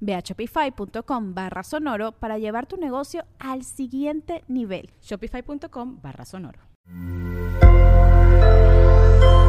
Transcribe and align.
Ve 0.00 0.14
a 0.14 0.20
shopify.com 0.20 1.34
barra 1.34 1.62
sonoro 1.62 2.12
para 2.12 2.38
llevar 2.38 2.66
tu 2.66 2.76
negocio 2.76 3.24
al 3.38 3.64
siguiente 3.64 4.44
nivel. 4.48 4.90
Shopify.com 5.02 6.00
barra 6.00 6.24
sonoro. 6.24 6.60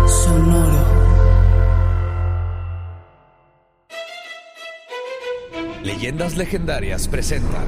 Sonoro. 0.08 1.00
Leyendas 5.84 6.36
Legendarias 6.36 7.08
presenta 7.08 7.64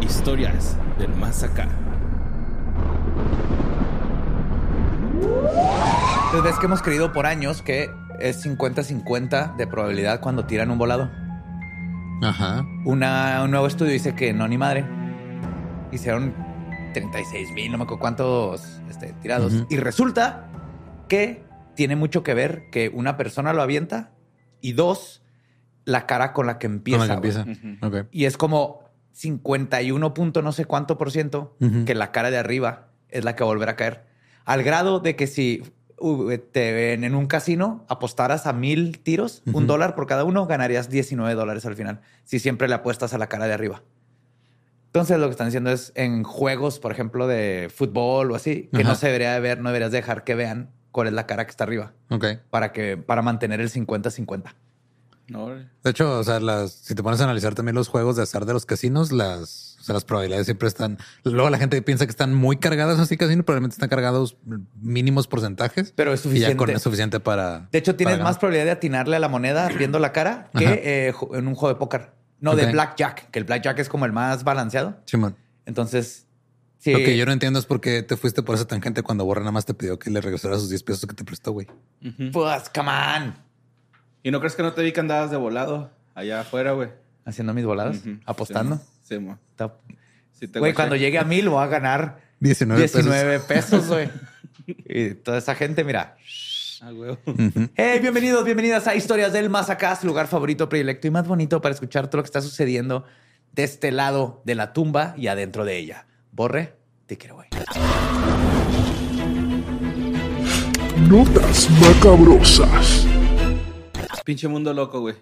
Historias 0.00 0.76
del 0.98 1.14
Más 1.14 1.42
Acá. 1.42 1.68
Entonces 6.24 6.42
ves 6.42 6.58
que 6.58 6.66
hemos 6.66 6.82
creído 6.82 7.12
por 7.12 7.26
años 7.26 7.62
que 7.62 7.90
es 8.20 8.44
50-50 8.44 9.56
de 9.56 9.66
probabilidad 9.66 10.20
cuando 10.20 10.46
tiran 10.46 10.70
un 10.70 10.78
volado. 10.78 11.10
Ajá. 12.22 12.66
Una, 12.84 13.42
un 13.44 13.50
nuevo 13.50 13.66
estudio 13.66 13.92
dice 13.92 14.14
que 14.14 14.32
no, 14.32 14.48
ni 14.48 14.58
madre. 14.58 14.84
Hicieron 15.92 16.34
36 16.92 17.52
mil, 17.52 17.70
no 17.70 17.78
me 17.78 17.84
acuerdo 17.84 18.00
cuántos 18.00 18.80
este, 18.88 19.12
tirados. 19.22 19.64
Y 19.68 19.76
resulta 19.76 20.48
que 21.08 21.44
tiene 21.74 21.96
mucho 21.96 22.22
que 22.22 22.34
ver 22.34 22.70
que 22.70 22.90
una 22.92 23.16
persona 23.16 23.52
lo 23.52 23.62
avienta 23.62 24.12
y 24.60 24.72
dos, 24.72 25.22
la 25.84 26.06
cara 26.06 26.32
con 26.32 26.46
la 26.46 26.58
que 26.58 26.66
empieza. 26.66 27.00
Con 27.00 27.08
la 27.08 27.20
que 27.20 27.30
güey. 27.30 27.40
empieza. 27.40 27.86
Ok. 27.86 28.08
Y 28.10 28.24
es 28.24 28.36
como 28.36 28.88
51 29.12 30.14
punto 30.14 30.42
no 30.42 30.52
sé 30.52 30.64
cuánto 30.64 30.98
por 30.98 31.10
ciento 31.10 31.56
que 31.86 31.94
la 31.94 32.12
cara 32.12 32.30
de 32.30 32.38
arriba 32.38 32.88
es 33.08 33.24
la 33.24 33.34
que 33.34 33.44
va 33.44 33.50
a 33.50 33.54
volver 33.54 33.68
a 33.68 33.76
caer. 33.76 34.06
Al 34.44 34.62
grado 34.62 35.00
de 35.00 35.16
que 35.16 35.26
si 35.26 35.62
te 36.52 36.92
en, 36.92 37.04
en 37.04 37.14
un 37.14 37.26
casino 37.26 37.84
apostaras 37.88 38.46
a 38.46 38.52
mil 38.52 38.98
tiros, 39.00 39.42
un 39.52 39.66
dólar 39.66 39.94
por 39.94 40.06
cada 40.06 40.24
uno, 40.24 40.46
ganarías 40.46 40.88
19 40.88 41.34
dólares 41.34 41.66
al 41.66 41.74
final. 41.76 42.00
Si 42.24 42.38
siempre 42.38 42.68
le 42.68 42.74
apuestas 42.74 43.14
a 43.14 43.18
la 43.18 43.28
cara 43.28 43.46
de 43.46 43.52
arriba. 43.54 43.82
Entonces 44.86 45.18
lo 45.18 45.26
que 45.26 45.32
están 45.32 45.48
diciendo 45.48 45.70
es 45.70 45.92
en 45.96 46.22
juegos, 46.24 46.78
por 46.78 46.92
ejemplo, 46.92 47.26
de 47.26 47.70
fútbol 47.74 48.30
o 48.30 48.34
así, 48.34 48.68
que 48.72 48.80
Ajá. 48.80 48.88
no 48.90 48.94
se 48.94 49.06
debería 49.06 49.34
de 49.34 49.40
ver, 49.40 49.60
no 49.60 49.68
deberías 49.68 49.92
dejar 49.92 50.24
que 50.24 50.34
vean 50.34 50.70
cuál 50.92 51.08
es 51.08 51.12
la 51.12 51.26
cara 51.26 51.44
que 51.44 51.50
está 51.50 51.64
arriba 51.64 51.92
Ok. 52.10 52.24
para 52.50 52.72
que 52.72 52.96
para 52.96 53.20
mantener 53.22 53.60
el 53.60 53.70
50-50. 53.70 54.54
No, 55.28 55.48
De 55.48 55.90
hecho, 55.90 56.18
o 56.18 56.24
sea, 56.24 56.40
las, 56.40 56.72
si 56.72 56.94
te 56.94 57.02
pones 57.02 57.20
a 57.20 57.24
analizar 57.24 57.54
también 57.54 57.74
los 57.74 57.88
juegos 57.88 58.16
de 58.16 58.22
azar 58.22 58.46
de 58.46 58.54
los 58.54 58.64
casinos, 58.64 59.12
las, 59.12 59.76
o 59.78 59.82
sea, 59.84 59.92
las 59.92 60.04
probabilidades 60.04 60.46
siempre 60.46 60.68
están. 60.68 60.98
Luego 61.22 61.50
la 61.50 61.58
gente 61.58 61.80
piensa 61.82 62.06
que 62.06 62.10
están 62.10 62.32
muy 62.34 62.56
cargadas 62.56 62.98
así 62.98 63.16
casino, 63.18 63.42
probablemente 63.42 63.74
están 63.74 63.90
cargados 63.90 64.38
mínimos 64.80 65.26
porcentajes. 65.28 65.92
Pero 65.94 66.12
es 66.14 66.20
Y 66.20 66.22
ya 66.22 66.30
suficiente. 66.30 66.56
con 66.56 66.70
es 66.70 66.82
suficiente 66.82 67.20
para. 67.20 67.68
De 67.70 67.78
hecho, 67.78 67.94
tienes 67.94 68.14
para 68.14 68.24
más 68.24 68.30
ganar. 68.36 68.40
probabilidad 68.40 68.64
de 68.64 68.70
atinarle 68.70 69.16
a 69.16 69.18
la 69.18 69.28
moneda 69.28 69.68
viendo 69.68 69.98
la 69.98 70.12
cara 70.12 70.50
que 70.56 71.08
eh, 71.08 71.14
en 71.32 71.46
un 71.46 71.54
juego 71.54 71.74
de 71.74 71.78
póker. 71.78 72.12
No, 72.40 72.54
de 72.56 72.70
blackjack, 72.72 73.30
que 73.30 73.38
el 73.40 73.44
blackjack 73.44 73.78
es 73.80 73.88
como 73.88 74.06
el 74.06 74.12
más 74.12 74.44
balanceado. 74.44 74.96
Simón. 75.04 75.36
Entonces, 75.66 76.26
sí. 76.78 76.92
Lo 76.92 76.98
que 76.98 77.16
yo 77.18 77.26
no 77.26 77.32
entiendo 77.32 77.58
es 77.58 77.66
por 77.66 77.80
qué 77.80 78.02
te 78.02 78.16
fuiste 78.16 78.42
por 78.42 78.54
esa 78.54 78.66
tangente 78.66 79.02
cuando 79.02 79.24
Borra 79.24 79.40
nada 79.40 79.52
más 79.52 79.66
te 79.66 79.74
pidió 79.74 79.98
que 79.98 80.08
le 80.08 80.20
regresara 80.20 80.56
sus 80.56 80.70
10 80.70 80.82
pesos 80.84 81.06
que 81.06 81.14
te 81.14 81.24
prestó, 81.24 81.52
güey. 81.52 81.66
Pues, 82.32 82.70
come 82.74 82.90
on. 82.90 83.47
¿Y 84.22 84.30
no 84.30 84.40
crees 84.40 84.54
que 84.56 84.62
no 84.62 84.72
te 84.72 84.82
vi 84.82 84.92
que 84.92 85.00
andabas 85.00 85.30
de 85.30 85.36
volado 85.36 85.90
allá 86.14 86.40
afuera, 86.40 86.72
güey? 86.72 86.88
Haciendo 87.24 87.54
mis 87.54 87.64
voladas, 87.64 88.00
apostando. 88.24 88.80
Sí, 89.02 89.18
mo. 89.18 89.38
Está- 89.50 89.74
Sí, 90.32 90.46
te 90.46 90.60
Güey, 90.60 90.72
cuando 90.72 90.94
llegue 90.94 91.18
a 91.18 91.24
mil 91.24 91.48
voy 91.48 91.60
a 91.62 91.66
ganar 91.66 92.20
19, 92.40 92.80
19 92.80 93.40
pesos, 93.40 93.88
güey. 93.88 94.08
y 94.86 95.14
toda 95.14 95.38
esa 95.38 95.54
gente, 95.56 95.82
mira. 95.82 96.16
Ah, 96.80 96.92
güey. 96.92 97.18
Hey, 97.74 97.98
bienvenidos, 98.00 98.44
bienvenidas 98.44 98.86
a 98.86 98.94
Historias 98.94 99.32
del 99.32 99.50
Más 99.50 99.68
Acá, 99.68 99.96
su 99.96 100.06
lugar 100.06 100.28
favorito, 100.28 100.68
predilecto 100.68 101.08
y 101.08 101.10
más 101.10 101.26
bonito 101.26 101.60
para 101.60 101.74
escuchar 101.74 102.06
todo 102.06 102.18
lo 102.18 102.22
que 102.22 102.28
está 102.28 102.40
sucediendo 102.40 103.04
de 103.52 103.64
este 103.64 103.90
lado 103.90 104.42
de 104.44 104.54
la 104.54 104.72
tumba 104.72 105.14
y 105.16 105.26
adentro 105.26 105.64
de 105.64 105.76
ella. 105.76 106.06
Borre, 106.30 106.74
te 107.06 107.16
quiero, 107.18 107.34
güey. 107.34 107.48
Notas 111.08 111.68
macabrosas. 111.80 113.07
Pinche 114.28 114.46
mundo 114.46 114.74
loco, 114.74 115.00
güey. 115.00 115.14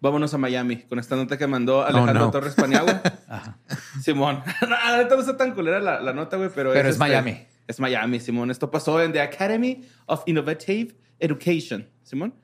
Vámonos 0.00 0.34
a 0.34 0.38
Miami 0.38 0.78
con 0.78 0.98
esta 0.98 1.14
nota 1.14 1.38
que 1.38 1.46
mandó 1.46 1.84
Alejandro 1.84 2.24
no. 2.24 2.30
Torres 2.32 2.56
Paniagua. 2.56 3.00
Simón. 4.02 4.42
No, 4.62 4.70
la 4.70 4.96
neta 4.96 5.14
no 5.14 5.20
está 5.20 5.36
tan 5.36 5.54
culera 5.54 5.78
la, 5.78 6.00
la 6.00 6.12
nota, 6.12 6.36
güey, 6.38 6.50
pero, 6.52 6.72
Pero 6.72 6.88
es 6.88 6.96
este, 6.96 6.98
Miami. 6.98 7.46
Es 7.68 7.78
Miami, 7.78 8.18
Simón. 8.18 8.50
Esto 8.50 8.68
pasó 8.68 9.00
en 9.00 9.12
The 9.12 9.20
Academy 9.20 9.84
of 10.06 10.24
Innovative 10.26 10.96
Education, 11.20 11.88
Simón. 12.02 12.34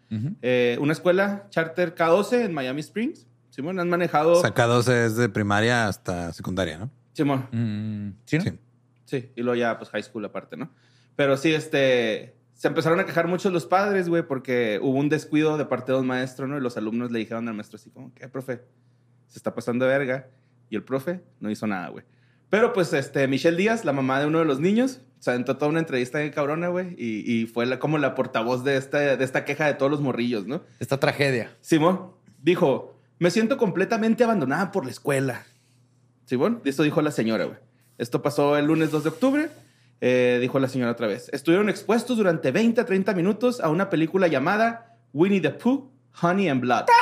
Eh, 0.41 0.79
una 0.81 0.93
escuela 0.93 1.49
charter 1.51 1.97
K12 1.97 2.45
en 2.45 2.55
Miami 2.55 2.81
Springs. 2.83 3.27
Simón, 3.51 3.81
han 3.81 3.89
manejado. 3.89 4.41
Sacados 4.41 4.87
es 4.87 5.17
de 5.17 5.29
primaria 5.29 5.89
hasta 5.89 6.33
secundaria, 6.33 6.79
¿no? 6.79 6.93
Simón. 7.13 7.49
Mm, 7.51 8.21
¿sí, 8.25 8.39
no? 8.39 8.45
Sí. 8.45 8.59
Sí, 9.05 9.33
y 9.35 9.43
luego 9.43 9.57
ya, 9.57 9.79
pues, 9.79 9.91
high 9.91 10.05
school 10.05 10.25
aparte, 10.25 10.57
¿no? 10.57 10.71
Pero 11.17 11.37
sí, 11.37 11.53
este... 11.53 12.34
Se 12.55 12.69
empezaron 12.69 13.01
a 13.01 13.05
quejar 13.07 13.27
mucho 13.29 13.51
los 13.51 13.67
padres, 13.67 14.09
güey, 14.09 14.23
porque 14.23 14.79
hubo 14.81 14.99
un 14.99 15.09
descuido 15.09 15.57
de 15.59 15.65
parte 15.67 15.93
de 15.93 15.99
un 15.99 16.07
maestro, 16.07 16.47
¿no? 16.47 16.57
Y 16.57 16.61
los 16.61 16.77
alumnos 16.77 17.11
le 17.11 17.19
dijeron 17.19 17.49
al 17.49 17.55
maestro 17.55 17.77
así 17.77 17.91
como, 17.91 18.13
¿qué, 18.15 18.29
profe? 18.29 18.63
Se 19.27 19.39
está 19.39 19.55
pasando 19.55 19.85
de 19.87 19.91
verga. 19.99 20.29
Y 20.71 20.77
el 20.77 20.83
profe 20.85 21.21
no 21.41 21.51
hizo 21.51 21.67
nada, 21.67 21.89
güey. 21.89 22.05
Pero, 22.51 22.73
pues, 22.73 22.93
este, 22.93 23.27
Michelle 23.29 23.57
Díaz, 23.57 23.85
la 23.85 23.93
mamá 23.93 24.21
de 24.21 24.27
uno 24.27 24.39
de 24.39 24.45
los 24.45 24.61
niños, 24.61 25.01
se 25.19 25.31
aventó 25.31 25.57
toda 25.57 25.71
una 25.71 25.81
entrevista 25.81 26.21
bien 26.21 26.31
cabrona, 26.33 26.69
güey, 26.69 26.95
y, 26.97 27.31
y 27.43 27.47
fue 27.47 27.67
la- 27.67 27.79
como 27.79 27.99
la 27.99 28.15
portavoz 28.15 28.63
de 28.65 28.77
esta, 28.77 29.17
de 29.17 29.25
esta 29.25 29.45
queja 29.45 29.67
de 29.67 29.75
todos 29.75 29.91
los 29.91 30.01
morrillos, 30.01 30.47
¿no? 30.47 30.63
Esta 30.79 30.99
tragedia. 31.01 31.51
Simón 31.61 32.13
dijo, 32.43 32.97
me 33.19 33.31
siento 33.31 33.57
completamente 33.57 34.23
abandonada 34.23 34.71
por 34.71 34.85
la 34.85 34.91
escuela. 34.93 35.45
Simón, 36.27 36.61
esto 36.65 36.83
dijo 36.83 37.03
la 37.03 37.11
señora, 37.11 37.45
güey. 37.45 37.59
Esto 37.99 38.23
pasó 38.23 38.57
el 38.57 38.67
lunes 38.67 38.91
2 38.91 39.03
de 39.05 39.09
octubre. 39.11 39.49
Eh, 40.01 40.39
dijo 40.41 40.59
la 40.59 40.69
señora 40.69 40.93
otra 40.93 41.07
vez. 41.07 41.29
Estuvieron 41.33 41.69
expuestos 41.69 42.17
durante 42.17 42.51
20 42.53 42.81
a 42.81 42.85
30 42.85 43.15
minutos 43.15 43.61
a 43.61 43.69
una 43.71 43.89
película 43.91 44.27
llamada 44.29 44.97
Winnie 45.13 45.41
the 45.41 45.51
Pooh, 45.51 45.91
Honey 46.23 46.49
and 46.49 46.61
Blood. 46.61 46.85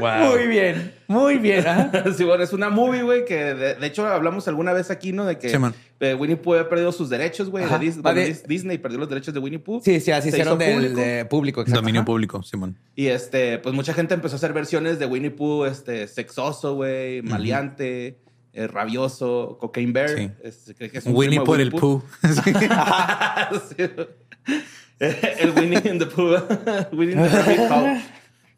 Muy 0.00 0.46
bien, 0.46 0.94
muy 1.08 1.38
bien. 1.38 1.64
¿ah? 1.66 1.90
sí, 2.16 2.22
bueno, 2.22 2.44
es 2.44 2.52
una 2.52 2.70
movie, 2.70 3.02
güey, 3.02 3.24
que 3.24 3.34
de, 3.54 3.74
de 3.74 3.86
hecho 3.86 4.06
hablamos 4.06 4.46
alguna 4.46 4.72
vez 4.72 4.90
aquí, 4.92 5.12
¿no? 5.12 5.24
De 5.24 5.38
que 5.38 5.48
Sí, 5.48 5.56
eh, 6.00 6.14
Winnie 6.14 6.36
Pooh 6.36 6.52
había 6.54 6.68
perdido 6.68 6.92
sus 6.92 7.08
derechos, 7.08 7.50
güey. 7.50 7.64
de. 7.64 7.70
Dis- 7.80 8.00
Vale. 8.00 8.36
Disney 8.46 8.78
perdió 8.78 8.98
los 9.00 9.08
derechos 9.08 9.34
de 9.34 9.40
Winnie 9.40 9.58
Pooh. 9.58 9.80
Sí, 9.84 9.98
sí, 10.00 10.12
así 10.12 10.30
Se 10.30 10.36
hicieron 10.36 10.56
del 10.58 10.74
público. 10.74 11.00
de 11.00 11.24
público. 11.24 11.60
exacto. 11.62 11.80
Dominio 11.80 12.02
Ajá. 12.02 12.06
público, 12.06 12.42
Simón. 12.44 12.76
Y 12.94 13.06
este, 13.08 13.58
pues 13.58 13.74
mucha 13.74 13.92
gente 13.92 14.14
empezó 14.14 14.36
a 14.36 14.38
hacer 14.38 14.52
versiones 14.52 14.98
de 15.00 15.06
Winnie 15.06 15.30
Pooh, 15.32 15.64
este, 15.64 16.06
sexoso, 16.06 16.74
güey, 16.76 17.22
maleante, 17.22 18.18
eh, 18.52 18.66
rabioso, 18.66 19.56
cocaine 19.60 19.92
bear. 19.92 20.08
Sí. 20.10 20.30
Es- 20.42 20.74
creo 20.76 20.90
que 20.90 20.98
es 20.98 21.06
un 21.06 21.14
Winnie 21.14 21.40
por 21.40 21.60
el 21.60 21.70
Pooh. 21.70 22.02
Sí. 23.68 23.82
el 24.98 25.50
Winnie 25.56 25.80
in 25.84 25.98
the 25.98 26.06
Pooh. 26.06 26.36
Winnie 26.92 27.12
in 27.14 27.22
the 27.22 27.28
Rabbit 27.28 27.70
Hole. 27.70 28.02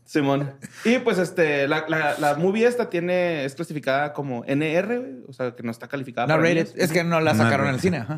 Simón. 0.05 0.53
Y 0.85 0.99
pues 0.99 1.19
este, 1.19 1.69
la, 1.69 1.85
la, 1.89 2.19
la 2.19 2.35
movie 2.35 2.67
esta 2.67 2.91
tiene, 2.91 3.45
es 3.45 3.55
clasificada 3.55 4.13
como 4.13 4.45
NR, 4.45 5.23
o 5.29 5.33
sea, 5.33 5.55
que 5.55 5.63
no 5.63 5.71
está 5.71 5.87
calificada 5.87 6.27
No 6.27 6.35
para 6.35 6.43
rated. 6.43 6.67
niños. 6.67 6.75
Es 6.77 6.91
que 6.93 7.05
no 7.05 7.21
la 7.21 7.33
No 7.33 7.45
sacaron 7.45 7.69
en 7.69 7.75
el 7.75 7.81
cine. 7.81 7.99
ajá. 7.99 8.17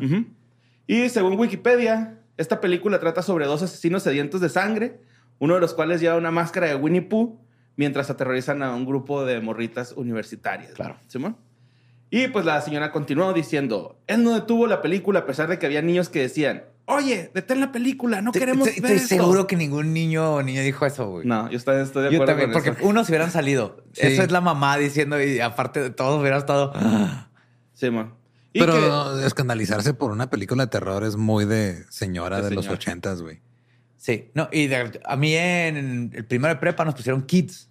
Y 0.87 1.09
según 1.09 1.37
Wikipedia, 1.39 2.17
esta 2.37 2.59
película 2.61 2.99
trata 2.99 3.21
sobre 3.21 3.45
dos 3.45 3.61
asesinos 3.61 4.01
sedientos 4.03 4.41
de 4.41 4.49
sangre, 4.49 5.01
uno 5.37 5.53
de 5.55 5.61
los 5.61 5.73
cuales 5.75 6.01
lleva 6.01 6.15
una 6.15 6.31
máscara 6.31 6.67
de 6.67 6.75
Winnie 6.75 7.03
Pooh 7.03 7.39
mientras 7.75 8.09
aterrorizan 8.09 8.63
a 8.63 8.73
un 8.73 8.85
grupo 8.85 9.23
de 9.23 9.39
morritas 9.39 9.91
universitarias. 9.93 10.71
Claro. 10.73 10.97
¿Simón? 11.07 11.37
Y 12.15 12.27
pues 12.27 12.45
la 12.45 12.61
señora 12.61 12.91
continuó 12.91 13.33
diciendo, 13.33 13.97
él 14.05 14.23
no 14.23 14.35
detuvo 14.35 14.67
la 14.67 14.83
película 14.83 15.21
a 15.21 15.25
pesar 15.25 15.49
de 15.49 15.57
que 15.57 15.65
había 15.65 15.81
niños 15.81 16.09
que 16.09 16.19
decían, 16.21 16.63
oye, 16.85 17.31
detén 17.33 17.59
la 17.59 17.71
película, 17.71 18.21
no 18.21 18.31
queremos 18.31 18.67
Estoy- 18.67 18.81
ver 18.83 18.91
Estoy 18.91 19.15
esto". 19.15 19.23
seguro 19.25 19.47
que 19.47 19.55
ningún 19.55 19.93
niño 19.93 20.35
o 20.35 20.43
niña 20.43 20.61
dijo 20.61 20.85
eso, 20.85 21.09
güey. 21.09 21.25
No, 21.25 21.49
yo 21.49 21.57
estoy, 21.57 21.81
estoy 21.81 22.03
de 22.03 22.09
Yo 22.11 22.17
acuerdo 22.17 22.33
también, 22.33 22.51
con 22.51 22.61
porque 22.61 22.79
eso. 22.79 22.87
unos 22.87 23.09
hubieran 23.09 23.31
salido. 23.31 23.83
Sí. 23.93 24.01
Eso 24.07 24.21
es 24.21 24.31
la 24.31 24.41
mamá 24.41 24.77
diciendo 24.77 25.19
y 25.23 25.39
aparte 25.39 25.81
de 25.81 25.89
todos 25.89 26.19
hubieran 26.21 26.37
estado. 26.39 26.71
Sí, 27.73 27.89
man. 27.89 28.13
Y 28.53 28.59
Pero 28.59 28.73
que- 29.19 29.25
escandalizarse 29.25 29.95
por 29.95 30.11
una 30.11 30.29
película 30.29 30.65
de 30.65 30.69
terror 30.69 31.03
es 31.03 31.15
muy 31.15 31.45
de 31.45 31.83
señora 31.89 32.41
De 32.43 32.49
de, 32.49 32.55
los 32.55 32.67
ochentas, 32.69 33.23
güey. 33.23 33.39
Sí, 33.97 34.29
no, 34.35 34.49
y 34.51 34.67
de- 34.67 35.01
a 35.03 35.15
mí 35.15 35.33
en 35.33 36.11
el 36.13 36.25
primero 36.25 36.53
de 36.53 36.59
prepa 36.59 36.85
nos 36.85 36.93
pusieron 36.93 37.23
kids. 37.23 37.69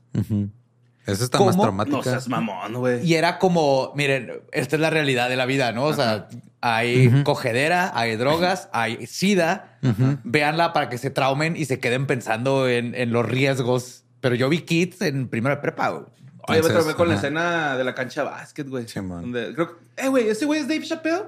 Esa 1.06 1.24
está 1.24 1.38
¿Cómo? 1.38 1.48
más 1.50 1.56
no 1.56 1.62
traumática. 1.62 2.02
seas 2.02 2.28
mamón, 2.28 2.74
güey. 2.74 3.04
y 3.04 3.14
era 3.14 3.38
como, 3.40 3.92
miren, 3.96 4.32
esta 4.52 4.76
es 4.76 4.80
la 4.82 4.90
realidad 4.90 5.28
de 5.28 5.36
la 5.36 5.46
vida, 5.46 5.72
¿no? 5.72 5.84
O 5.86 5.92
sea, 5.94 6.28
hay 6.60 7.08
Ujú. 7.08 7.24
cogedera, 7.24 7.90
hay 7.98 8.14
drogas, 8.16 8.68
hay 8.72 9.06
sida. 9.08 9.78
Ujú. 9.82 10.18
Véanla 10.22 10.72
para 10.72 10.88
que 10.88 10.98
se 10.98 11.10
traumen 11.10 11.56
y 11.56 11.64
se 11.64 11.80
queden 11.80 12.06
pensando 12.06 12.68
en, 12.68 12.94
en 12.94 13.12
los 13.12 13.26
riesgos. 13.26 14.04
Pero 14.20 14.36
yo 14.36 14.48
vi 14.48 14.60
kids 14.60 15.00
en 15.02 15.26
primero 15.28 15.56
de 15.56 15.60
prepa, 15.62 15.88
güey. 15.88 16.04
Oye, 16.48 16.62
me 16.62 16.68
traumé 16.70 16.94
con 16.94 17.08
la 17.08 17.16
escena 17.16 17.76
de 17.76 17.82
la 17.84 17.94
cancha 17.94 18.22
de 18.22 18.30
básquet, 18.30 18.68
güey. 18.68 18.86
Sí, 18.86 19.00
man. 19.00 19.22
Donde- 19.22 19.54
creo 19.54 19.68
que- 19.76 20.04
eh, 20.04 20.08
güey, 20.08 20.28
¿ese 20.28 20.44
güey 20.44 20.60
es 20.60 20.68
Dave 20.68 20.82
Chappelle? 20.84 21.24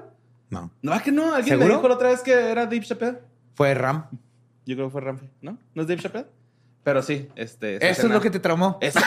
No. 0.49 0.71
No, 0.81 0.93
¿a 0.93 1.01
que 1.01 1.11
no? 1.11 1.33
¿Alguien 1.35 1.59
me 1.59 1.65
dijo 1.65 1.85
la 1.87 1.95
otra 1.95 2.09
vez 2.09 2.21
que 2.21 2.31
era 2.33 2.63
Dave 2.65 2.81
Chappelle? 2.81 3.17
Fue 3.55 3.73
Ram. 3.73 4.05
Yo 4.65 4.75
creo 4.75 4.87
que 4.87 4.91
fue 4.91 5.01
Ramsey, 5.01 5.29
¿no? 5.41 5.57
¿No 5.73 5.81
es 5.81 5.87
Dave 5.87 6.01
Chappelle? 6.01 6.25
Pero 6.85 7.01
sí, 7.01 7.27
este... 7.35 7.77
Eso 7.89 8.05
es 8.05 8.13
lo 8.13 8.21
que 8.21 8.29
te 8.29 8.39
traumó. 8.39 8.77
Esa, 8.79 9.01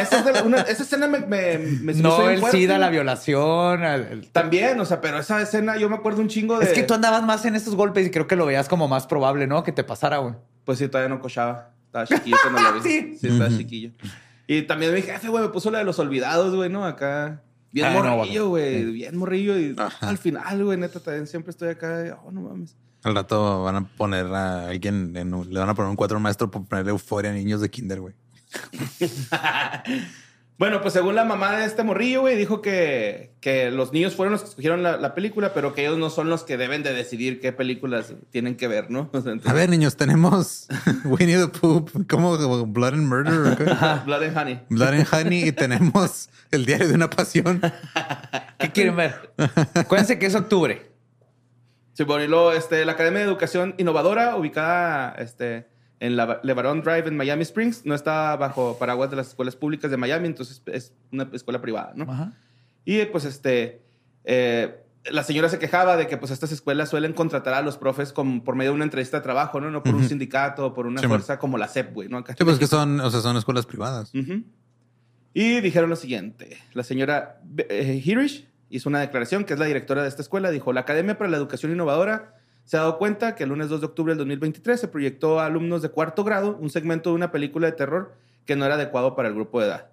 esa 0.00 0.18
es 0.20 0.24
de 0.24 0.32
la- 0.32 0.42
una- 0.44 0.60
esa 0.60 0.84
escena 0.84 1.08
me, 1.08 1.18
me, 1.18 1.58
No 1.94 2.30
el 2.30 2.38
fuerte, 2.38 2.56
SIDA, 2.56 2.78
la 2.78 2.88
violación. 2.88 3.82
el- 3.82 4.02
el- 4.06 4.30
También, 4.30 4.78
o 4.78 4.84
sea, 4.84 5.00
pero 5.00 5.18
esa 5.18 5.42
escena 5.42 5.76
yo 5.76 5.90
me 5.90 5.96
acuerdo 5.96 6.20
un 6.22 6.28
chingo 6.28 6.56
de... 6.60 6.66
Es 6.66 6.72
que 6.72 6.84
tú 6.84 6.94
andabas 6.94 7.24
más 7.24 7.44
en 7.44 7.56
estos 7.56 7.74
golpes 7.74 8.06
y 8.06 8.10
creo 8.12 8.28
que 8.28 8.36
lo 8.36 8.46
veías 8.46 8.68
como 8.68 8.86
más 8.86 9.08
probable, 9.08 9.48
¿no? 9.48 9.64
Que 9.64 9.72
te 9.72 9.82
pasara, 9.82 10.18
güey. 10.18 10.34
Pues 10.64 10.78
sí, 10.78 10.86
todavía 10.86 11.08
no 11.12 11.20
cochaba. 11.20 11.72
Estaba 11.86 12.06
chiquillo 12.06 12.36
cuando 12.42 12.62
lo 12.70 12.80
vi. 12.80 12.80
Sí. 12.90 13.18
Sí, 13.20 13.26
estaba 13.26 13.50
chiquillo. 13.50 13.90
Y 14.46 14.62
también 14.62 14.94
mi 14.94 15.02
jefe, 15.02 15.26
güey, 15.28 15.42
me 15.42 15.48
puso 15.50 15.72
la 15.72 15.78
de 15.78 15.84
los 15.84 15.98
olvidados, 15.98 16.54
güey, 16.54 16.70
¿no? 16.70 16.84
Acá... 16.86 17.42
Bien 17.72 17.88
Ah, 17.88 17.90
morrillo, 17.90 18.50
güey. 18.50 18.84
Bien 18.92 19.16
morrillo. 19.18 19.58
Y 19.58 19.74
Ajá. 19.76 20.08
al 20.08 20.16
final, 20.16 20.64
güey, 20.64 20.78
neta, 20.78 21.00
también 21.00 21.26
siempre 21.26 21.50
estoy 21.50 21.70
acá. 21.70 22.20
Oh, 22.24 22.30
no 22.30 22.40
mames. 22.42 22.76
Al 23.06 23.14
rato 23.14 23.62
van 23.62 23.76
a 23.76 23.84
poner 23.96 24.26
a 24.26 24.66
alguien, 24.68 25.16
en 25.16 25.32
un- 25.32 25.52
le 25.52 25.60
van 25.60 25.68
a 25.68 25.74
poner 25.74 25.88
un 25.90 25.96
cuatro 25.96 26.18
maestro 26.18 26.50
por 26.50 26.66
ponerle 26.66 26.90
euforia 26.90 27.30
a 27.30 27.34
niños 27.34 27.60
de 27.60 27.70
kinder, 27.70 28.00
güey. 28.00 28.14
Bueno, 30.58 30.80
pues 30.80 30.94
según 30.94 31.14
la 31.14 31.26
mamá 31.26 31.54
de 31.58 31.66
este 31.66 31.82
morrillo, 31.82 32.22
güey, 32.22 32.34
dijo 32.34 32.62
que, 32.62 33.34
que 33.42 33.70
los 33.70 33.92
niños 33.92 34.14
fueron 34.14 34.32
los 34.32 34.40
que 34.40 34.48
escogieron 34.48 34.82
la, 34.82 34.96
la 34.96 35.14
película, 35.14 35.52
pero 35.52 35.74
que 35.74 35.82
ellos 35.84 35.98
no 35.98 36.08
son 36.08 36.30
los 36.30 36.44
que 36.44 36.56
deben 36.56 36.82
de 36.82 36.94
decidir 36.94 37.40
qué 37.40 37.52
películas 37.52 38.14
tienen 38.30 38.56
que 38.56 38.66
ver, 38.66 38.90
¿no? 38.90 39.10
O 39.12 39.20
sea, 39.20 39.32
entonces- 39.32 39.50
A 39.50 39.54
ver, 39.54 39.68
niños, 39.68 39.96
tenemos 39.98 40.66
Winnie 41.04 41.36
the 41.36 41.48
Pooh, 41.48 41.84
como 42.08 42.38
como 42.38 42.64
Blood 42.66 42.94
and 42.94 43.06
Murder, 43.06 43.52
¿o 43.52 43.56
qué? 43.56 43.64
Blood 44.06 44.22
and 44.22 44.38
Honey. 44.38 44.60
Blood 44.70 44.94
and 44.94 45.06
Honey 45.12 45.48
y 45.48 45.52
tenemos 45.52 46.30
El 46.50 46.64
Diario 46.64 46.88
de 46.88 46.94
una 46.94 47.10
Pasión. 47.10 47.60
¿Qué 48.58 48.72
quieren 48.72 48.96
ver? 48.96 49.34
Acuérdense 49.74 50.18
que 50.18 50.24
es 50.24 50.34
octubre. 50.34 50.90
Sí, 51.96 52.04
bueno, 52.04 52.24
y 52.24 52.28
luego 52.28 52.52
este, 52.52 52.84
la 52.84 52.92
Academia 52.92 53.20
de 53.20 53.24
Educación 53.26 53.74
Innovadora, 53.78 54.36
ubicada 54.36 55.14
este, 55.18 55.66
en 55.98 56.14
la 56.16 56.40
LeBaron 56.42 56.82
Drive 56.82 57.08
en 57.08 57.16
Miami 57.16 57.42
Springs, 57.42 57.86
no 57.86 57.94
está 57.94 58.36
bajo 58.36 58.76
paraguas 58.78 59.08
de 59.08 59.16
las 59.16 59.28
escuelas 59.28 59.56
públicas 59.56 59.90
de 59.90 59.96
Miami, 59.96 60.26
entonces 60.26 60.60
es 60.66 60.92
una 61.10 61.28
escuela 61.32 61.62
privada, 61.62 61.92
¿no? 61.96 62.04
Ajá. 62.12 62.32
Y 62.84 63.04
pues 63.06 63.24
este, 63.24 63.80
eh, 64.24 64.76
la 65.10 65.22
señora 65.22 65.48
se 65.48 65.58
quejaba 65.58 65.96
de 65.96 66.06
que 66.06 66.18
pues 66.18 66.30
estas 66.32 66.52
escuelas 66.52 66.90
suelen 66.90 67.14
contratar 67.14 67.54
a 67.54 67.62
los 67.62 67.78
profes 67.78 68.12
con, 68.12 68.42
por 68.42 68.56
medio 68.56 68.72
de 68.72 68.74
una 68.74 68.84
entrevista 68.84 69.16
de 69.16 69.22
trabajo, 69.22 69.58
¿no? 69.60 69.70
No 69.70 69.82
por 69.82 69.94
un 69.94 70.06
sindicato 70.06 70.66
o 70.66 70.74
por 70.74 70.86
una 70.86 71.00
Sí, 71.00 71.06
man. 71.06 71.18
fuerza 71.18 71.38
como 71.38 71.56
la 71.56 71.66
CEP, 71.68 71.94
güey, 71.94 72.08
¿no? 72.10 72.18
Acá 72.18 72.34
Sí, 72.36 72.44
pues 72.44 72.58
que 72.58 72.66
son, 72.66 73.00
o 73.00 73.10
sea, 73.10 73.20
son 73.20 73.38
escuelas 73.38 73.64
privadas. 73.64 74.12
Ujú. 74.14 74.42
Y 75.32 75.60
dijeron 75.60 75.88
lo 75.90 75.96
siguiente. 75.96 76.58
La 76.74 76.82
señora 76.82 77.40
eh, 77.70 78.02
Hirish 78.04 78.46
hizo 78.70 78.88
una 78.88 79.00
declaración, 79.00 79.44
que 79.44 79.52
es 79.54 79.58
la 79.58 79.66
directora 79.66 80.02
de 80.02 80.08
esta 80.08 80.22
escuela, 80.22 80.50
dijo, 80.50 80.72
la 80.72 80.80
Academia 80.80 81.16
para 81.18 81.30
la 81.30 81.36
Educación 81.36 81.72
Innovadora 81.72 82.34
se 82.64 82.76
ha 82.76 82.80
dado 82.80 82.98
cuenta 82.98 83.34
que 83.36 83.44
el 83.44 83.50
lunes 83.50 83.68
2 83.68 83.80
de 83.80 83.86
octubre 83.86 84.10
del 84.12 84.18
2023 84.18 84.80
se 84.80 84.88
proyectó 84.88 85.38
a 85.38 85.46
alumnos 85.46 85.82
de 85.82 85.88
cuarto 85.90 86.24
grado 86.24 86.56
un 86.60 86.68
segmento 86.70 87.10
de 87.10 87.16
una 87.16 87.30
película 87.30 87.66
de 87.66 87.72
terror 87.72 88.14
que 88.44 88.56
no 88.56 88.64
era 88.64 88.74
adecuado 88.74 89.14
para 89.14 89.28
el 89.28 89.34
grupo 89.34 89.60
de 89.60 89.66
edad. 89.68 89.86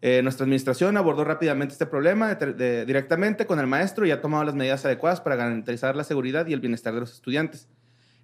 Eh, 0.00 0.20
nuestra 0.22 0.44
administración 0.44 0.96
abordó 0.96 1.24
rápidamente 1.24 1.72
este 1.72 1.86
problema 1.86 2.34
de- 2.34 2.52
de- 2.52 2.84
directamente 2.84 3.46
con 3.46 3.58
el 3.58 3.66
maestro 3.66 4.04
y 4.06 4.10
ha 4.10 4.20
tomado 4.20 4.44
las 4.44 4.54
medidas 4.54 4.84
adecuadas 4.84 5.20
para 5.20 5.34
garantizar 5.36 5.96
la 5.96 6.04
seguridad 6.04 6.46
y 6.46 6.52
el 6.52 6.60
bienestar 6.60 6.92
de 6.94 7.00
los 7.00 7.12
estudiantes. 7.14 7.68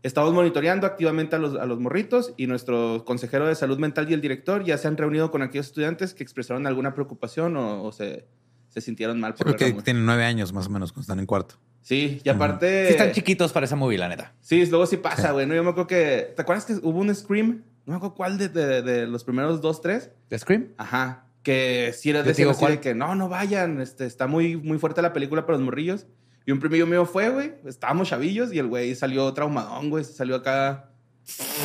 Estamos 0.02 0.32
monitoreando 0.32 0.86
activamente 0.86 1.36
a 1.36 1.38
los, 1.38 1.56
a 1.56 1.66
los 1.66 1.78
morritos 1.80 2.32
y 2.36 2.46
nuestro 2.46 3.04
consejero 3.06 3.46
de 3.46 3.54
salud 3.54 3.78
mental 3.78 4.08
y 4.10 4.14
el 4.14 4.20
director 4.20 4.62
ya 4.64 4.78
se 4.78 4.88
han 4.88 4.96
reunido 4.96 5.30
con 5.30 5.42
aquellos 5.42 5.66
estudiantes 5.66 6.14
que 6.14 6.22
expresaron 6.22 6.66
alguna 6.66 6.94
preocupación 6.94 7.56
o, 7.56 7.82
o 7.82 7.92
se, 7.92 8.26
se 8.70 8.80
sintieron 8.80 9.20
mal 9.20 9.34
Sí, 9.36 9.38
por 9.44 9.48
la 9.48 9.52
música. 9.66 9.82
tienen 9.84 10.06
nueve 10.06 10.24
años 10.24 10.52
más 10.54 10.66
o 10.66 10.70
menos 10.70 10.90
cuando 10.92 11.02
están 11.02 11.18
en 11.18 11.26
cuarto. 11.26 11.56
Sí, 11.82 12.20
y 12.24 12.28
aparte... 12.28 12.86
Sí 12.86 12.92
están 12.92 13.12
chiquitos 13.12 13.52
para 13.52 13.66
esa 13.66 13.76
movie, 13.76 13.98
la 13.98 14.08
neta. 14.08 14.32
Sí, 14.40 14.64
luego 14.66 14.86
sí 14.86 14.96
pasa, 14.96 15.32
güey. 15.32 15.46
¿no? 15.46 15.54
Yo 15.54 15.62
me 15.62 15.70
acuerdo 15.70 15.86
que... 15.88 16.32
¿Te 16.34 16.42
acuerdas 16.42 16.64
que 16.64 16.74
hubo 16.74 16.98
un 16.98 17.14
Scream? 17.14 17.62
No 17.86 17.92
me 17.92 17.96
acuerdo 17.96 18.14
cuál 18.14 18.38
de, 18.38 18.48
de- 18.48 18.82
de 18.82 19.06
los 19.06 19.24
primeros 19.24 19.60
dos, 19.60 19.80
tres. 19.82 20.10
¿The 20.28 20.38
Scream? 20.38 20.68
Ajá. 20.78 21.24
Que 21.42 21.92
si 21.96 22.10
era 22.10 22.20
Yo 22.20 22.26
de 22.26 22.30
ese 22.32 22.44
de 22.44 22.80
que 22.80 22.94
no, 22.94 23.14
no 23.14 23.28
vayan. 23.28 23.80
Este, 23.80 24.04
está 24.06 24.26
muy, 24.26 24.56
muy 24.56 24.78
fuerte 24.78 25.00
la 25.02 25.12
película 25.12 25.46
para 25.46 25.56
los 25.58 25.64
morrillos. 25.64 26.06
Y 26.46 26.52
un 26.52 26.60
primillo 26.60 26.86
mío 26.86 27.06
fue, 27.06 27.30
güey. 27.30 27.54
Estábamos 27.64 28.08
chavillos 28.08 28.52
y 28.52 28.58
el 28.58 28.66
güey 28.66 28.94
salió 28.94 29.32
traumadón, 29.32 29.88
güey. 29.90 30.04
Salió 30.04 30.36
acá 30.36 30.90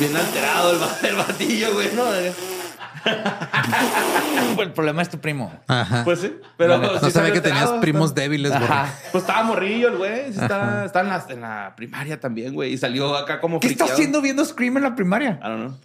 bien 0.00 0.16
alterado 0.16 0.72
el, 1.02 1.08
el 1.10 1.16
batillo, 1.16 1.74
güey. 1.74 1.88
¿no? 1.94 2.04
el 4.60 4.72
problema 4.72 5.02
es 5.02 5.08
tu 5.10 5.18
primo. 5.18 5.52
Ajá. 5.66 6.04
Pues 6.04 6.20
sí. 6.20 6.34
Pero 6.56 6.78
no 6.78 6.98
sí 7.00 7.10
sabía 7.10 7.32
que 7.32 7.40
tenías 7.40 7.70
primos 7.80 8.10
está- 8.10 8.20
débiles, 8.22 8.52
Ajá. 8.52 8.82
güey. 8.82 8.92
Pues 9.12 9.24
estaba 9.24 9.42
morrillo 9.44 9.88
el 9.88 9.96
güey. 9.98 10.32
Sí 10.32 10.40
está, 10.40 10.84
está 10.84 11.00
en, 11.00 11.08
la, 11.08 11.26
en 11.28 11.40
la 11.40 11.74
primaria 11.76 12.18
también, 12.20 12.54
güey. 12.54 12.72
Y 12.72 12.78
salió 12.78 13.16
acá 13.16 13.40
como 13.40 13.60
¿Qué 13.60 13.68
estás 13.68 13.76
friqueado. 13.88 13.92
haciendo 13.94 14.22
viendo 14.22 14.44
Scream 14.44 14.76
en 14.78 14.82
la 14.82 14.94
primaria? 14.94 15.38
I 15.42 15.48
don't 15.48 15.66
know. 15.66 15.78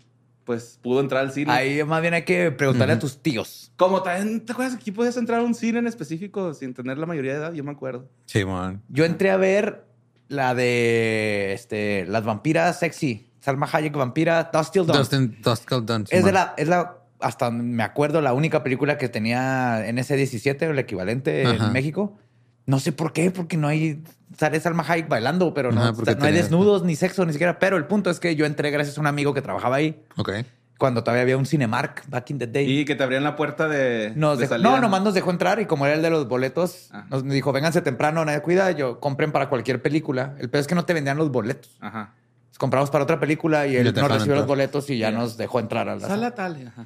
Pues 0.43 0.79
pudo 0.81 0.99
entrar 1.01 1.21
al 1.21 1.31
cine. 1.31 1.51
Ahí 1.51 1.83
más 1.83 2.01
bien 2.01 2.13
hay 2.15 2.23
que 2.23 2.51
preguntarle 2.51 2.93
a 2.95 2.99
tus 2.99 3.21
tíos. 3.21 3.71
Como 3.77 4.01
también, 4.01 4.43
¿te 4.45 4.53
acuerdas 4.53 4.75
que 4.75 4.81
aquí 4.81 4.91
podías 4.91 5.15
entrar 5.17 5.39
a 5.39 5.43
un 5.43 5.53
cine 5.53 5.79
en 5.79 5.87
específico 5.87 6.53
sin 6.53 6.73
tener 6.73 6.97
la 6.97 7.05
mayoría 7.05 7.33
de 7.33 7.37
edad? 7.39 7.53
Yo 7.53 7.63
me 7.63 7.71
acuerdo. 7.71 8.09
Sí, 8.25 8.43
man. 8.43 8.81
Yo 8.89 9.05
entré 9.05 9.29
a 9.31 9.37
ver 9.37 9.85
la 10.27 10.55
de 10.55 11.53
este, 11.53 12.05
las 12.07 12.23
vampiras 12.23 12.79
sexy. 12.79 13.27
Salma 13.39 13.67
Hayek, 13.71 13.93
vampira, 13.95 14.49
Dust 14.53 14.71
Till 14.73 14.85
Dawn. 14.85 14.99
Dustin, 14.99 15.37
Dust 15.41 15.67
Till 15.67 15.83
Dawn, 15.85 16.05
Es 16.09 16.23
de 16.23 16.31
la, 16.31 16.53
es 16.57 16.67
la, 16.67 16.97
hasta 17.21 17.51
me 17.51 17.83
acuerdo, 17.83 18.21
la 18.21 18.33
única 18.33 18.63
película 18.63 18.97
que 18.97 19.09
tenía 19.09 19.85
NC-17, 19.87 20.67
o 20.67 20.71
el 20.71 20.79
equivalente 20.79 21.45
Ajá. 21.45 21.67
en 21.67 21.73
México. 21.73 22.17
No 22.65 22.79
sé 22.79 22.91
por 22.91 23.11
qué, 23.13 23.31
porque 23.31 23.57
no 23.57 23.67
hay, 23.67 24.03
sale 24.37 24.59
Salma 24.59 24.85
Hayek 24.87 25.07
bailando, 25.09 25.53
pero 25.53 25.71
no, 25.71 25.81
Ajá, 25.81 25.93
no 26.17 26.25
hay 26.25 26.33
desnudos 26.33 26.83
ni 26.83 26.95
sexo 26.95 27.25
ni 27.25 27.31
siquiera. 27.33 27.57
Pero 27.59 27.75
el 27.77 27.85
punto 27.85 28.09
es 28.09 28.19
que 28.19 28.35
yo 28.35 28.45
entré 28.45 28.69
gracias 28.71 28.97
a 28.97 29.01
un 29.01 29.07
amigo 29.07 29.33
que 29.33 29.41
trabajaba 29.41 29.77
ahí, 29.77 30.03
Ok. 30.17 30.31
cuando 30.77 31.03
todavía 31.03 31.23
había 31.23 31.37
un 31.37 31.45
Cinemark 31.47 32.03
back 32.07 32.29
in 32.29 32.37
the 32.39 32.47
day. 32.47 32.69
Y 32.81 32.85
que 32.85 32.95
te 32.95 33.03
abrían 33.03 33.23
la 33.23 33.35
puerta 33.35 33.67
de. 33.67 34.13
Nos 34.15 34.37
de 34.37 34.45
dejó- 34.45 34.49
salida. 34.55 34.69
no, 34.69 34.79
nomás 34.79 35.01
nos 35.01 35.13
dejó 35.15 35.31
entrar 35.31 35.59
y 35.59 35.65
como 35.65 35.85
era 35.87 35.95
el 35.95 36.01
de 36.03 36.11
los 36.11 36.27
boletos, 36.27 36.89
Ah. 36.93 37.05
nos 37.09 37.23
dijo, 37.23 37.51
vénganse 37.51 37.81
temprano, 37.81 38.23
nadie 38.25 38.41
cuida, 38.41 38.69
yo 38.71 38.99
compren 38.99 39.31
para 39.31 39.49
cualquier 39.49 39.81
película. 39.81 40.35
El 40.39 40.49
peor 40.49 40.61
es 40.61 40.67
que 40.67 40.75
no 40.75 40.85
te 40.85 40.93
vendían 40.93 41.17
los 41.17 41.31
boletos. 41.31 41.77
Ajá. 41.81 42.13
Compramos 42.61 42.91
para 42.91 43.05
otra 43.05 43.19
película 43.19 43.65
y 43.65 43.75
él 43.75 43.91
dejaron 43.91 44.17
recibió 44.19 44.35
los 44.35 44.45
boletos 44.45 44.87
y 44.91 44.99
ya 44.99 45.09
nos 45.09 45.35
dejó 45.35 45.59
entrar 45.59 45.89
a 45.89 45.95
la 45.95 46.07
sala. 46.07 46.35
Tal. 46.35 46.67
Ajá. 46.67 46.85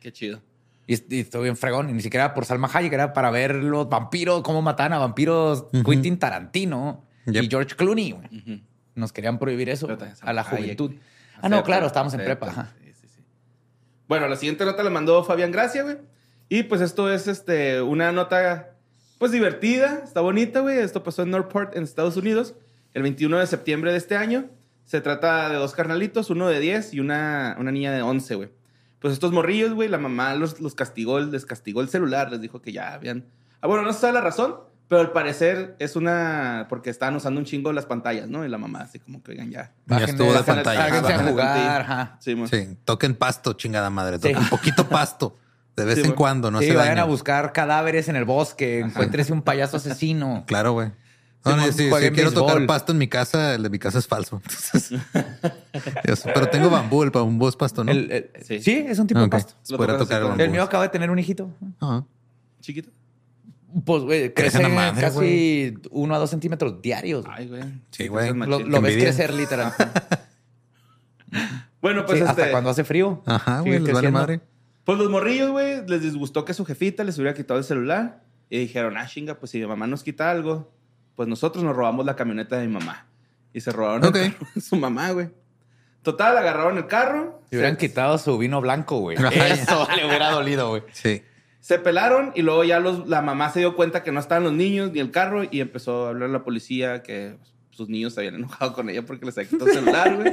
Qué 0.00 0.12
chido. 0.12 0.40
Y, 0.88 0.94
y 1.16 1.20
estuvo 1.20 1.42
bien 1.42 1.56
fregón. 1.56 1.88
Y 1.90 1.92
ni 1.92 2.00
siquiera 2.02 2.34
por 2.34 2.44
Salma 2.44 2.68
Hayek, 2.72 2.92
era 2.92 3.12
para 3.12 3.30
ver 3.30 3.54
los 3.54 3.88
vampiros, 3.88 4.42
cómo 4.42 4.60
matan 4.60 4.92
a 4.92 4.98
vampiros 4.98 5.66
Ujú. 5.72 5.84
Quentin 5.88 6.18
Tarantino 6.18 7.04
Yep. 7.26 7.44
y 7.44 7.48
George 7.48 7.76
Clooney. 7.76 8.10
güey. 8.10 8.26
Ujú. 8.36 8.60
Nos 8.96 9.12
querían 9.12 9.38
prohibir 9.38 9.68
eso 9.68 9.86
a 10.22 10.32
la 10.32 10.40
Hayek, 10.42 10.58
juventud. 10.76 10.92
Ah, 11.40 11.48
no, 11.48 11.62
claro, 11.62 11.86
estábamos 11.86 12.14
en 12.14 12.24
prepa. 12.24 12.48
ajá. 12.48 12.72
Sí, 12.82 12.92
sí, 13.00 13.06
sí. 13.14 13.22
Bueno, 14.08 14.26
la 14.26 14.34
siguiente 14.34 14.64
nota 14.64 14.82
la 14.82 14.90
mandó 14.90 15.22
Fabián 15.22 15.52
Gracia, 15.52 15.84
güey. 15.84 15.98
Y 16.48 16.64
pues 16.64 16.80
esto 16.80 17.12
es 17.12 17.28
este, 17.28 17.80
una 17.80 18.10
nota, 18.10 18.70
pues 19.18 19.30
divertida, 19.30 20.00
está 20.02 20.20
bonita, 20.20 20.58
güey. 20.60 20.78
Esto 20.78 21.04
pasó 21.04 21.22
en 21.22 21.30
Northport, 21.30 21.76
en 21.76 21.84
Estados 21.84 22.16
Unidos, 22.16 22.56
el 22.94 23.02
21 23.02 23.38
de 23.38 23.46
septiembre 23.46 23.92
de 23.92 23.98
este 23.98 24.16
año. 24.16 24.46
Se 24.84 25.00
trata 25.00 25.48
de 25.50 25.56
dos 25.56 25.74
carnalitos, 25.74 26.30
uno 26.30 26.48
de 26.48 26.60
10 26.60 26.94
y 26.94 27.00
una, 27.00 27.56
una 27.58 27.70
niña 27.70 27.92
de 27.92 28.02
11, 28.02 28.34
güey. 28.36 28.50
Pues 29.00 29.12
estos 29.12 29.32
morrillos, 29.32 29.74
güey, 29.74 29.88
la 29.88 29.98
mamá 29.98 30.34
los, 30.34 30.60
los 30.60 30.74
castigó, 30.74 31.20
les 31.20 31.46
castigó 31.46 31.82
el 31.82 31.88
celular, 31.88 32.30
les 32.30 32.40
dijo 32.40 32.60
que 32.62 32.72
ya 32.72 32.94
habían... 32.94 33.26
Ah, 33.60 33.66
bueno, 33.66 33.82
no 33.82 33.92
se 33.92 34.00
sabe 34.00 34.14
la 34.14 34.20
razón, 34.22 34.56
pero 34.88 35.00
al 35.00 35.12
parecer 35.12 35.76
es 35.78 35.94
una... 35.94 36.66
porque 36.68 36.90
estaban 36.90 37.14
usando 37.14 37.38
un 37.38 37.44
chingo 37.44 37.72
las 37.72 37.86
pantallas, 37.86 38.28
¿no? 38.28 38.44
Y 38.44 38.48
la 38.48 38.58
mamá 38.58 38.80
así 38.80 38.98
como 38.98 39.22
que, 39.22 39.32
oigan, 39.32 39.50
ya. 39.50 39.72
Ya 39.86 39.98
estuvo 39.98 40.32
de 40.32 40.42
pantalla. 40.42 40.84
háganse 40.84 41.12
a 41.12 41.18
jugar. 41.18 41.80
ajá. 41.82 42.18
Sí, 42.20 42.34
toquen 42.84 43.14
pasto, 43.14 43.52
chingada 43.52 43.90
madre. 43.90 44.16
Sí. 44.16 44.32
Toquen 44.32 44.48
poquito 44.48 44.88
pasto. 44.88 45.36
De 45.76 45.84
vez 45.84 46.00
Sí, 46.00 46.04
en 46.06 46.12
cuando, 46.12 46.50
no 46.50 46.58
sí, 46.58 46.66
se 46.66 46.74
vayan 46.74 46.98
a 46.98 47.04
buscar 47.04 47.52
cadáveres 47.52 48.08
en 48.08 48.16
el 48.16 48.24
bosque, 48.24 48.80
encuéntrese 48.80 49.32
un 49.32 49.42
payaso 49.42 49.76
asesino. 49.76 50.42
Claro, 50.48 50.72
güey. 50.72 50.90
No, 51.48 51.56
no, 51.56 51.72
si, 51.72 51.90
si 51.90 52.10
quiero 52.10 52.32
tocar 52.32 52.64
pasto 52.66 52.92
en 52.92 52.98
mi 52.98 53.08
casa, 53.08 53.54
el 53.54 53.62
de 53.62 53.70
mi 53.70 53.78
casa 53.78 53.98
es 53.98 54.06
falso. 54.06 54.40
Entonces, 54.44 55.00
pero 56.34 56.48
tengo 56.48 56.70
bambú, 56.70 57.02
el 57.02 57.10
bambú 57.10 57.48
es 57.48 57.56
pasto, 57.56 57.84
¿no? 57.84 57.90
El- 57.92 58.10
el- 58.10 58.30
Sí. 58.44 58.60
sí. 58.60 58.84
es 58.88 58.98
un 58.98 59.06
tipo 59.06 59.20
de 59.20 59.28
pasto. 59.28 59.54
Tocas 59.68 59.98
tocar 59.98 60.22
bambú. 60.24 60.42
El 60.42 60.50
mío 60.50 60.62
acaba 60.62 60.84
de 60.84 60.88
tener 60.90 61.10
un 61.10 61.18
hijito. 61.18 61.50
Ajá. 61.80 62.04
Chiquito. 62.60 62.90
Pues, 63.84 64.02
güey, 64.02 64.32
Crece 64.32 64.66
madre, 64.68 65.00
casi 65.00 65.74
uno 65.90 66.14
a 66.14 66.18
dos 66.18 66.30
centímetros 66.30 66.80
diarios. 66.80 67.26
Ay, 67.28 67.48
güey. 67.48 67.62
Sí, 67.90 68.08
güey. 68.08 68.32
Lo, 68.34 68.80
ves 68.80 68.96
crecer 68.96 69.34
literal. 69.34 69.72
Bueno, 71.80 72.04
pues 72.06 72.18
Sí, 72.18 72.24
este. 72.24 72.42
Hasta 72.42 72.50
cuando 72.50 72.70
hace 72.70 72.84
frío. 72.84 73.22
Ajá, 73.26 73.60
güey, 73.60 73.78
les 73.78 73.94
vale 73.94 74.10
madre. 74.10 74.40
Pues 74.84 74.98
los 74.98 75.10
morrillos, 75.10 75.50
güey, 75.50 75.86
les 75.86 76.02
disgustó 76.02 76.44
que 76.44 76.54
su 76.54 76.64
jefita 76.64 77.04
les 77.04 77.16
hubiera 77.18 77.34
quitado 77.34 77.58
el 77.58 77.64
celular. 77.64 78.24
Y 78.50 78.58
dijeron, 78.58 78.96
ah, 78.96 79.06
chinga, 79.06 79.34
pues 79.38 79.50
si 79.50 79.58
mi 79.60 79.66
mamá 79.66 79.86
nos 79.86 80.02
quita 80.02 80.30
algo, 80.30 80.72
pues 81.18 81.28
nosotros 81.28 81.64
nos 81.64 81.74
robamos 81.74 82.06
la 82.06 82.14
camioneta 82.14 82.56
de 82.58 82.68
mi 82.68 82.74
mamá. 82.74 83.08
Y 83.52 83.60
se 83.60 83.72
robaron 83.72 84.04
Ok. 84.04 84.14
el 84.14 84.32
carro 84.34 84.46
de 84.54 84.60
su 84.60 84.76
mamá, 84.76 85.10
güey. 85.10 85.30
Total, 86.02 86.38
agarraron 86.38 86.78
el 86.78 86.86
carro. 86.86 87.42
Si 87.50 87.56
hubieran 87.56 87.74
se, 87.74 87.88
quitado 87.88 88.16
su 88.18 88.38
vino 88.38 88.60
blanco, 88.60 89.00
güey. 89.00 89.16
Eso 89.16 89.88
le 89.96 90.06
hubiera 90.06 90.30
dolido, 90.30 90.68
güey. 90.68 90.82
Sí. 90.92 91.24
se 91.58 91.80
pelaron 91.80 92.30
y 92.36 92.42
luego 92.42 92.62
ya 92.62 92.78
los, 92.78 93.08
la 93.08 93.20
mamá 93.20 93.50
se 93.50 93.58
dio 93.58 93.74
cuenta 93.74 94.04
que 94.04 94.12
no 94.12 94.20
estaban 94.20 94.44
los 94.44 94.52
niños 94.52 94.92
ni 94.92 95.00
el 95.00 95.10
carro 95.10 95.42
y 95.50 95.60
empezó 95.60 96.06
a 96.06 96.10
hablar 96.10 96.28
a 96.28 96.32
la 96.34 96.44
policía 96.44 97.02
que 97.02 97.36
sus 97.70 97.88
niños 97.88 98.14
se 98.14 98.20
habían 98.20 98.36
enojado 98.36 98.72
con 98.72 98.88
ella 98.88 99.02
porque 99.04 99.26
les 99.26 99.36
había 99.38 99.50
quitado 99.50 99.66
el 99.72 99.74
celular, 99.74 100.14
güey. 100.14 100.30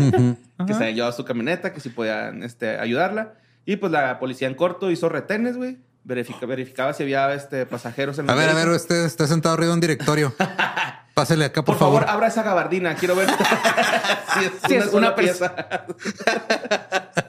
Que 0.68 0.74
se 0.76 0.84
habían 0.84 0.96
llevado 0.98 1.14
su 1.14 1.26
camioneta, 1.26 1.74
que 1.74 1.80
si 1.80 1.90
podían 1.90 2.44
este, 2.44 2.78
ayudarla. 2.78 3.34
Y 3.66 3.78
pues 3.78 3.92
la 3.92 4.20
policía 4.20 4.48
en 4.48 4.54
corto 4.54 4.92
hizo 4.92 5.10
retenes, 5.10 5.58
güey. 5.58 5.80
Verifica- 6.06 6.46
verificaba 6.46 6.94
si 6.94 7.02
había 7.04 7.34
este, 7.34 7.66
pasajeros 7.66 8.20
en 8.20 8.30
A 8.30 8.36
los 8.36 8.42
ver, 8.42 8.50
a 8.52 8.54
ver, 8.54 8.70
usted 8.70 9.06
está 9.06 9.26
sentado 9.26 9.56
arriba 9.56 9.70
de 9.70 9.74
un 9.74 9.82
directorio. 9.82 10.34
Pásele 11.16 11.46
acá, 11.46 11.64
Por, 11.64 11.78
por, 11.78 11.80
favor, 11.80 12.06
abra 12.08 12.28
esa 12.28 12.44
gabardina. 12.44 12.94
Quiero 12.96 13.16
ver 13.16 13.28
si 14.38 14.46
es, 14.46 14.52
Sí, 14.68 14.76
una, 14.76 14.84
es 14.86 14.92
sola 14.92 15.08
una 15.08 15.16
pieza. 15.16 15.56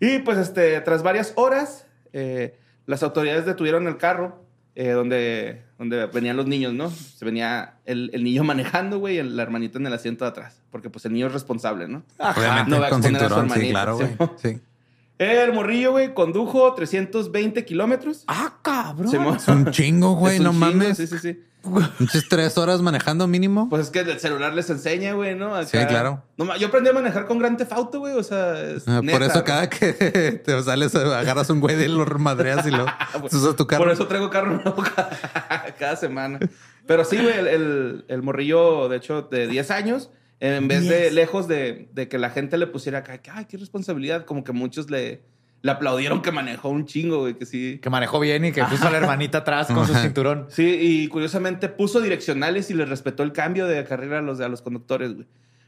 y 0.00 0.18
pues, 0.20 0.38
este, 0.38 0.80
tras 0.82 1.02
varias 1.02 1.32
horas, 1.36 1.86
eh, 2.12 2.58
las 2.86 3.02
autoridades 3.02 3.46
detuvieron 3.46 3.86
el 3.88 3.96
carro 3.96 4.44
eh, 4.74 4.90
donde, 4.90 5.62
donde 5.78 6.06
venían 6.06 6.36
los 6.36 6.46
niños, 6.46 6.72
¿no? 6.72 6.90
Se 6.90 7.24
venía 7.24 7.74
el, 7.86 8.10
el 8.12 8.22
niño 8.24 8.44
manejando, 8.44 8.98
güey, 8.98 9.18
y 9.18 9.22
la 9.22 9.42
hermanita 9.42 9.78
en 9.78 9.86
el 9.86 9.92
asiento 9.94 10.24
de 10.24 10.30
atrás. 10.30 10.62
Porque, 10.70 10.90
pues, 10.90 11.04
el 11.06 11.12
niño 11.12 11.26
es 11.26 11.32
responsable, 11.32 11.88
¿no? 11.88 12.02
Obviamente, 12.18 12.70
no 12.70 12.80
va 12.80 12.86
a 12.86 12.90
con 12.90 13.00
exponer 13.00 13.24
a 13.24 13.28
su 13.28 13.34
cinturón, 13.34 13.48
sí, 13.48 13.52
hermanita, 13.54 13.72
claro, 13.72 13.98
¿sí? 13.98 14.04
güey. 14.16 14.30
Sí. 14.54 14.60
El 15.30 15.52
morrillo, 15.52 15.92
güey, 15.92 16.14
condujo 16.14 16.74
320 16.74 17.64
kilómetros. 17.64 18.24
Ah, 18.26 18.54
cabrón. 18.62 19.34
Es 19.36 19.48
un 19.48 19.70
chingo, 19.70 20.14
güey, 20.14 20.38
no 20.40 20.50
chingo, 20.50 20.66
mames. 20.66 20.96
Sí, 20.96 21.06
sí, 21.06 21.18
sí. 21.18 21.44
Pinches 21.96 22.28
tres 22.28 22.58
horas 22.58 22.82
manejando 22.82 23.28
mínimo. 23.28 23.68
Pues 23.68 23.82
es 23.82 23.90
que 23.90 24.00
el 24.00 24.18
celular 24.18 24.52
les 24.52 24.68
enseña, 24.68 25.12
güey, 25.12 25.36
¿no? 25.36 25.54
Acá- 25.54 25.66
Sí, 25.66 25.78
claro. 25.86 26.24
No, 26.36 26.56
yo 26.56 26.66
aprendí 26.66 26.90
a 26.90 26.92
manejar 26.92 27.26
con 27.26 27.38
Gran 27.38 27.56
Theft 27.56 27.94
güey, 27.94 28.14
o 28.14 28.22
sea, 28.24 28.58
es 28.60 28.88
Ah, 28.88 29.00
neta, 29.00 29.12
por 29.16 29.22
eso 29.22 29.32
güey. 29.34 29.44
cada 29.44 29.70
que 29.70 29.92
te 30.44 30.62
sales, 30.64 30.92
agarras 30.96 31.48
un 31.50 31.60
güey 31.60 31.76
de 31.76 31.88
los 31.88 32.08
madreas 32.18 32.66
y 32.66 32.72
lo 32.72 32.84
usas 33.22 33.54
tu 33.54 33.66
carro. 33.68 33.84
Por 33.84 33.92
eso 33.92 34.08
traigo 34.08 34.28
carro 34.28 34.50
nuevo 34.60 34.82
cada, 34.96 35.72
cada 35.78 35.94
semana. 35.94 36.40
Pero 36.84 37.04
sí, 37.04 37.16
güey, 37.18 37.38
el, 37.38 37.46
el- 37.46 38.04
el 38.08 38.22
morrillo, 38.22 38.88
de 38.88 38.96
hecho, 38.96 39.22
de 39.22 39.46
10 39.46 39.70
años, 39.70 40.10
en 40.44 40.68
vez 40.68 40.88
de 40.88 41.10
lejos 41.10 41.46
de, 41.48 41.88
de 41.94 42.08
que 42.08 42.18
la 42.18 42.30
gente 42.30 42.58
le 42.58 42.66
pusiera 42.66 42.98
acá, 42.98 43.18
que, 43.18 43.30
ay, 43.30 43.44
qué 43.46 43.56
responsabilidad, 43.56 44.24
como 44.24 44.42
que 44.42 44.52
muchos 44.52 44.90
le, 44.90 45.22
le 45.62 45.70
aplaudieron 45.70 46.20
que 46.20 46.32
manejó 46.32 46.68
un 46.68 46.84
chingo, 46.86 47.20
güey, 47.20 47.34
que 47.34 47.46
sí. 47.46 47.78
Que 47.80 47.90
manejó 47.90 48.18
bien 48.18 48.44
y 48.44 48.50
que 48.52 48.64
puso 48.64 48.88
a 48.88 48.90
la 48.90 48.98
hermanita 48.98 49.38
atrás 49.38 49.68
con 49.68 49.86
su 49.86 49.94
cinturón. 49.94 50.46
Sí, 50.50 50.66
y 50.80 51.08
curiosamente 51.08 51.68
puso 51.68 52.00
direccionales 52.00 52.70
y 52.70 52.74
le 52.74 52.84
respetó 52.86 53.22
el 53.22 53.32
cambio 53.32 53.66
de 53.66 53.84
carrera 53.84 54.18
a 54.18 54.22
los, 54.22 54.40
a 54.40 54.48
los 54.48 54.62
conductores, 54.62 55.14
güey. 55.14 55.26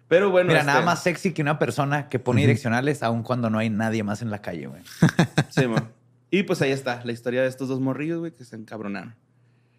Pero 0.09 0.31
bueno. 0.31 0.49
Mira, 0.49 0.61
este, 0.61 0.73
nada 0.73 0.85
más 0.85 1.03
sexy 1.03 1.33
que 1.33 1.41
una 1.41 1.59
persona 1.59 2.09
que 2.09 2.19
pone 2.19 2.41
direccionales 2.43 3.03
aun 3.03 3.23
cuando 3.23 3.49
no 3.51 3.59
hay 3.59 3.71
nadie 3.71 4.03
más 4.03 4.21
en 4.23 4.31
la 4.31 4.43
calle, 4.43 4.67
güey. 4.67 4.83
Sí, 5.51 5.67
man. 5.67 5.89
Y 6.31 6.43
pues 6.43 6.61
ahí 6.63 6.73
está 6.73 7.01
la 7.05 7.13
historia 7.13 7.43
de 7.43 7.49
estos 7.49 7.69
dos 7.69 7.79
morrillos, 7.81 8.19
güey, 8.19 8.33
que 8.33 8.45
se 8.45 8.57
encabronaron. 8.57 9.15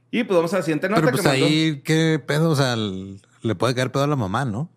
Y 0.10 0.24
pues 0.24 0.38
vamos 0.38 0.54
a 0.54 0.58
la 0.58 0.64
siguiente 0.64 0.88
nota 0.88 1.02
Pero 1.02 1.12
que 1.18 1.22
pues 1.22 1.26
mandó. 1.26 1.46
ahí, 1.46 1.82
¿qué 1.84 2.22
pedo? 2.26 2.50
O 2.52 2.56
sea, 2.56 2.74
el- 2.74 3.20
le 3.42 3.56
puede 3.56 3.76
caer 3.76 3.92
pedo 3.92 4.04
a 4.04 4.08
la 4.08 4.16
mamá, 4.16 4.46
¿no? 4.46 4.70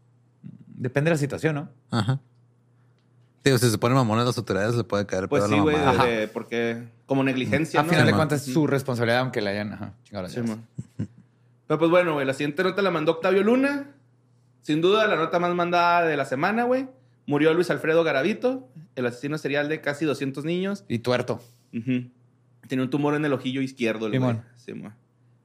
Depende 0.81 1.11
de 1.11 1.15
la 1.15 1.19
situación, 1.19 1.55
¿no? 1.57 1.69
Ajá. 1.91 2.21
Digo, 3.45 3.59
si 3.59 3.71
se 3.71 3.79
ponen 3.79 3.97
mamones 3.97 4.25
las 4.27 4.37
autoridades, 4.39 4.75
le 4.77 4.85
puede 4.85 5.07
caer 5.07 5.29
Pues 5.29 5.43
pedo 5.43 5.49
sí, 5.49 5.55
a 5.55 5.57
la 5.59 5.63
güey, 5.63 5.77
mamá. 5.77 5.91
Ajá. 5.91 6.05
de- 6.07 6.29
porque 6.29 6.85
como 7.07 7.25
negligencia, 7.25 7.81
a 7.81 7.83
¿no? 7.83 7.89
final 7.91 8.07
de 8.07 8.13
cuentas 8.13 8.47
es 8.47 8.53
su 8.53 8.67
responsabilidad, 8.67 9.21
aunque 9.21 9.41
la 9.41 9.51
hayan 9.51 9.73
ajá, 9.73 9.95
chingado 10.05 10.23
las 10.25 10.33
Sí, 10.33 10.41
llaves. 10.41 10.51
man. 10.51 11.09
Pero 11.67 11.79
pues 11.79 11.91
bueno, 11.91 12.15
güey, 12.15 12.27
la 12.27 12.35
siguiente 12.35 12.63
nota 12.63 12.81
la 12.83 12.91
mandó 12.91 13.13
Octavio 13.13 13.43
Luna. 13.43 13.91
Sin 14.63 14.81
duda, 14.81 15.07
la 15.07 15.17
nota 15.17 15.39
más 15.39 15.55
mandada 15.55 16.05
de 16.07 16.17
la 16.17 16.25
semana, 16.27 16.65
güey. 16.65 16.89
Murió 17.27 17.53
Luis 17.55 17.71
Alfredo 17.71 18.05
Garavito, 18.05 18.69
el 18.97 19.07
asesino 19.07 19.39
serial 19.39 19.69
de 19.69 19.81
casi 19.81 20.05
200 20.05 20.45
niños. 20.45 20.85
Y 20.89 20.99
tuerto. 21.01 21.41
Ujú. 21.75 22.11
Tenía 22.69 22.83
un 22.85 22.91
tumor 22.91 23.15
en 23.15 23.25
el 23.25 23.33
ojillo 23.33 23.61
izquierdo. 23.63 24.07
el 24.07 24.19
güey. 24.19 24.21
Simón. 24.21 24.45
Sí, 24.57 24.75
man. 24.75 24.95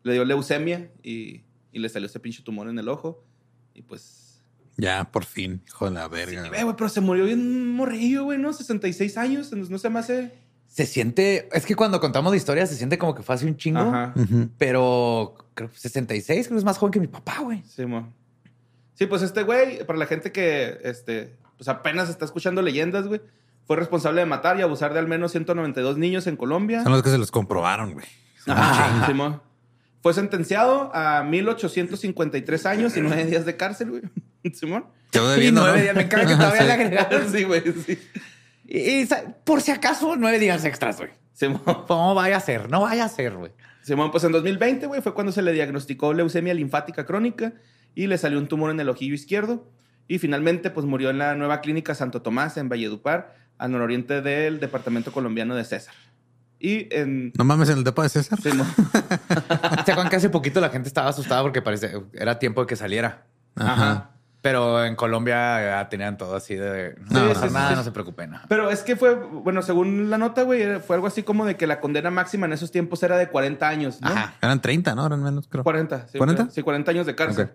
Le 0.04 0.13
dio 0.13 0.25
leucemia 0.25 0.90
y, 1.04 1.42
y 1.72 1.80
le 1.80 1.88
salió 1.90 2.08
ese 2.08 2.20
pinche 2.20 2.42
tumor 2.44 2.68
en 2.70 2.78
el 2.80 2.90
ojo. 2.90 3.24
Y 3.74 3.82
pues 3.82 4.23
Ya, 4.77 5.12
por 5.12 5.25
fin, 5.25 5.62
hijo 5.68 5.86
de 5.86 5.92
la 5.92 6.08
verga. 6.08 6.44
Sí, 6.44 6.50
güey, 6.50 6.75
pero 6.75 6.89
se 6.89 7.01
murió 7.01 7.25
bien 7.25 7.70
morrillo, 7.70 8.24
güey, 8.24 8.39
¿no? 8.39 8.53
66 8.53 9.18
años, 9.18 9.46
entonces 9.48 9.70
no 9.70 9.77
se 9.77 9.89
me 9.89 10.00
hace. 10.00 10.32
Se 10.68 10.86
siente, 10.88 11.48
es 11.51 11.65
que 11.65 11.75
cuando 11.75 12.00
contamos 12.00 12.32
de 12.32 12.38
historias 12.38 12.70
se 12.70 12.75
siente 12.75 12.98
como 12.98 13.13
que 13.13 13.22
fue 13.22 13.36
hace 13.36 13.46
un 13.46 13.56
chingo, 13.58 13.82
Ajá. 13.82 14.13
Pero 14.58 15.36
creo 15.53 15.70
que 15.70 15.77
66, 15.77 16.48
creo 16.48 16.56
que 16.56 16.60
es 16.60 16.65
más 16.65 16.80
joven 16.80 16.92
que 16.92 17.00
mi 17.00 17.08
papá, 17.08 17.39
güey. 17.42 17.62
Sí, 17.68 17.86
mo. 17.86 18.12
Sí, 18.96 19.06
pues 19.06 19.22
este 19.22 19.44
güey, 19.44 19.86
para 19.86 20.00
la 20.00 20.08
gente 20.08 20.32
que 20.32 20.80
este, 20.84 21.36
pues 21.58 21.68
apenas 21.68 22.10
está 22.10 22.25
escuchando 22.25 22.63
leyendas, 22.63 23.08
güey, 23.08 23.22
fue 23.65 23.75
responsable 23.75 24.22
de 24.22 24.25
matar 24.25 24.58
y 24.58 24.62
abusar 24.63 24.94
de 24.94 25.00
al 25.00 25.08
menos 25.08 25.32
192 25.32 25.98
niños 25.98 26.25
en 26.25 26.36
Colombia. 26.36 26.84
Son 26.84 26.92
los 26.92 27.03
que 27.03 27.10
se 27.10 27.18
los 27.20 27.30
comprobaron, 27.30 27.94
güey. 27.94 28.06
Ajá, 28.48 29.06
sí, 29.06 29.13
mo. 29.13 29.42
Fue 30.01 30.13
sentenciado 30.13 30.94
a 30.94 31.24
1853 31.24 32.65
años 32.65 32.98
y 32.98 33.01
nueve 33.01 33.25
días 33.25 33.46
de 33.46 33.56
cárcel, 33.56 33.92
güey. 33.92 34.01
Simón. 34.53 34.85
Quedó 35.12 35.39
Y 35.41 35.51
nueve 35.51 35.77
¿no? 35.77 35.81
días, 35.83 35.95
me 35.95 36.01
encanta 36.03 36.27
que 36.27 36.35
todavía 36.35 36.62
Sí. 36.62 36.67
le 36.67 36.73
agregaron. 36.73 37.31
Sí, 37.31 37.43
güey, 37.43 37.62
sí. 37.85 38.00
Y, 38.65 39.07
por 39.43 39.62
si 39.62 39.71
acaso, 39.71 40.15
nueve 40.15 40.39
días 40.39 40.65
extras, 40.65 40.97
güey. 40.97 41.09
Simón. 41.33 41.62
¿Cómo 41.88 42.15
vaya 42.15 42.38
a 42.38 42.39
ser? 42.39 42.69
No 42.69 42.81
vaya 42.81 43.05
a 43.05 43.09
ser, 43.09 43.33
güey. 43.35 43.51
Simón, 43.83 44.12
pues 44.12 44.23
en 44.23 44.31
2020, 44.31 44.88
güey, 44.88 45.01
fue 45.01 45.13
cuando 45.13 45.31
se 45.31 45.41
le 45.41 45.51
diagnosticó 45.51 46.13
leucemia 46.13 46.53
linfática 46.53 47.05
crónica 47.05 47.53
y 47.95 48.07
le 48.07 48.17
salió 48.17 48.39
un 48.39 48.47
tumor 48.47 48.71
en 48.71 48.79
el 48.79 48.89
ojillo 48.89 49.13
izquierdo. 49.13 49.69
Y 50.07 50.19
finalmente, 50.19 50.69
pues 50.69 50.85
murió 50.85 51.09
en 51.09 51.17
la 51.17 51.35
nueva 51.35 51.62
clínica 51.62 51.93
Santo 51.95 52.21
Tomás 52.21 52.57
en 52.57 52.69
Valledupar, 52.69 53.35
al 53.57 53.71
nororiente 53.71 54.21
del 54.21 54.59
departamento 54.59 55.12
colombiano 55.12 55.55
de 55.55 55.63
César. 55.63 55.93
Y 56.59 56.88
en. 56.95 57.33
No 57.38 57.43
mames, 57.43 57.69
en 57.69 57.79
el 57.79 57.83
depa 57.83 58.03
de 58.03 58.09
César. 58.09 58.39
Simón. 58.41 58.67
¿Se 59.85 59.91
acuerdan 59.91 60.09
que 60.09 60.15
hace 60.15 60.29
poquito 60.29 60.59
la 60.62 60.69
gente 60.69 60.88
estaba 60.88 61.09
asustada 61.09 61.41
porque 61.41 61.62
parece, 61.62 61.91
era 62.13 62.39
tiempo 62.39 62.62
de 62.62 62.67
que 62.67 62.75
saliera? 62.75 63.25
Ajá. 63.55 64.12
Pero 64.43 64.83
en 64.83 64.95
Colombia 64.97 65.63
ya 65.63 65.88
tenían 65.89 66.17
todo 66.17 66.35
así 66.35 66.53
de 66.55 66.95
no 67.09 67.29
Sí, 67.29 67.35
sí, 67.39 67.47
sí, 67.47 67.53
nada, 67.53 67.69
sí. 67.69 67.75
no 67.75 67.83
se 67.83 67.91
preocupen. 67.91 68.31
no. 68.31 68.41
Pero 68.50 68.69
es 68.69 68.83
que 68.83 68.97
fue, 68.97 69.15
bueno, 69.15 69.62
según 69.62 70.09
la 70.09 70.17
nota, 70.17 70.43
güey, 70.43 70.62
era- 70.62 70.79
fue 70.81 70.97
algo 70.97 71.07
así 71.07 71.23
como 71.23 71.45
de 71.45 71.55
que 71.55 71.65
la 71.65 71.79
condena 71.79 72.12
máxima 72.12 72.45
en 72.45 72.51
esos 72.51 72.69
tiempos 72.69 73.01
era 73.03 73.17
de 73.17 73.29
40 73.29 73.69
años, 73.69 74.01
¿no? 74.01 74.09
Ajá. 74.09 74.33
Eran 74.41 74.62
30, 74.62 74.95
¿no? 74.95 75.05
Eran 75.05 75.23
menos, 75.23 75.47
creo. 75.47 75.63
40. 75.63 76.07
Sí, 76.09 76.17
¿40? 76.19 76.50
Sí, 76.51 76.62
40 76.62 76.91
años 76.91 77.05
de 77.05 77.15
cárcel. 77.15 77.51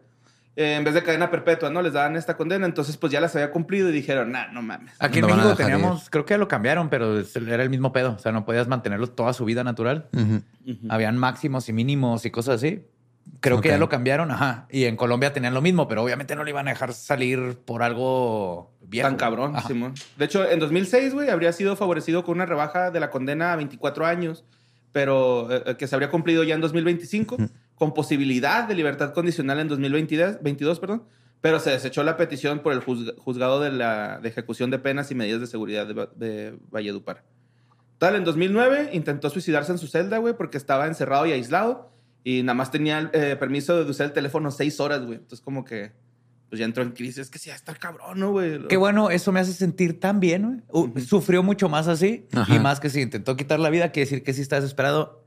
Eh, 0.56 0.74
en 0.76 0.82
vez 0.82 0.94
de 0.94 1.02
cadena 1.04 1.30
perpetua, 1.30 1.68
¿no? 1.70 1.82
Les 1.82 1.92
daban 1.92 2.16
esta 2.16 2.36
condena, 2.38 2.64
entonces 2.66 2.96
pues 2.96 3.12
ya 3.12 3.20
las 3.20 3.36
había 3.36 3.50
cumplido 3.52 3.90
y 3.90 3.92
dijeron, 3.92 4.32
nah, 4.32 4.46
no 4.50 4.60
mames. 4.62 4.92
Aquí 4.98 5.18
en 5.20 5.26
No 5.28 5.36
México 5.36 5.54
teníamos, 5.56 6.08
creo 6.10 6.24
que 6.24 6.36
lo 6.38 6.48
cambiaron, 6.48 6.88
pero 6.88 7.16
era 7.20 7.62
el 7.62 7.70
mismo 7.70 7.92
pedo. 7.92 8.14
O 8.14 8.18
sea, 8.18 8.32
no 8.32 8.44
podías 8.46 8.66
mantenerlo 8.66 9.08
toda 9.10 9.34
su 9.34 9.44
vida 9.44 9.62
natural. 9.62 10.08
Habían 10.88 11.16
máximos 11.18 11.68
y 11.68 11.72
mínimos 11.74 12.24
y 12.24 12.30
cosas 12.30 12.56
así. 12.56 12.82
Creo 13.40 13.60
que 13.60 13.68
ya 13.68 13.78
lo 13.78 13.88
cambiaron, 13.88 14.30
ajá. 14.30 14.66
Y 14.70 14.84
en 14.84 14.96
Colombia 14.96 15.32
tenían 15.32 15.54
lo 15.54 15.60
mismo, 15.62 15.86
pero 15.88 16.02
obviamente 16.02 16.34
no 16.34 16.44
le 16.44 16.50
iban 16.50 16.66
a 16.66 16.70
dejar 16.72 16.92
salir 16.92 17.56
por 17.64 17.82
algo 17.82 18.72
viejo. 18.82 19.06
Tan 19.08 19.16
cabrón, 19.16 19.54
Ajá. 19.54 19.68
Simón. 19.68 19.94
De 20.16 20.24
hecho, 20.24 20.48
en 20.48 20.58
2006, 20.58 21.14
güey, 21.14 21.28
habría 21.30 21.52
sido 21.52 21.76
favorecido 21.76 22.24
con 22.24 22.36
una 22.36 22.46
rebaja 22.46 22.90
de 22.90 23.00
la 23.00 23.10
condena 23.10 23.52
a 23.52 23.56
24 23.56 24.06
años, 24.06 24.44
pero 24.92 25.52
eh, 25.52 25.62
eh, 25.66 25.76
que 25.76 25.86
se 25.86 25.94
habría 25.94 26.10
cumplido 26.10 26.42
ya 26.44 26.54
en 26.54 26.60
2025, 26.60 27.36
con 27.76 27.94
posibilidad 27.94 28.66
de 28.66 28.74
libertad 28.74 29.12
condicional 29.12 29.60
en 29.60 29.68
2022, 29.68 30.38
22, 30.42 30.80
perdón, 30.80 31.04
pero 31.40 31.60
se 31.60 31.70
desechó 31.70 32.02
la 32.02 32.16
petición 32.16 32.58
por 32.60 32.72
el 32.72 32.80
juzg- 32.80 33.16
juzgado 33.18 33.60
de, 33.60 33.70
la, 33.70 34.18
de 34.18 34.28
ejecución 34.28 34.70
de 34.70 34.80
penas 34.80 35.10
y 35.12 35.14
medidas 35.14 35.40
de 35.40 35.46
seguridad 35.46 35.86
de, 35.86 36.08
de 36.16 36.58
Valledupar. 36.70 37.22
Tal, 37.98 38.16
en 38.16 38.24
2009 38.24 38.90
intentó 38.92 39.30
suicidarse 39.30 39.70
en 39.70 39.78
su 39.78 39.86
celda, 39.86 40.18
güey, 40.18 40.34
porque 40.34 40.56
estaba 40.56 40.86
encerrado 40.86 41.26
y 41.26 41.32
aislado 41.32 41.90
y 42.30 42.42
nada 42.42 42.54
más 42.54 42.70
tenía 42.70 43.10
eh, 43.12 43.36
permiso 43.38 43.82
de 43.84 43.90
usar 43.90 44.06
el 44.08 44.12
teléfono 44.12 44.50
seis 44.50 44.80
horas, 44.80 45.00
güey. 45.04 45.14
Entonces, 45.18 45.40
como 45.40 45.64
que 45.64 45.92
pues 46.50 46.58
ya 46.58 46.64
entró 46.64 46.82
en 46.82 46.90
crisis. 46.92 47.18
Es 47.18 47.30
que 47.30 47.38
sí, 47.38 47.50
está 47.50 47.74
cabrón, 47.74 48.18
¿no, 48.20 48.32
güey? 48.32 48.66
Qué 48.68 48.76
bueno, 48.76 49.10
eso 49.10 49.32
me 49.32 49.40
hace 49.40 49.52
sentir 49.52 50.00
tan 50.00 50.18
bien, 50.20 50.62
güey. 50.70 50.86
Uh, 50.94 51.00
Sufrió 51.00 51.42
mucho 51.42 51.68
más 51.68 51.88
así 51.88 52.26
Ajá. 52.32 52.54
y 52.54 52.58
más 52.58 52.80
que 52.80 52.90
si 52.90 53.00
intentó 53.02 53.36
quitar 53.36 53.60
la 53.60 53.70
vida, 53.70 53.92
quiere 53.92 54.06
decir 54.06 54.22
que 54.22 54.32
sí 54.32 54.40
está 54.42 54.56
desesperado, 54.56 55.22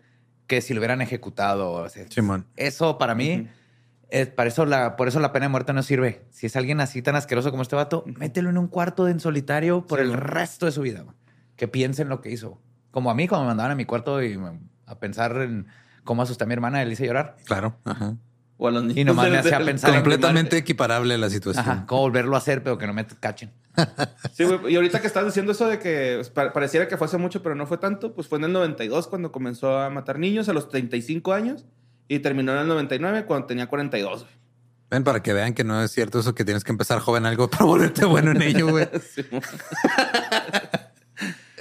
que 0.47 0.61
si 0.61 0.73
lo 0.73 0.79
hubieran 0.79 1.01
ejecutado. 1.01 1.71
o 1.71 1.89
sea, 1.89 2.05
Simón. 2.09 2.45
Eso 2.55 2.97
para 2.97 3.13
mí, 3.15 3.47
es, 4.09 4.27
para 4.29 4.49
eso 4.49 4.65
la, 4.65 4.95
por 4.95 5.07
eso 5.07 5.19
la 5.19 5.31
pena 5.31 5.45
de 5.45 5.49
muerte 5.49 5.73
no 5.73 5.83
sirve. 5.83 6.25
Si 6.31 6.47
es 6.47 6.55
alguien 6.55 6.79
así 6.81 7.01
tan 7.01 7.15
asqueroso 7.15 7.51
como 7.51 7.61
este 7.63 7.75
vato, 7.75 8.03
mételo 8.17 8.49
en 8.49 8.57
un 8.57 8.67
cuarto 8.67 9.07
en 9.07 9.19
solitario 9.19 9.85
por 9.85 9.99
Sí, 9.99 10.03
el 10.05 10.09
güey. 10.11 10.19
resto 10.21 10.65
de 10.65 10.71
su 10.71 10.81
vida. 10.81 11.01
güey. 11.01 11.15
Que 11.55 11.67
piense 11.67 12.01
en 12.01 12.09
lo 12.09 12.19
que 12.21 12.31
hizo. 12.31 12.59
Como 12.89 13.09
a 13.11 13.15
mí, 13.15 13.27
cuando 13.27 13.43
me 13.45 13.49
mandaban 13.49 13.71
a 13.71 13.75
mi 13.75 13.85
cuarto 13.85 14.21
y 14.23 14.39
a 14.87 14.99
pensar 14.99 15.37
en 15.37 15.67
cómo 16.03 16.21
asusté 16.23 16.43
a 16.43 16.47
mi 16.47 16.53
hermana, 16.53 16.83
le 16.85 16.91
hice 16.93 17.05
llorar. 17.05 17.37
Claro. 17.45 17.77
Ajá. 17.85 18.15
O 18.57 18.67
a 18.67 18.71
los 18.71 18.83
niños. 18.83 18.97
Y 18.97 19.03
nomás 19.03 19.29
me 19.29 19.37
hacía 19.39 19.57
pensar 19.63 19.89
en 19.89 19.95
Completamente 19.97 20.55
equiparable 20.57 21.17
la 21.17 21.29
situación. 21.31 21.67
Ajá, 21.67 21.85
cómo 21.87 22.01
volverlo 22.01 22.35
a 22.35 22.37
hacer, 22.37 22.61
pero 22.63 22.77
que 22.77 22.85
no 22.87 22.93
me 22.93 23.05
cachen. 23.07 23.51
Sí, 24.33 24.43
güey. 24.43 24.73
Y 24.73 24.75
ahorita 24.75 25.01
que 25.01 25.07
estás 25.07 25.25
diciendo 25.25 25.51
eso 25.53 25.67
de 25.67 25.79
que 25.79 26.13
pues, 26.17 26.29
pa- 26.29 26.53
pareciera 26.53 26.87
que 26.87 26.95
fue 26.97 27.05
hace 27.07 27.17
mucho, 27.17 27.41
pero 27.41 27.55
no 27.55 27.65
fue 27.65 27.77
tanto, 27.79 28.13
pues 28.13 28.27
fue 28.27 28.37
en 28.37 28.43
el 28.45 28.53
92 28.53 29.07
cuando 29.07 29.31
comenzó 29.31 29.79
a 29.79 29.89
matar 29.89 30.19
niños 30.19 30.47
a 30.49 30.53
los 30.53 30.69
35 30.69 31.33
años 31.33 31.65
y 32.07 32.19
terminó 32.19 32.51
en 32.53 32.59
el 32.59 32.67
99 32.67 33.25
cuando 33.25 33.47
tenía 33.47 33.67
42. 33.67 34.21
güey. 34.23 34.33
Ven, 34.91 35.03
para 35.05 35.23
que 35.23 35.31
vean 35.33 35.53
que 35.53 35.63
no 35.63 35.81
es 35.81 35.89
cierto 35.91 36.19
eso 36.19 36.35
que 36.35 36.43
tienes 36.45 36.63
que 36.65 36.71
empezar 36.71 36.99
joven 36.99 37.25
algo 37.25 37.49
para 37.49 37.63
volverte 37.65 38.03
bueno 38.05 38.31
en 38.31 38.41
ello, 38.43 38.67
güey. 38.69 38.87
Sí, 39.15 39.23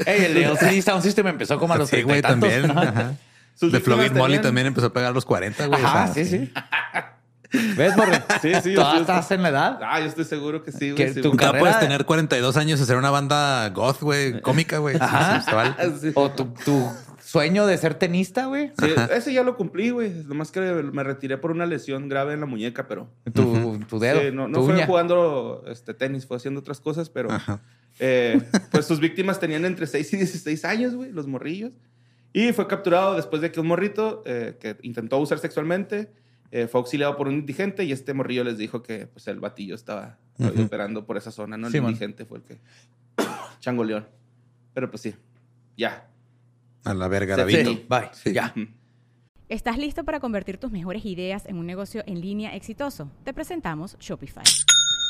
Ey, 0.07 0.25
el 0.25 0.83
Sound 0.83 1.03
System 1.03 1.27
empezó 1.29 1.59
como 1.59 1.75
a 1.75 1.77
los 1.79 1.89
Sí, 1.91 1.97
30 2.05 2.07
güey, 2.09 2.19
y 2.19 2.23
tantos. 2.23 2.51
también. 2.51 2.71
Ajá. 2.89 3.15
Sus 3.61 3.71
De 3.73 3.81
Flogit 3.81 4.13
Molly 4.13 4.35
tenían- 4.37 4.43
también 4.43 4.67
empezó 4.69 4.87
a 4.87 4.93
pegar 4.93 5.11
a 5.11 5.15
los 5.15 5.25
40, 5.27 5.67
güey. 5.67 5.81
o 5.83 5.87
Ajá, 5.87 6.09
sea, 6.09 6.25
sí, 6.25 6.31
sí. 6.31 6.53
¿Ves, 7.77 7.97
Borre? 7.97 8.23
Sí, 8.41 8.53
sí, 8.63 8.73
yo 8.75 8.83
¿Tú 8.85 8.91
sí, 8.93 9.01
estás 9.01 9.31
en 9.33 9.43
la 9.43 9.49
edad? 9.49 9.81
Ah, 9.83 9.99
yo 10.01 10.07
estoy 10.07 10.25
seguro 10.25 10.63
que 10.63 10.71
sí, 10.71 10.95
Que 10.95 11.05
güey. 11.05 11.15
sí, 11.15 11.21
tu 11.21 11.33
carrera- 11.37 11.59
puedes 11.59 11.79
tener 11.81 12.05
42 12.07 12.57
años 12.57 12.79
y 12.79 12.85
hacer 12.85 12.97
una 12.97 13.11
banda 13.11 13.69
goth, 13.71 14.01
güey, 14.03 14.41
cómica, 14.41 14.79
güey. 14.79 14.97
Ajá. 15.01 15.45
Sí. 16.01 16.13
¿O 16.15 16.31
tu, 16.31 16.45
tu 16.65 16.89
sueño 17.25 17.67
de 17.67 17.77
ser 17.77 17.95
tenista, 17.95 18.47
güey? 18.47 18.69
Sí, 18.81 18.87
ese 19.13 19.33
ya 19.33 19.43
lo 19.43 19.57
cumplí, 19.57 19.91
güey. 19.91 20.11
Nomás 20.27 20.53
que 20.53 20.61
me 20.61 21.03
retiré 21.03 21.39
por 21.39 21.51
una 21.51 21.67
lesión 21.67 22.09
grave 22.09 22.35
en 22.35 22.41
la 22.41 22.47
muñeca, 22.47 22.87
pero... 22.87 23.11
Tu, 23.33 23.81
tu 23.89 23.99
dedo, 23.99 24.21
Sí, 24.21 24.27
no 24.33 24.47
no 24.47 24.61
tu 24.61 24.65
fue 24.67 24.75
uña. 24.75 24.87
jugando 24.87 25.65
este, 25.67 25.93
tenis, 25.93 26.27
fue 26.27 26.37
haciendo 26.37 26.61
otras 26.61 26.81
cosas, 26.81 27.11
pero... 27.11 27.33
Ajá. 27.33 27.61
eh, 27.99 28.41
pues 28.71 28.87
sus 28.87 29.01
víctimas 29.01 29.41
tenían 29.41 29.65
entre 29.65 29.89
6 29.89 30.13
y 30.13 30.17
16 30.19 30.65
años, 30.65 30.95
güey, 30.95 31.11
los 31.11 31.27
morrillos. 31.27 31.73
Y 32.33 32.53
fue 32.53 32.67
capturado 32.69 33.15
después 33.17 33.43
de 33.43 33.51
que 33.51 33.61
un 33.61 33.67
morrito 33.67 34.23
eh, 34.25 34.57
que 34.61 34.77
intentó 34.83 35.17
abusar 35.17 35.39
sexualmente 35.39 36.13
eh, 36.53 36.67
fue 36.69 36.81
auxiliado 36.81 37.17
por 37.17 37.29
un 37.29 37.35
indigente 37.35 37.85
y 37.85 37.93
este 37.93 38.15
morrillo 38.15 38.45
les 38.45 38.57
dijo 38.59 38.83
que 38.83 39.07
pues, 39.07 39.27
el 39.29 39.41
batillo 39.41 39.75
estaba 39.75 40.19
Ujú. 40.39 40.63
operando 40.63 41.05
por 41.07 41.17
esa 41.17 41.31
zona, 41.31 41.57
¿no? 41.57 41.67
El 41.67 41.73
Sí, 41.73 41.81
man. 41.81 41.91
indigente 41.91 42.25
fue 42.25 42.39
el 42.39 42.45
que... 42.45 42.59
Changoleón. 43.61 44.07
Pero 44.75 44.91
pues 44.91 45.03
sí, 45.03 45.15
ya. 45.77 46.09
A 46.85 46.95
la 46.95 47.09
verga, 47.09 47.35
Se 47.35 47.41
David. 47.43 47.57
finí. 47.59 47.87
Bye. 47.89 48.09
Sí. 48.13 48.33
Ya. 48.33 48.55
¿Estás 49.49 49.77
listo 49.79 50.05
para 50.05 50.21
convertir 50.21 50.59
tus 50.59 50.71
mejores 50.71 51.05
ideas 51.05 51.45
en 51.47 51.57
un 51.57 51.67
negocio 51.67 52.03
en 52.07 52.21
línea 52.21 52.55
exitoso? 52.55 53.11
Te 53.25 53.35
presentamos 53.35 53.97
Shopify. 53.99 54.45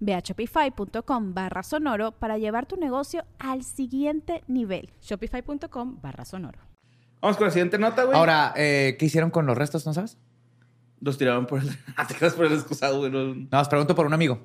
Ve 0.00 0.14
a 0.14 0.20
shopify.com 0.20 1.34
barra 1.34 1.62
sonoro 1.62 2.12
para 2.12 2.38
llevar 2.38 2.66
tu 2.66 2.76
negocio 2.76 3.24
al 3.38 3.62
siguiente 3.62 4.42
nivel. 4.46 4.90
Shopify.com 5.00 5.98
barra 6.02 6.24
sonoro. 6.24 6.58
Vamos 7.20 7.36
con 7.36 7.46
la 7.46 7.52
siguiente 7.52 7.78
nota, 7.78 8.04
güey. 8.04 8.18
Ahora, 8.18 8.52
eh, 8.56 8.96
¿qué 8.98 9.06
hicieron 9.06 9.30
con 9.30 9.46
los 9.46 9.56
restos? 9.56 9.86
¿No 9.86 9.94
sabes? 9.94 10.18
Los 11.00 11.18
tiraron 11.18 11.46
por 11.46 11.60
el... 11.60 11.70
Ah, 11.96 12.06
te 12.06 12.14
quedas 12.14 12.34
por 12.34 12.46
el 12.46 12.52
excusado, 12.52 12.98
güey. 12.98 13.10
No, 13.10 13.34
No, 13.34 13.60
os 13.60 13.68
pregunto 13.68 13.94
por 13.94 14.06
un 14.06 14.14
amigo. 14.14 14.40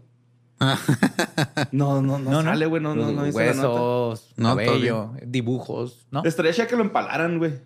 no, 1.71 2.01
no, 2.01 2.17
no 2.19 2.41
sale, 2.41 2.65
güey. 2.65 2.81
No, 2.81 2.95
no, 2.95 3.11
no. 3.11 3.23
Huesos, 3.23 4.33
No, 4.37 4.49
cabello, 4.49 5.13
dibujos, 5.25 6.07
¿no? 6.11 6.23
Estaría 6.23 6.67
que 6.67 6.75
lo 6.75 6.81
empalaran, 6.81 7.37
güey. 7.37 7.59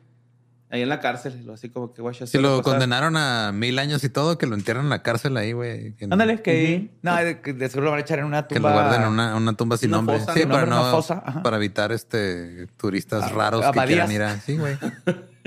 Ahí 0.72 0.82
en 0.82 0.88
la 0.90 1.00
cárcel. 1.02 1.42
lo 1.46 1.54
Así 1.54 1.70
como 1.70 1.94
que, 1.94 2.02
güey, 2.02 2.16
Si 2.16 2.26
se 2.28 2.40
lo 2.42 2.60
pasar. 2.60 2.64
condenaron 2.64 3.18
a 3.18 3.52
mil 3.52 3.78
años 3.78 4.04
y 4.06 4.10
todo, 4.10 4.38
que 4.38 4.48
lo 4.48 4.56
entierran 4.56 4.86
en 4.86 4.90
la 4.90 5.04
cárcel 5.04 5.36
ahí, 5.36 5.52
güey. 5.52 5.94
Que- 5.96 6.06
Ándale, 6.06 6.42
que... 6.42 6.90
No, 7.02 7.16
de, 7.18 7.42
que 7.42 7.52
de 7.54 7.68
seguro 7.70 7.86
lo 7.86 7.92
van 7.92 8.00
a 8.00 8.02
echar 8.04 8.20
en 8.20 8.26
una 8.26 8.48
Que 8.48 8.56
tumba. 8.56 8.70
lo 8.70 8.76
guarden 8.76 9.02
en 9.02 9.08
una, 9.10 9.36
una 9.36 9.54
tumba 9.54 9.76
sin 9.78 9.90
Una 9.90 9.98
nombre. 9.98 10.20
fosa, 10.20 10.34
sí, 10.34 10.46
para 10.46 10.64
Una 10.64 10.76
no, 10.78 10.92
fosa, 10.92 11.24
para 11.44 11.58
evitar 11.58 11.92
este 11.92 12.68
turistas 12.78 13.24
Ah, 13.26 13.30
raros 13.36 13.66
que 13.72 13.80
quieran 13.86 14.12
ir 14.12 14.22
a. 14.22 14.38
Sí, 14.40 14.58
güey. 14.58 14.78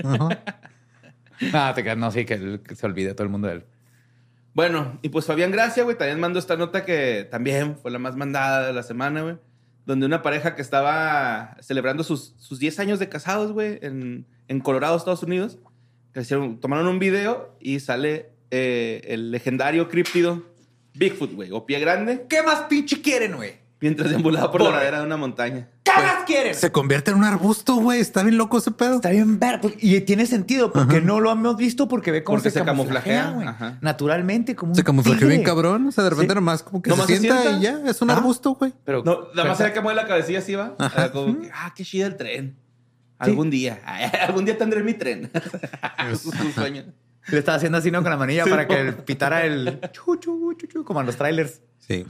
No, 0.03 0.29
te 1.75 1.83
quedas, 1.83 1.97
no, 1.97 2.11
sí, 2.11 2.23
que, 2.25 2.59
que 2.61 2.75
se 2.75 2.85
olvide 2.85 3.13
todo 3.13 3.23
el 3.23 3.29
mundo 3.29 3.47
de 3.47 3.55
él. 3.55 3.65
Bueno, 4.53 4.99
y 5.01 5.09
pues 5.09 5.25
Fabián 5.25 5.51
Gracia, 5.51 5.83
güey, 5.83 5.97
también 5.97 6.19
mandó 6.19 6.39
esta 6.39 6.55
nota 6.55 6.85
que 6.85 7.27
también 7.29 7.77
fue 7.81 7.91
la 7.91 7.99
más 7.99 8.15
mandada 8.15 8.67
de 8.67 8.73
la 8.73 8.83
semana, 8.83 9.21
güey. 9.23 9.37
Donde 9.85 10.05
una 10.05 10.21
pareja 10.21 10.55
que 10.55 10.61
estaba 10.61 11.57
celebrando 11.61 12.03
sus, 12.03 12.35
sus 12.39 12.59
10 12.59 12.79
años 12.79 12.99
de 12.99 13.09
casados, 13.09 13.51
güey, 13.51 13.79
en, 13.81 14.25
en 14.47 14.59
Colorado, 14.59 14.97
Estados 14.97 15.23
Unidos, 15.23 15.59
tomaron 16.61 16.87
un 16.87 16.99
video 16.99 17.55
y 17.59 17.79
sale 17.79 18.31
eh, 18.51 19.01
el 19.05 19.31
legendario 19.31 19.89
críptido 19.89 20.43
Bigfoot, 20.95 21.33
güey, 21.33 21.51
o 21.51 21.65
pie 21.65 21.79
grande, 21.79 22.25
¿Qué 22.29 22.41
más 22.41 22.61
pinche 22.61 23.01
quieren, 23.01 23.35
güey? 23.35 23.64
Mientras 23.81 24.09
deambulaba 24.09 24.51
por 24.51 24.61
la 24.61 24.67
Borre. 24.67 24.77
ladera 24.79 24.99
de 24.99 25.05
una 25.05 25.17
montaña. 25.17 25.67
¿Qué 25.83 25.91
más 25.91 26.23
quieren? 26.25 26.53
Se 26.55 26.71
convierte 26.71 27.11
en 27.11 27.17
un 27.17 27.23
arbusto, 27.23 27.75
güey. 27.75 27.99
Está 28.01 28.23
bien 28.23 28.37
loco 28.37 28.57
ese 28.57 28.71
pedo. 28.71 28.95
Está 28.95 29.09
bien 29.11 29.39
ver, 29.39 29.61
pues, 29.61 29.75
y 29.79 30.01
tiene 30.01 30.25
sentido 30.25 30.71
porque 30.73 30.99
no 31.01 31.19
lo 31.21 31.31
hemos 31.31 31.55
visto 31.57 31.87
porque 31.87 32.11
ve 32.11 32.23
cómo 32.23 32.37
Porque 32.37 32.49
se, 32.49 32.59
se 32.59 32.65
camuflajea, 32.65 33.23
camuflajea, 33.25 33.53
güey. 33.55 33.69
ajá. 33.69 33.77
Naturalmente, 33.81 34.55
como 34.55 34.71
un 34.71 34.75
Se 34.75 34.83
camuflajeó 34.83 35.27
bien 35.27 35.43
cabrón. 35.43 35.87
O 35.87 35.91
sea, 35.91 36.03
de 36.03 36.09
repente 36.09 36.33
Sí. 36.33 36.35
nomás 36.35 36.63
como 36.63 36.81
que 36.81 36.89
Nomás 36.89 37.05
se 37.07 37.13
se 37.15 37.19
sienta 37.21 37.41
sienta. 37.41 37.59
y 37.59 37.61
ya. 37.61 37.89
Es 37.89 38.01
un 38.01 38.09
Ah. 38.09 38.13
arbusto, 38.17 38.55
güey. 38.55 38.73
Pero, 38.83 39.03
No, 39.03 39.29
nada 39.35 39.47
más 39.49 39.57
pero- 39.57 39.67
era 39.67 39.73
que 39.73 39.81
mueve 39.81 40.01
la 40.01 40.07
cabecilla 40.07 40.39
así, 40.39 40.55
va. 40.55 40.75
Era 40.79 41.11
como 41.11 41.39
que, 41.41 41.49
ah, 41.53 41.71
qué 41.75 41.83
chido 41.85 42.07
el 42.07 42.17
tren. 42.17 42.55
Algún 43.17 43.49
día. 43.49 43.79
Algún 44.27 44.43
día 44.43 44.57
tendré 44.57 44.83
mi 44.83 44.93
tren. 44.95 45.31
Su- 46.21 46.31
su 46.31 46.51
sueño. 46.51 46.83
Le 47.27 47.39
estaba 47.39 47.55
haciendo 47.57 47.77
así, 47.77 47.89
¿no? 47.89 48.01
Con 48.03 48.11
la 48.11 48.17
manilla 48.17 48.43
Sí, 48.43 48.49
para 48.49 48.63
no. 48.63 48.67
que 48.67 48.91
pitara 49.03 49.45
el 49.45 49.79
chu, 49.93 50.17
chu, 50.17 50.53
chu, 50.59 50.67
chu, 50.67 50.83
como 50.83 50.99
en 50.99 51.05
los 51.07 51.15
trailers. 51.15 51.61
Sí. 51.79 52.05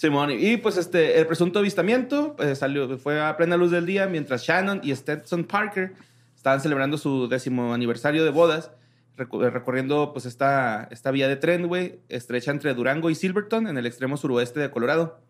Simón, 0.00 0.30
y 0.30 0.56
pues 0.56 0.78
este, 0.78 1.18
el 1.20 1.26
presunto 1.26 1.58
avistamiento 1.58 2.34
eh, 2.38 2.54
salió, 2.54 2.96
fue 2.96 3.20
a 3.20 3.36
plena 3.36 3.58
luz 3.58 3.70
del 3.70 3.84
día 3.84 4.06
mientras 4.06 4.42
Shannon 4.44 4.80
y 4.82 4.94
Stetson 4.96 5.44
Parker 5.44 5.92
estaban 6.34 6.62
celebrando 6.62 6.96
su 6.96 7.28
décimo 7.28 7.74
aniversario 7.74 8.24
de 8.24 8.30
bodas, 8.30 8.70
recorriendo 9.16 10.12
pues 10.14 10.24
esta, 10.24 10.88
esta 10.90 11.10
vía 11.10 11.28
de 11.28 11.36
tren, 11.36 11.66
güey, 11.68 11.98
estrecha 12.08 12.50
entre 12.50 12.72
Durango 12.72 13.10
y 13.10 13.14
Silverton, 13.14 13.66
en 13.68 13.76
el 13.76 13.84
extremo 13.84 14.16
suroeste 14.16 14.58
de 14.60 14.70
Colorado. 14.70 15.20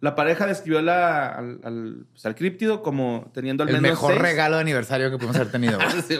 La 0.00 0.14
pareja 0.16 0.46
describió 0.46 0.82
la, 0.82 1.28
al, 1.28 1.60
al, 1.62 2.06
pues, 2.12 2.26
al 2.26 2.34
críptido 2.34 2.82
como 2.82 3.30
teniendo 3.32 3.62
al 3.62 3.68
El 3.68 3.76
menos 3.80 3.90
mejor 3.90 4.12
seis- 4.14 4.22
regalo 4.22 4.56
de 4.56 4.62
aniversario 4.62 5.10
que 5.10 5.16
pudimos 5.16 5.36
haber 5.36 5.50
tenido. 5.52 5.78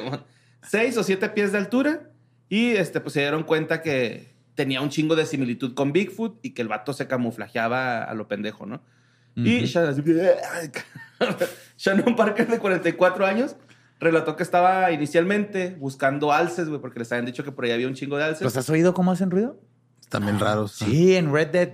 Seis 0.63 0.97
o 0.97 1.03
siete 1.05 1.29
pies 1.31 1.53
de 1.53 1.59
altura. 1.59 2.11
Y 2.49 2.71
este, 2.71 3.01
pues 3.01 3.13
se 3.13 3.21
dieron 3.21 3.43
cuenta 3.45 3.81
que 3.83 4.29
tenía 4.59 4.81
un 4.83 4.89
chingo 4.89 5.15
de 5.15 5.25
similitud 5.25 5.73
con 5.75 5.93
Bigfoot 5.93 6.41
y 6.43 6.51
que 6.51 6.63
el 6.63 6.67
vato 6.69 6.93
se 6.93 7.07
camuflajeaba 7.07 8.03
a 8.03 8.13
lo 8.15 8.27
pendejo, 8.27 8.67
¿no? 8.67 8.83
Y 9.37 9.59
Ujú. 9.59 9.67
Shannon, 9.67 10.05
Shannon 11.79 12.17
Parker, 12.17 12.49
de 12.49 12.59
44 12.59 13.25
años, 13.25 13.55
relató 14.01 14.35
que 14.35 14.43
estaba 14.43 14.91
inicialmente 14.91 15.77
buscando 15.79 16.33
alces, 16.33 16.69
güey, 16.69 16.81
porque 16.81 16.99
les 16.99 17.13
habían 17.13 17.27
dicho 17.27 17.45
que 17.45 17.53
por 17.53 17.67
ahí 17.67 17.71
había 17.71 17.87
un 17.87 17.95
chingo 17.95 18.17
de 18.17 18.25
alces. 18.25 18.43
¿Los 18.43 18.57
has 18.57 18.69
oído 18.69 18.95
cómo 18.95 19.13
hacen 19.13 19.31
ruido? 19.31 19.61
Están 20.01 20.25
bien 20.25 20.41
raros. 20.41 20.73
Sí, 20.73 21.15
en 21.15 21.33
Red 21.33 21.49
Dead. 21.53 21.69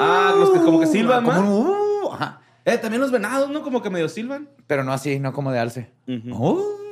Ah, 0.00 0.34
los 0.36 0.50
que 0.50 0.58
como 0.58 0.80
que 0.80 0.86
silban, 0.88 1.24
Como 1.24 1.40
¿no? 1.40 2.08
uh, 2.08 2.12
ajá. 2.14 2.40
Eh, 2.64 2.76
también 2.78 3.00
los 3.00 3.12
venados, 3.12 3.50
¿no? 3.50 3.62
Como 3.62 3.80
que 3.82 3.90
medio 3.90 4.08
silban. 4.08 4.48
Pero 4.66 4.82
no 4.82 4.92
así, 4.92 5.20
no 5.20 5.32
como 5.32 5.52
de 5.52 5.60
alce. 5.60 5.92
Ujú. 6.08 6.30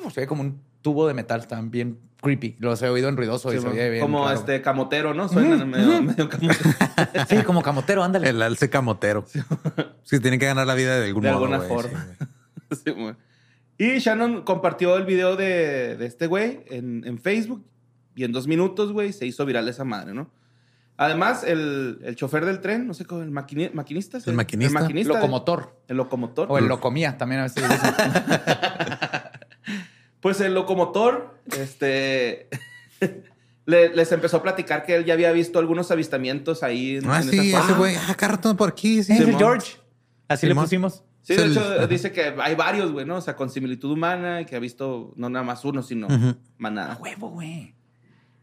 Oh, 0.05 0.11
se 0.11 0.21
ve 0.21 0.27
como 0.29 0.43
un 0.43 0.61
tubo 0.83 1.07
de 1.09 1.15
metal. 1.15 1.47
Bien 1.65 1.99
creepy. 2.23 2.57
Los 2.59 2.83
he 2.83 2.89
oído 2.89 3.09
en 3.09 3.17
ruidoso 3.17 3.53
y 3.53 3.57
Sí, 3.57 3.63
se 3.63 3.69
oye 3.69 3.91
bien. 3.91 4.03
como 4.03 4.31
este 4.31 4.61
camotero, 4.63 5.15
¿no? 5.15 5.29
Suena 5.29 5.65
medio, 5.65 6.03
medio 6.03 6.29
camotero. 6.29 6.71
Sí, 7.29 7.37
como 7.45 7.63
camotero, 7.63 8.03
ándale. 8.05 8.29
El 8.31 8.43
alce 8.43 8.69
camotero. 8.69 9.25
Sí, 10.03 10.21
tienen 10.21 10.39
que 10.41 10.47
ganar 10.47 10.67
la 10.67 10.75
vida 10.75 10.99
de 11.01 11.07
algún 11.07 11.23
de 11.23 11.33
modo. 11.33 11.45
alguna 11.47 11.61
forma. 11.61 12.07
sí. 12.19 12.27
Sí, 12.85 12.95
y 13.79 13.99
Shannon 13.99 14.43
compartió 14.43 14.97
el 14.99 15.07
video 15.07 15.37
de, 15.37 15.97
de 15.97 16.05
este 16.07 16.27
güey 16.27 16.61
en, 16.69 17.03
en 17.07 17.19
Facebook 17.19 17.65
y 18.15 18.25
en 18.25 18.33
dos 18.33 18.47
minutos, 18.47 18.93
güey, 18.93 19.15
se 19.15 19.25
hizo 19.25 19.47
viral 19.47 19.67
esa 19.71 19.85
madre, 19.85 20.13
¿no? 20.13 20.31
Además, 20.99 21.45
el, 21.45 21.99
el 22.05 22.15
chofer 22.15 22.45
del 22.45 22.61
tren, 22.61 22.87
no 22.87 22.93
sé 22.93 23.07
cómo, 23.07 23.23
el 23.23 23.31
maquini- 23.33 23.73
maquinista. 23.73 24.21
¿sí? 24.21 24.29
El 24.29 24.37
maquinista. 24.37 24.77
El 24.81 24.83
maquinista. 24.85 25.15
Locomotor. 25.15 25.81
El 25.89 25.97
locomotor. 25.97 26.47
O 26.51 26.59
el 26.59 26.67
locomía 26.67 27.17
también 27.17 27.41
a 27.41 27.45
veces. 27.45 27.65
Pues 30.21 30.41
el 30.41 30.55
locomotor, 30.55 31.39
este. 31.59 32.49
le- 33.67 33.95
les 33.95 34.13
empezó 34.13 34.39
a 34.39 34.43
platicar 34.43 34.85
que 34.85 34.97
él 34.97 35.05
ya 35.05 35.15
había 35.15 35.33
visto 35.33 35.59
algunos 35.59 35.91
avistamientos 35.91 36.63
ahí 36.63 36.97
en, 36.97 37.09
Ah, 37.11 37.19
en 37.23 37.29
sí, 37.31 37.49
esa 37.51 37.65
ese 37.65 37.73
güey. 37.75 37.97
Ah, 37.97 38.15
cartón 38.17 38.57
por 38.57 38.69
aquí. 38.71 39.03
Sí, 39.03 39.13
Es 39.13 39.21
el. 39.21 39.37
George. 39.37 39.77
Así 40.29 40.47
le 40.47 40.55
pusimos. 40.55 41.03
Sí, 41.23 41.37
de 41.37 41.47
hecho, 41.47 41.61
ajá. 41.61 41.87
dice 41.87 42.13
que 42.13 42.35
hay 42.41 42.55
varios, 42.55 42.93
güey, 42.93 43.05
¿no? 43.05 43.17
O 43.17 43.21
sea, 43.21 43.37
con 43.37 43.51
similitud 43.51 43.91
humana 43.91 44.41
y 44.41 44.47
que 44.47 44.57
ha 44.57 44.59
visto 44.59 45.13
no 45.17 45.29
nada 45.29 45.45
más 45.45 45.65
uno, 45.65 45.83
sino 45.83 46.07
Ujú. 46.07 46.37
manada. 46.57 46.97
Huevo, 47.01 47.29
güey. 47.31 47.75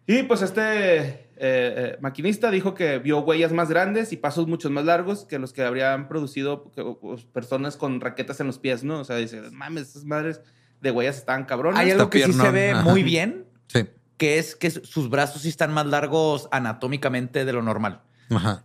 Y 0.05 0.23
pues 0.23 0.41
este 0.41 1.07
eh, 1.07 1.25
eh, 1.37 1.97
maquinista 1.99 2.49
dijo 2.51 2.73
que 2.75 2.99
vio 2.99 3.19
huellas 3.19 3.51
más 3.51 3.69
grandes 3.69 4.13
y 4.13 4.17
pasos 4.17 4.47
mucho 4.47 4.69
más 4.69 4.85
largos 4.85 5.25
que 5.25 5.39
los 5.39 5.53
que 5.53 5.63
habrían 5.63 6.07
producido 6.07 6.71
que, 6.71 6.83
pues, 7.01 7.25
personas 7.25 7.77
con 7.77 7.99
raquetas 7.99 8.39
en 8.39 8.47
los 8.47 8.57
pies, 8.59 8.83
¿no? 8.83 8.99
O 8.99 9.03
sea, 9.03 9.17
dice, 9.17 9.41
mames, 9.51 9.89
esas 9.89 10.05
madres 10.05 10.41
de 10.81 10.91
huellas 10.91 11.17
estaban 11.17 11.45
cabronas. 11.45 11.79
Hay 11.79 11.91
algo 11.91 12.09
que 12.09 12.23
sí 12.23 12.33
se 12.33 12.51
ve 12.51 12.71
ajá. 12.71 12.83
muy 12.83 13.03
bien, 13.03 13.45
Sí. 13.67 13.85
que 14.17 14.37
es 14.39 14.55
que 14.55 14.69
sus 14.71 15.09
brazos 15.09 15.41
sí 15.41 15.49
están 15.49 15.73
más 15.73 15.85
largos 15.85 16.47
anatómicamente 16.51 17.45
de 17.45 17.53
lo 17.53 17.61
normal. 17.61 18.01
Ajá. 18.29 18.63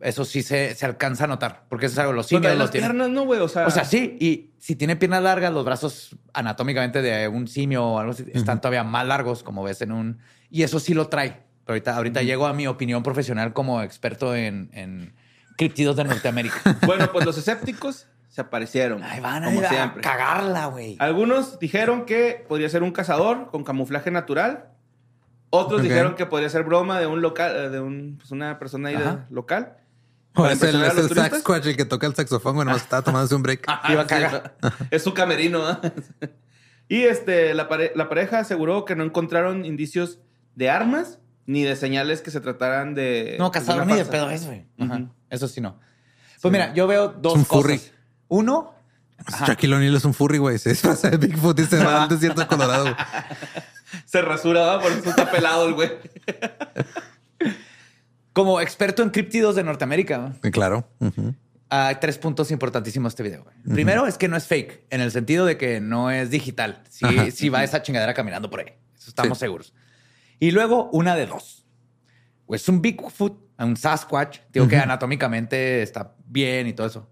Eso 0.00 0.24
sí 0.24 0.42
se, 0.44 0.76
se 0.76 0.86
alcanza 0.86 1.24
a 1.24 1.26
notar, 1.26 1.64
porque 1.68 1.86
eso 1.86 1.94
es 1.94 1.98
algo, 1.98 2.12
los 2.12 2.26
simios 2.28 2.56
los 2.56 2.70
tienen. 2.70 2.90
piernas, 2.92 3.10
¿no, 3.10 3.24
güey? 3.24 3.40
O 3.40 3.48
sea, 3.48 3.66
O 3.66 3.70
sea, 3.70 3.84
sí, 3.84 4.16
y 4.20 4.52
si 4.58 4.76
tiene 4.76 4.94
piernas 4.94 5.24
largas, 5.24 5.52
los 5.52 5.64
brazos 5.64 6.14
anatómicamente 6.32 7.02
de 7.02 7.26
un 7.26 7.48
simio 7.48 7.84
o 7.84 7.98
algo 7.98 8.12
así 8.12 8.24
están 8.32 8.60
todavía 8.60 8.84
más 8.84 9.04
largos, 9.06 9.42
como 9.42 9.64
ves 9.64 9.82
en 9.82 9.90
un... 9.90 10.18
Y 10.50 10.62
eso 10.62 10.78
sí 10.78 10.94
lo 10.94 11.08
trae. 11.08 11.42
Pero 11.64 11.74
ahorita, 11.74 11.96
ahorita 11.96 12.22
llego 12.22 12.46
a 12.46 12.52
mi 12.52 12.68
opinión 12.68 13.02
profesional 13.02 13.52
como 13.52 13.82
experto 13.82 14.36
en, 14.36 14.70
en 14.72 15.14
criptidos 15.56 15.96
de 15.96 16.04
Norteamérica. 16.04 16.78
Bueno, 16.86 17.10
pues 17.12 17.26
los 17.26 17.36
escépticos 17.36 18.06
se 18.28 18.40
aparecieron. 18.40 19.02
Ahí 19.02 19.20
van 19.20 19.42
a 19.42 19.46
como 19.46 19.60
ir 19.60 19.66
a 19.66 19.68
siempre. 19.70 20.02
cagarla, 20.02 20.66
güey. 20.66 20.96
Algunos 21.00 21.58
dijeron 21.58 22.04
que 22.06 22.44
podría 22.48 22.68
ser 22.68 22.82
un 22.82 22.92
cazador 22.92 23.48
con 23.50 23.64
camuflaje 23.64 24.10
natural. 24.10 24.66
Otros 25.50 25.82
dijeron 25.82 26.14
que 26.14 26.26
podría 26.26 26.48
ser 26.50 26.62
broma 26.64 27.00
de 27.00 27.06
un 27.06 27.22
local, 27.22 27.56
eh, 27.56 27.68
de 27.70 27.80
un, 27.80 28.16
pues, 28.18 28.30
una 28.32 28.58
persona 28.58 28.90
ahí 28.90 28.96
de- 28.96 29.18
local. 29.30 29.76
O 30.34 30.46
es 30.46 30.62
el, 30.62 30.80
es 30.84 30.96
el. 30.96 31.08
Sasquatch 31.08 31.66
el 31.66 31.76
que 31.76 31.84
toca 31.86 32.06
el 32.06 32.14
saxofón, 32.14 32.54
bueno, 32.54 32.76
estaba 32.76 33.02
tomándose 33.02 33.34
un 33.34 33.42
break. 33.42 33.66
Iba 33.88 34.02
a 34.02 34.04
Sí, 34.04 34.08
cagar. 34.08 34.56
Es 34.90 35.02
su 35.02 35.14
camerino. 35.14 35.66
¿ah? 35.66 35.80
y 36.88 37.02
este, 37.04 37.54
la, 37.54 37.66
pare- 37.68 37.92
la 37.96 38.08
pareja 38.08 38.40
aseguró 38.40 38.84
que 38.84 38.94
no 38.94 39.04
encontraron 39.04 39.64
indicios 39.64 40.18
de 40.54 40.68
armas 40.70 41.18
ni 41.46 41.62
de 41.64 41.74
señales 41.76 42.20
que 42.20 42.30
se 42.30 42.40
trataran 42.40 42.94
de. 42.94 43.36
No, 43.38 43.50
cazador 43.50 43.86
ni 43.86 43.94
de 43.94 44.04
pedo 44.04 44.28
es, 44.30 44.46
güey. 44.46 44.66
Eso 45.30 45.48
sí 45.48 45.60
no. 45.62 45.80
Pues 46.42 46.52
mira, 46.52 46.72
yo 46.74 46.86
veo 46.86 47.08
dos 47.08 47.34
un 47.34 47.44
cosas. 47.44 47.62
furry. 47.62 47.80
Uno, 48.28 48.74
Ajá. 49.26 49.46
Shaquille 49.46 49.74
O'Neal 49.74 49.96
es 49.96 50.04
un 50.04 50.14
furry, 50.14 50.38
güey. 50.38 50.58
Se 50.58 50.70
disfraza 50.70 51.10
de 51.10 51.16
Bigfoot 51.16 51.58
y 51.60 51.64
se 51.64 51.82
va 51.82 52.04
al 52.04 52.08
desierto 52.08 52.40
de 52.40 52.46
Colorado. 52.46 52.84
güey. 52.84 52.94
Se 54.04 54.20
rasura, 54.22 54.60
¿va? 54.66 54.80
por 54.82 54.92
eso 54.92 55.08
está 55.10 55.30
pelado 55.30 55.66
el 55.66 55.72
güey. 55.74 55.90
como 58.32 58.60
experto 58.60 59.02
en 59.02 59.10
criptidos 59.10 59.56
de 59.56 59.64
Norteamérica, 59.64 60.32
Y 60.42 60.50
Claro. 60.50 60.88
Hay 61.70 61.96
tres 61.96 62.16
puntos 62.16 62.50
importantísimos 62.50 63.10
de 63.12 63.14
este 63.14 63.22
video. 63.24 63.44
güey. 63.44 63.54
Primero 63.74 64.06
es 64.06 64.16
que 64.16 64.28
no 64.28 64.36
es 64.36 64.46
fake, 64.46 64.86
en 64.90 65.00
el 65.02 65.10
sentido 65.10 65.44
de 65.44 65.58
que 65.58 65.80
no 65.80 66.10
es 66.10 66.30
digital. 66.30 66.82
Sí, 66.88 67.04
Ajá. 67.04 67.30
sí 67.30 67.48
va 67.50 67.62
esa 67.64 67.82
chingadera 67.82 68.14
caminando 68.14 68.48
por 68.48 68.60
ahí. 68.60 68.72
Eso 68.96 69.10
estamos 69.10 69.36
Sí. 69.38 69.40
seguros. 69.44 69.74
Y 70.38 70.50
luego, 70.52 70.88
una 70.92 71.14
de 71.16 71.26
dos. 71.26 71.66
O 72.46 72.54
es 72.54 72.66
un 72.68 72.80
Bigfoot, 72.80 73.38
un 73.58 73.76
Sasquatch, 73.76 74.38
digo 74.52 74.66
que 74.68 74.78
anatómicamente 74.78 75.82
está 75.82 76.14
bien 76.24 76.66
y 76.68 76.72
todo 76.72 76.86
eso. 76.86 77.10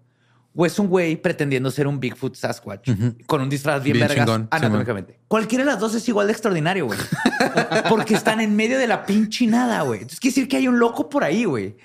O 0.59 0.65
es 0.65 0.79
un 0.79 0.87
güey 0.87 1.15
pretendiendo 1.17 1.69
ser 1.69 1.85
un 1.85 1.99
Bigfoot 1.99 2.35
Sasquatch 2.35 2.89
con 3.27 3.41
un 3.41 3.47
disfraz 3.47 3.83
bien, 3.83 3.93
Bien 3.93 4.07
vergas 4.07 4.25
chingón, 4.25 4.47
anatómicamente. 4.49 5.19
Cualquiera 5.27 5.63
de 5.63 5.69
las 5.69 5.79
dos 5.79 5.93
es 5.93 6.09
igual 6.09 6.25
de 6.25 6.33
extraordinario, 6.33 6.87
güey. 6.87 6.97
Porque 7.89 8.15
están 8.15 8.41
en 8.41 8.55
medio 8.55 8.79
de 8.79 8.87
la 8.87 9.05
pinche 9.05 9.45
nada, 9.45 9.83
güey. 9.83 9.99
Entonces 9.99 10.19
quiere 10.19 10.33
decir 10.33 10.47
que 10.47 10.57
hay 10.57 10.67
un 10.67 10.79
loco 10.79 11.09
por 11.09 11.23
ahí, 11.23 11.45
güey. 11.45 11.77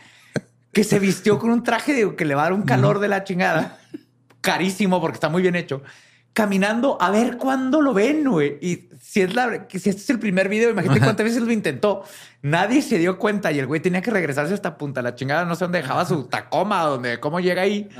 Que 0.72 0.84
se 0.84 0.98
vistió 0.98 1.38
con 1.38 1.50
un 1.50 1.62
traje 1.62 1.92
de, 1.92 2.16
que 2.16 2.24
le 2.24 2.34
va 2.34 2.40
a 2.40 2.44
dar 2.44 2.54
un 2.54 2.62
calor 2.62 2.98
de 2.98 3.08
la 3.08 3.24
chingada. 3.24 3.78
Carísimo 4.40 5.02
porque 5.02 5.16
está 5.16 5.28
muy 5.28 5.42
bien 5.42 5.54
hecho. 5.54 5.82
Caminando 6.32 6.96
a 6.98 7.10
ver 7.10 7.36
cuándo 7.36 7.82
lo 7.82 7.92
ven, 7.92 8.24
güey. 8.24 8.56
Y 8.62 8.88
si 9.02 9.20
es 9.20 9.34
la, 9.34 9.66
si 9.68 9.90
este 9.90 9.90
es 9.90 10.08
el 10.08 10.18
primer 10.18 10.48
video, 10.48 10.70
imagínate 10.70 11.00
Ajá. 11.00 11.08
cuántas 11.08 11.24
veces 11.24 11.42
lo 11.42 11.52
intentó. 11.52 12.04
Nadie 12.40 12.80
se 12.80 12.96
dio 12.96 13.18
cuenta 13.18 13.52
y 13.52 13.58
el 13.58 13.66
güey 13.66 13.82
tenía 13.82 14.00
que 14.00 14.10
regresarse 14.10 14.54
hasta 14.54 14.78
punta 14.78 15.02
la 15.02 15.14
chingada. 15.14 15.44
No 15.44 15.56
sé 15.56 15.66
dónde 15.66 15.82
dejaba 15.82 16.06
su 16.06 16.24
tacoma, 16.24 16.80
dónde, 16.84 17.20
cómo 17.20 17.38
llega 17.38 17.60
ahí. 17.60 17.90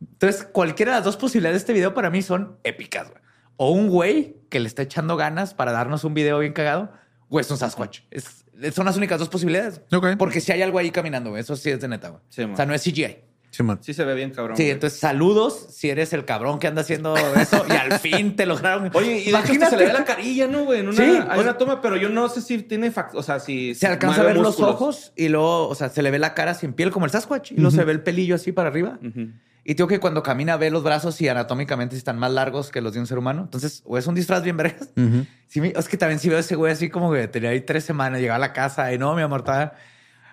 Entonces, 0.00 0.44
cualquiera 0.44 0.92
de 0.92 0.98
las 0.98 1.04
dos 1.04 1.16
posibilidades 1.16 1.54
de 1.54 1.58
este 1.58 1.72
video 1.72 1.94
para 1.94 2.10
mí 2.10 2.22
son 2.22 2.56
épicas. 2.64 3.08
güey. 3.10 3.20
O 3.56 3.70
un 3.72 3.88
güey 3.88 4.36
que 4.50 4.60
le 4.60 4.68
está 4.68 4.82
echando 4.82 5.16
ganas 5.16 5.54
para 5.54 5.72
darnos 5.72 6.04
un 6.04 6.14
video 6.14 6.38
bien 6.38 6.52
cagado, 6.52 6.92
o 7.28 7.40
es 7.40 7.50
un 7.50 7.56
Sasquatch. 7.58 8.00
Es- 8.10 8.44
son 8.74 8.86
las 8.86 8.96
únicas 8.96 9.18
dos 9.18 9.28
posibilidades. 9.28 9.80
Porque 10.18 10.40
si 10.40 10.50
hay 10.52 10.62
algo 10.62 10.78
ahí 10.78 10.90
caminando, 10.90 11.30
güey, 11.30 11.40
eso 11.42 11.54
sí 11.56 11.70
es 11.70 11.80
de 11.80 11.88
neta. 11.88 12.08
güey. 12.10 12.22
Sí, 12.28 12.42
o 12.42 12.56
sea, 12.56 12.66
no 12.66 12.74
es 12.74 12.82
CGI. 12.82 13.18
Simón. 13.50 13.78
Sí 13.80 13.94
se 13.94 14.04
ve 14.04 14.14
bien 14.14 14.30
cabrón. 14.30 14.56
Sí, 14.58 14.64
güey. 14.64 14.72
entonces 14.72 14.98
saludos 15.00 15.68
si 15.70 15.88
eres 15.88 16.12
el 16.12 16.24
cabrón 16.26 16.58
que 16.58 16.66
anda 16.66 16.82
haciendo 16.82 17.16
eso 17.16 17.64
y 17.68 17.72
al 17.72 17.92
fin 17.98 18.36
te 18.36 18.44
lograron. 18.46 18.90
Oye, 18.94 19.20
y 19.20 19.32
de 19.32 19.38
hecho 19.38 19.66
se 19.70 19.76
le 19.76 19.86
ve 19.86 19.92
la 19.92 20.04
carilla, 20.04 20.46
¿no, 20.46 20.64
güey? 20.64 20.80
En 20.80 20.88
una, 20.88 20.96
Sí, 20.96 21.02
hay 21.02 21.18
o 21.18 21.24
una 21.34 21.42
sea- 21.42 21.58
toma, 21.58 21.80
pero 21.80 21.96
yo 21.96 22.10
no 22.10 22.28
sé 22.28 22.42
si 22.42 22.58
tiene... 22.62 22.92
O 23.14 23.22
sea, 23.22 23.40
si... 23.40 23.74
se 23.74 23.86
alcanza 23.86 24.20
a 24.20 24.24
ver 24.24 24.36
músculos. 24.36 24.58
los 24.60 24.68
ojos 24.74 25.12
y 25.16 25.28
luego, 25.28 25.66
o 25.68 25.74
sea, 25.74 25.88
se 25.88 26.02
le 26.02 26.10
ve 26.10 26.18
la 26.18 26.34
cara 26.34 26.52
sin 26.54 26.74
piel 26.74 26.90
como 26.90 27.06
el 27.06 27.10
Sasquatch 27.10 27.52
y 27.52 27.56
luego 27.56 27.70
se 27.70 27.84
ve 27.84 27.92
el 27.92 28.02
pelillo 28.02 28.34
así 28.34 28.52
para 28.52 28.68
arriba. 28.68 28.98
Y 29.70 29.74
tengo 29.74 29.86
que 29.86 30.00
cuando 30.00 30.22
camina 30.22 30.56
ve 30.56 30.70
los 30.70 30.82
brazos 30.82 31.20
y 31.20 31.28
anatómicamente 31.28 31.94
están 31.94 32.18
más 32.18 32.32
largos 32.32 32.70
que 32.70 32.80
los 32.80 32.94
de 32.94 33.00
un 33.00 33.06
ser 33.06 33.18
humano. 33.18 33.42
Entonces, 33.42 33.82
o 33.84 33.98
es 33.98 34.06
un 34.06 34.14
disfraz 34.14 34.42
bien 34.42 34.56
vergas. 34.56 34.88
Sí, 35.46 35.60
me- 35.60 35.74
es 35.76 35.88
que 35.88 35.98
también 35.98 36.18
sí 36.18 36.30
veo 36.30 36.38
ese 36.38 36.56
güey 36.56 36.72
así 36.72 36.88
como 36.88 37.12
que 37.12 37.28
tenía 37.28 37.50
ahí 37.50 37.60
tres 37.60 37.84
semanas, 37.84 38.18
llegaba 38.20 38.36
a 38.36 38.40
la 38.48 38.54
casa 38.54 38.90
y 38.94 38.98
no, 38.98 39.14
mi 39.14 39.20
amor, 39.20 39.40
estaba... 39.40 39.74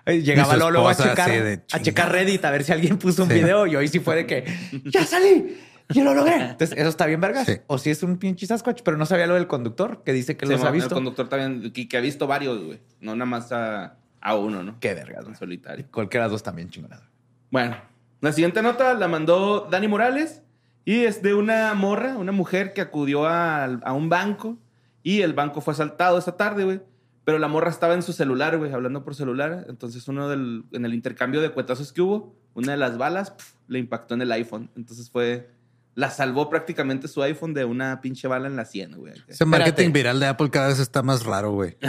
Llegaba 0.06 0.54
luego, 0.56 0.70
luego 0.70 0.88
a 0.88 0.94
checar, 0.94 1.30
a 1.72 1.82
checar 1.82 2.12
Reddit 2.12 2.44
a 2.44 2.50
ver 2.50 2.64
si 2.64 2.72
alguien 2.72 2.96
puso 2.96 3.24
un 3.24 3.28
Sí. 3.28 3.34
video 3.34 3.66
y 3.66 3.76
hoy 3.76 3.88
sí 3.88 3.98
fue 4.00 4.14
de 4.16 4.26
que 4.26 4.44
ya 4.84 5.04
salí, 5.04 5.58
yo 5.90 6.02
lo 6.04 6.14
logré. 6.14 6.36
Entonces, 6.36 6.78
eso 6.78 6.88
está 6.88 7.04
bien 7.06 7.20
vergas. 7.20 7.44
Sí. 7.46 7.56
O 7.66 7.76
si 7.76 7.90
es 7.90 8.02
un 8.04 8.16
pinche 8.16 8.46
Sasquatch, 8.46 8.80
pero 8.84 8.96
no 8.96 9.04
sabía 9.04 9.26
lo 9.26 9.34
del 9.34 9.48
conductor 9.48 10.02
que 10.04 10.12
dice 10.14 10.36
que 10.36 10.46
Sí, 10.46 10.52
los 10.52 10.60
man, 10.60 10.68
ha 10.68 10.70
visto. 10.70 10.88
El 10.90 10.94
conductor 10.94 11.28
también, 11.28 11.72
que, 11.72 11.88
que 11.88 11.96
ha 11.98 12.00
visto 12.00 12.26
varios, 12.26 12.62
güey. 12.64 12.80
No 13.00 13.14
nada 13.16 13.26
más 13.28 13.50
a, 13.52 13.96
a 14.20 14.34
uno, 14.36 14.62
¿no? 14.62 14.78
Qué 14.80 14.94
vergas, 14.94 15.26
En 15.26 15.34
solitario. 15.34 15.84
Cualquiera 15.92 16.24
de 16.24 16.30
los 16.30 16.34
dos 16.40 16.42
también 16.44 16.70
chingonadas. 16.70 17.04
Bueno, 17.50 17.76
la 18.20 18.32
siguiente 18.32 18.62
nota 18.62 18.94
la 18.94 19.08
mandó 19.08 19.68
Dani 19.70 19.88
Morales 19.88 20.42
y 20.84 21.04
es 21.04 21.22
de 21.22 21.34
una 21.34 21.74
morra, 21.74 22.16
una 22.16 22.32
mujer 22.32 22.72
que 22.72 22.80
acudió 22.80 23.26
al- 23.26 23.80
a, 23.84 23.92
un 23.92 24.08
banco 24.08 24.56
y 25.02 25.22
el 25.22 25.32
banco 25.34 25.60
fue 25.60 25.74
asaltado 25.74 26.18
esa 26.18 26.36
tarde, 26.36 26.64
güey. 26.64 26.80
Pero 27.24 27.38
la 27.40 27.48
morra 27.48 27.70
estaba 27.70 27.94
en 27.94 28.02
su 28.02 28.12
celular, 28.12 28.56
güey, 28.56 28.72
hablando 28.72 29.02
por 29.04 29.16
celular. 29.16 29.66
Entonces, 29.68 30.06
uno 30.06 30.28
del, 30.28 30.62
en 30.70 30.84
el 30.84 30.94
intercambio 30.94 31.40
de 31.40 31.50
cuetazos 31.50 31.92
que 31.92 32.00
hubo, 32.00 32.36
una 32.54 32.72
de 32.72 32.78
las 32.78 32.98
balas 32.98 33.32
pf, 33.32 33.56
le 33.66 33.80
impactó 33.80 34.14
en 34.14 34.22
el 34.22 34.32
iPhone. 34.32 34.70
Entonces 34.76 35.10
fue. 35.10 35.50
La 35.96 36.10
salvó 36.10 36.50
prácticamente 36.50 37.08
su 37.08 37.22
iPhone 37.22 37.52
de 37.54 37.64
una 37.64 38.00
pinche 38.02 38.28
bala 38.28 38.46
en 38.46 38.54
la 38.54 38.64
sien, 38.66 38.92
güey. 38.96 39.14
Ese 39.26 39.44
marketing 39.46 39.92
viral 39.92 40.20
de 40.20 40.26
Apple 40.26 40.50
cada 40.50 40.68
vez 40.68 40.78
está 40.78 41.02
más 41.02 41.24
raro, 41.24 41.52
güey. 41.52 41.76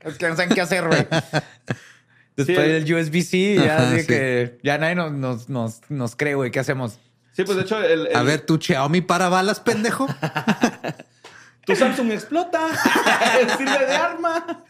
Es 0.00 0.18
que 0.18 0.28
no 0.28 0.36
saben 0.36 0.54
qué 0.54 0.60
hacer, 0.60 0.86
güey. 0.86 1.06
Después 2.36 2.58
Sí, 2.58 2.64
del 2.72 2.94
USB-C, 2.94 3.54
ya 3.64 3.76
Ajá, 3.76 3.88
así 3.90 4.00
sí. 4.00 4.06
que 4.08 4.58
ya 4.62 4.76
nadie 4.78 4.94
nos, 4.96 5.12
nos, 5.12 5.48
nos, 5.48 5.80
nos 5.88 6.16
cree, 6.16 6.34
güey. 6.34 6.50
¿Qué 6.50 6.58
hacemos? 6.60 6.98
Sí, 7.32 7.44
pues 7.44 7.56
de 7.56 7.62
hecho, 7.64 7.82
el, 7.82 8.08
el- 8.08 8.16
A 8.16 8.22
ver, 8.22 8.40
tu 8.40 8.58
Xiaomi 8.60 9.00
para 9.02 9.28
balas, 9.28 9.60
pendejo. 9.60 10.06
tu 11.66 11.74
Samsung 11.76 12.10
explota. 12.12 12.60
Sirve 13.56 13.86
de 13.86 13.94
arma. 13.94 14.64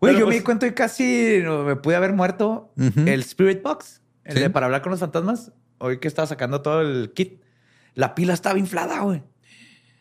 Güey, 0.00 0.14
yo 0.14 0.20
pues- 0.24 0.28
me 0.28 0.34
di 0.34 0.40
cuenta 0.42 0.66
y 0.66 0.72
casi 0.72 1.42
me 1.64 1.76
pude 1.76 1.96
haber 1.96 2.12
muerto. 2.12 2.72
El 2.76 3.20
Spirit 3.20 3.62
Box, 3.62 4.00
el 4.24 4.34
Sí. 4.36 4.40
de 4.40 4.50
para 4.50 4.66
hablar 4.66 4.82
con 4.82 4.90
los 4.90 5.00
fantasmas. 5.00 5.52
Hoy 5.78 5.98
que 5.98 6.08
estaba 6.08 6.26
sacando 6.26 6.62
todo 6.62 6.80
el 6.82 7.12
kit, 7.14 7.40
la 7.94 8.14
pila 8.14 8.34
estaba 8.34 8.58
inflada, 8.58 9.00
güey. 9.00 9.22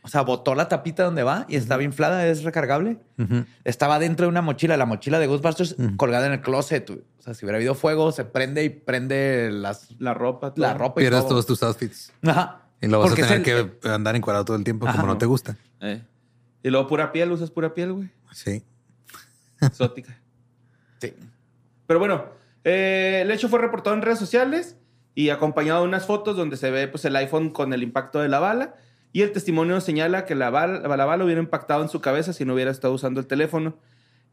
O 0.04 0.08
sea, 0.08 0.22
botó 0.22 0.56
la 0.56 0.68
tapita 0.68 1.04
donde 1.04 1.22
va 1.24 1.46
y 1.48 1.56
estaba 1.58 1.84
inflada, 1.84 2.26
es 2.28 2.44
recargable. 2.44 2.98
Estaba 3.64 4.00
dentro 4.00 4.26
de 4.26 4.30
una 4.30 4.42
mochila, 4.42 4.76
la 4.76 4.86
mochila 4.88 5.20
de 5.20 5.28
Ghostbusters 5.28 5.76
Ujú. 5.78 5.96
colgada 5.98 6.26
en 6.26 6.34
el 6.34 6.42
closet. 6.42 6.90
O 6.90 7.22
sea, 7.22 7.36
si 7.36 7.46
hubiera 7.46 7.58
habido 7.58 7.76
fuego, 7.76 8.12
se 8.12 8.26
prende 8.26 8.64
y 8.64 8.70
prende 8.70 9.50
las, 9.52 9.90
La 10.00 10.14
ropa. 10.16 10.54
la 10.56 10.74
ropa 10.74 11.02
y 11.02 11.04
Pierdas 11.04 11.22
todo. 11.22 11.30
todos 11.34 11.46
tus 11.46 11.62
outfits. 11.64 12.12
Ajá. 12.26 12.62
Y 12.82 12.88
lo 12.88 13.00
vas 13.00 13.10
Porque 13.10 13.22
a 13.22 13.26
es 13.26 13.44
tener 13.44 13.72
que 13.82 13.88
andar 13.90 14.16
encuadrado 14.16 14.46
todo 14.46 14.58
el 14.58 14.64
tiempo 14.64 14.88
Ajá. 14.88 14.96
como 15.00 15.14
no 15.14 15.20
te 15.20 15.28
gusta. 15.28 15.56
Eh. 15.82 16.02
Y 16.64 16.70
luego 16.72 16.88
pura 16.88 17.12
piel, 17.12 17.32
usas 17.32 17.52
pura 17.52 17.74
piel, 17.76 17.94
güey. 17.94 18.10
Sí. 18.32 18.64
Exótica. 19.62 20.18
Sí. 21.00 21.14
Pero 21.88 22.00
bueno, 22.00 22.26
eh, 22.64 23.22
el 23.24 23.32
hecho 23.32 23.50
fue 23.50 23.58
reportado 23.58 23.96
en 23.96 24.04
redes 24.04 24.20
sociales 24.20 24.78
y 25.16 25.30
acompañado 25.30 25.82
de 25.82 25.88
unas 25.88 26.06
fotos 26.06 26.38
donde 26.38 26.58
se 26.58 26.70
ve 26.70 26.88
pues, 26.88 27.06
el 27.06 27.16
iPhone 27.16 27.50
con 27.50 27.74
el 27.74 27.82
impacto 27.82 28.20
de 28.20 28.30
la 28.30 28.40
bala. 28.40 28.76
Y 29.14 29.22
el 29.24 29.32
testimonio 29.32 29.82
señala 29.82 30.26
que 30.26 30.36
la 30.36 30.50
bala, 30.50 30.80
la 30.88 31.06
bala 31.06 31.24
hubiera 31.26 31.42
impactado 31.42 31.84
en 31.84 31.90
su 31.90 32.00
cabeza 32.02 32.34
si 32.34 32.46
no 32.46 32.54
hubiera 32.54 32.72
estado 32.72 32.94
usando 32.94 33.20
el 33.20 33.28
teléfono. 33.28 33.76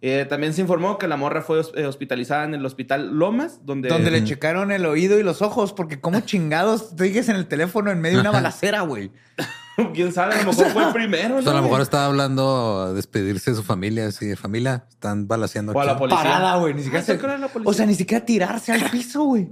Eh, 0.01 0.25
también 0.29 0.55
se 0.55 0.61
informó 0.61 0.97
que 0.97 1.09
la 1.09 1.17
morra 1.17 1.43
fue 1.43 1.61
eh, 1.75 1.85
hospitalizada 1.87 2.45
en 2.45 2.55
el 2.55 2.65
hospital 2.65 3.19
Lomas, 3.19 3.67
donde... 3.67 3.89
Donde 3.89 4.13
le 4.13 4.23
checaron 4.23 4.71
el 4.71 4.87
oído 4.87 5.19
y 5.19 5.25
los 5.25 5.43
ojos, 5.43 5.73
porque 5.73 6.01
como 6.01 6.21
chingados 6.21 6.91
sigues 6.97 7.29
en 7.29 7.35
el 7.35 7.47
teléfono 7.49 7.91
en 7.91 8.01
medio 8.01 8.19
de 8.19 8.21
una 8.21 8.31
balacera, 8.41 8.83
güey. 8.83 9.11
¿Quién 9.95 10.13
sabe? 10.13 10.35
A 10.35 10.39
lo 10.45 10.51
mejor 10.53 10.67
fue 10.67 10.85
el 10.87 10.93
primero, 10.93 11.37
O 11.39 11.43
sea, 11.43 11.51
a 11.51 11.55
lo 11.55 11.61
¿no, 11.61 11.67
mejor 11.67 11.81
estaba 11.81 12.07
hablando 12.07 12.81
a 12.83 12.93
despedirse 12.93 13.51
de 13.51 13.57
su 13.57 13.65
familia, 13.65 14.07
así 14.07 14.27
de 14.27 14.37
familia, 14.37 14.85
están 14.89 15.27
balaseando 15.27 15.73
O 15.73 15.81
a 15.81 15.85
la 15.85 15.97
policía. 15.97 16.23
Parada, 16.23 16.57
güey. 16.59 16.75
Ni 16.75 16.83
siquiera 16.83 17.01
Ah, 17.01 17.05
se- 17.07 17.13
¿te 17.15 17.19
acuerdas 17.19 17.41
de 17.41 17.47
la 17.47 17.53
policía? 17.53 17.71
O 17.71 17.75
sea, 17.75 17.87
ni 17.87 17.95
siquiera 17.97 18.25
tirarse 18.25 18.73
al 18.73 18.89
piso, 18.91 19.25
güey. 19.25 19.49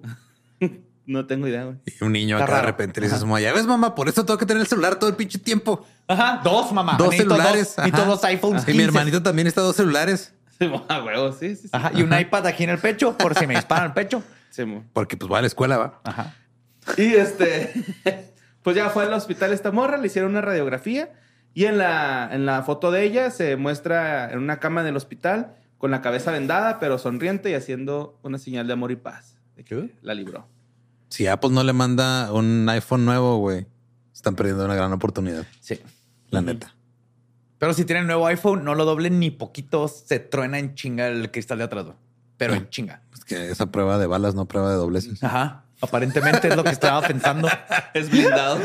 No 1.06 1.26
tengo 1.26 1.46
idea, 1.46 1.64
güey. 1.64 1.76
Y 1.86 2.04
un 2.04 2.12
niño 2.12 2.36
Está 2.36 2.44
acá 2.44 2.56
de 2.56 2.66
repente 2.66 3.00
le 3.00 3.06
dice 3.06 3.16
a 3.16 3.20
su 3.20 3.26
mamá, 3.26 3.40
ya 3.40 3.52
ves, 3.52 3.64
mamá, 3.66 3.94
por 3.94 4.08
eso 4.08 4.24
tengo 4.24 4.38
que 4.38 4.46
tener 4.46 4.60
el 4.60 4.66
celular 4.66 4.96
todo 4.96 5.08
el 5.08 5.16
pinche 5.16 5.38
tiempo. 5.38 5.86
Ajá. 6.08 6.40
Dos, 6.42 6.72
mamá. 6.72 6.96
Dos 6.98 7.10
Necesito 7.10 7.34
celulares. 7.34 7.74
Dos, 7.76 7.86
necesito 7.86 8.04
dos 8.10 8.24
iPhones 8.24 8.62
Y 8.64 8.66
mi 8.72 8.72
15. 8.78 8.84
hermanito 8.86 9.22
también 9.22 9.46
está 9.46 9.60
dos 9.60 9.76
celulares. 9.76 10.34
Sí, 10.58 10.70
a 10.88 11.02
huevo, 11.04 11.32
sí, 11.32 11.54
sí, 11.54 11.62
sí. 11.62 11.68
Ajá. 11.72 11.92
Y 11.94 12.02
un 12.02 12.18
iPad 12.18 12.46
aquí 12.46 12.64
en 12.64 12.70
el 12.70 12.78
pecho 12.78 13.16
por 13.16 13.34
si 13.38 13.46
me 13.46 13.54
disparan 13.54 13.86
el 13.86 13.92
pecho. 13.92 14.22
Sí, 14.50 14.64
mo. 14.64 14.84
Porque 14.92 15.16
pues 15.16 15.30
va 15.30 15.38
a 15.38 15.40
la 15.42 15.46
escuela, 15.46 15.76
va. 15.78 16.00
Ajá. 16.02 16.34
Y 16.96 17.14
este, 17.14 17.72
pues 18.62 18.74
ya 18.74 18.90
fue 18.90 19.04
al 19.04 19.12
hospital 19.12 19.52
esta 19.52 19.70
morra, 19.70 19.98
le 19.98 20.06
hicieron 20.06 20.30
una 20.32 20.40
radiografía 20.40 21.10
y 21.54 21.66
en 21.66 21.78
la, 21.78 22.28
en 22.32 22.46
la 22.46 22.62
foto 22.62 22.90
de 22.90 23.04
ella 23.04 23.30
se 23.30 23.56
muestra 23.56 24.30
en 24.32 24.38
una 24.38 24.58
cama 24.58 24.82
del 24.82 24.96
hospital 24.96 25.54
con 25.78 25.90
la 25.90 26.02
cabeza 26.02 26.30
vendada, 26.30 26.78
pero 26.80 26.98
sonriente 26.98 27.50
y 27.50 27.54
haciendo 27.54 28.18
una 28.22 28.38
señal 28.38 28.66
de 28.66 28.72
amor 28.72 28.90
y 28.92 28.96
paz. 28.96 29.36
De 29.56 29.64
que 29.64 29.94
la 30.02 30.14
libró. 30.14 30.48
Si 31.08 31.26
Apple 31.26 31.50
no 31.50 31.62
le 31.62 31.72
manda 31.72 32.32
un 32.32 32.68
iPhone 32.68 33.04
nuevo, 33.04 33.38
güey, 33.38 33.66
están 34.12 34.34
perdiendo 34.34 34.64
una 34.64 34.74
gran 34.74 34.92
oportunidad. 34.92 35.46
Sí. 35.60 35.80
La 36.30 36.40
neta. 36.40 36.74
Pero 37.58 37.72
si 37.72 37.84
tienen 37.84 38.06
nuevo 38.06 38.26
iPhone, 38.26 38.64
no 38.64 38.74
lo 38.74 38.84
doblen 38.84 39.18
ni 39.18 39.30
poquito. 39.30 39.88
Se 39.88 40.18
truena 40.18 40.58
en 40.58 40.74
chinga 40.74 41.06
el 41.06 41.30
cristal 41.30 41.58
de 41.58 41.64
atrás, 41.64 41.84
güey. 41.84 41.96
Pero 42.36 42.54
en 42.54 42.68
chinga. 42.68 43.02
Es 43.14 43.24
que 43.24 43.50
esa 43.50 43.66
prueba 43.66 43.98
de 43.98 44.06
balas, 44.06 44.34
no 44.34 44.46
prueba 44.46 44.70
de 44.70 44.76
dobleces. 44.76 45.22
Ajá. 45.22 45.64
Aparentemente 45.80 46.48
es 46.48 46.56
lo 46.56 46.64
que 46.64 46.70
estaba 46.70 47.00
pensando. 47.06 47.48
Es 47.94 48.10
blindado. 48.10 48.58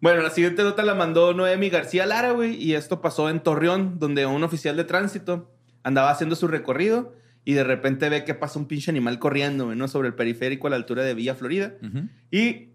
bueno, 0.00 0.22
la 0.22 0.30
siguiente 0.30 0.62
nota 0.62 0.82
la 0.82 0.94
mandó 0.94 1.32
Noemi 1.32 1.70
García 1.70 2.04
Lara, 2.04 2.32
güey, 2.32 2.54
y 2.62 2.74
esto 2.74 3.00
pasó 3.00 3.30
en 3.30 3.40
Torreón, 3.40 3.98
donde 3.98 4.26
un 4.26 4.44
oficial 4.44 4.76
de 4.76 4.84
tránsito 4.84 5.50
andaba 5.82 6.10
haciendo 6.10 6.36
su 6.36 6.46
recorrido 6.46 7.14
y 7.44 7.54
de 7.54 7.64
repente 7.64 8.08
ve 8.08 8.24
que 8.24 8.34
pasa 8.34 8.58
un 8.58 8.66
pinche 8.66 8.90
animal 8.90 9.18
corriendo, 9.18 9.74
¿no? 9.74 9.88
Sobre 9.88 10.08
el 10.08 10.14
periférico 10.14 10.66
a 10.66 10.70
la 10.70 10.76
altura 10.76 11.02
de 11.02 11.14
Villa 11.14 11.34
Florida. 11.34 11.74
Y 12.30 12.68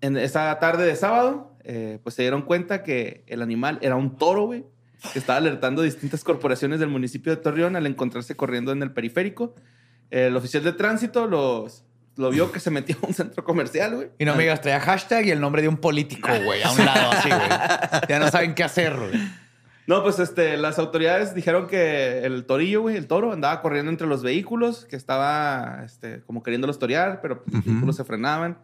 en 0.00 0.16
esa 0.16 0.58
tarde 0.58 0.86
de 0.86 0.96
sábado, 0.96 1.56
eh, 1.64 1.98
pues 2.02 2.14
se 2.14 2.22
dieron 2.22 2.42
cuenta 2.42 2.82
que 2.82 3.24
el 3.26 3.42
animal 3.42 3.78
era 3.82 3.96
un 3.96 4.16
toro, 4.16 4.46
güey, 4.46 4.64
que 5.12 5.18
estaba 5.18 5.38
alertando 5.38 5.82
a 5.82 5.84
distintas 5.84 6.24
corporaciones 6.24 6.80
del 6.80 6.88
municipio 6.88 7.34
de 7.34 7.42
Torreón 7.42 7.76
al 7.76 7.86
encontrarse 7.86 8.34
corriendo 8.36 8.72
en 8.72 8.82
el 8.82 8.92
periférico. 8.92 9.54
El 10.10 10.36
oficial 10.36 10.62
de 10.64 10.72
tránsito 10.72 11.26
los, 11.26 11.84
lo 12.16 12.30
vio 12.30 12.52
que 12.52 12.60
se 12.60 12.70
metió 12.70 12.96
a 13.02 13.06
un 13.06 13.14
centro 13.14 13.44
comercial, 13.44 13.96
güey. 13.96 14.08
Y 14.18 14.24
no 14.24 14.34
me 14.34 14.44
digas, 14.44 14.62
traía 14.62 14.80
hashtag 14.80 15.26
y 15.26 15.30
el 15.30 15.40
nombre 15.40 15.60
de 15.60 15.68
un 15.68 15.76
político, 15.76 16.28
güey, 16.44 16.62
a 16.62 16.70
un 16.70 16.84
lado 16.84 17.10
así, 17.12 17.28
güey. 17.28 17.48
Ya 18.08 18.18
no 18.18 18.30
saben 18.30 18.54
qué 18.54 18.64
hacer, 18.64 18.96
güey. 18.96 19.10
No, 19.86 20.02
pues 20.02 20.18
este, 20.18 20.56
las 20.56 20.78
autoridades 20.78 21.34
dijeron 21.34 21.66
que 21.68 22.24
el 22.24 22.44
torillo, 22.44 22.82
güey, 22.82 22.96
el 22.96 23.06
toro, 23.06 23.32
andaba 23.32 23.62
corriendo 23.62 23.90
entre 23.90 24.06
los 24.06 24.22
vehículos, 24.22 24.84
que 24.86 24.96
estaba 24.96 25.82
este, 25.84 26.22
como 26.22 26.42
queriéndolos 26.42 26.78
torear, 26.78 27.20
pero 27.22 27.42
pues, 27.42 27.54
los 27.54 27.60
Ujú. 27.62 27.70
vehículos 27.70 27.96
se 27.96 28.04
frenaban. 28.04 28.58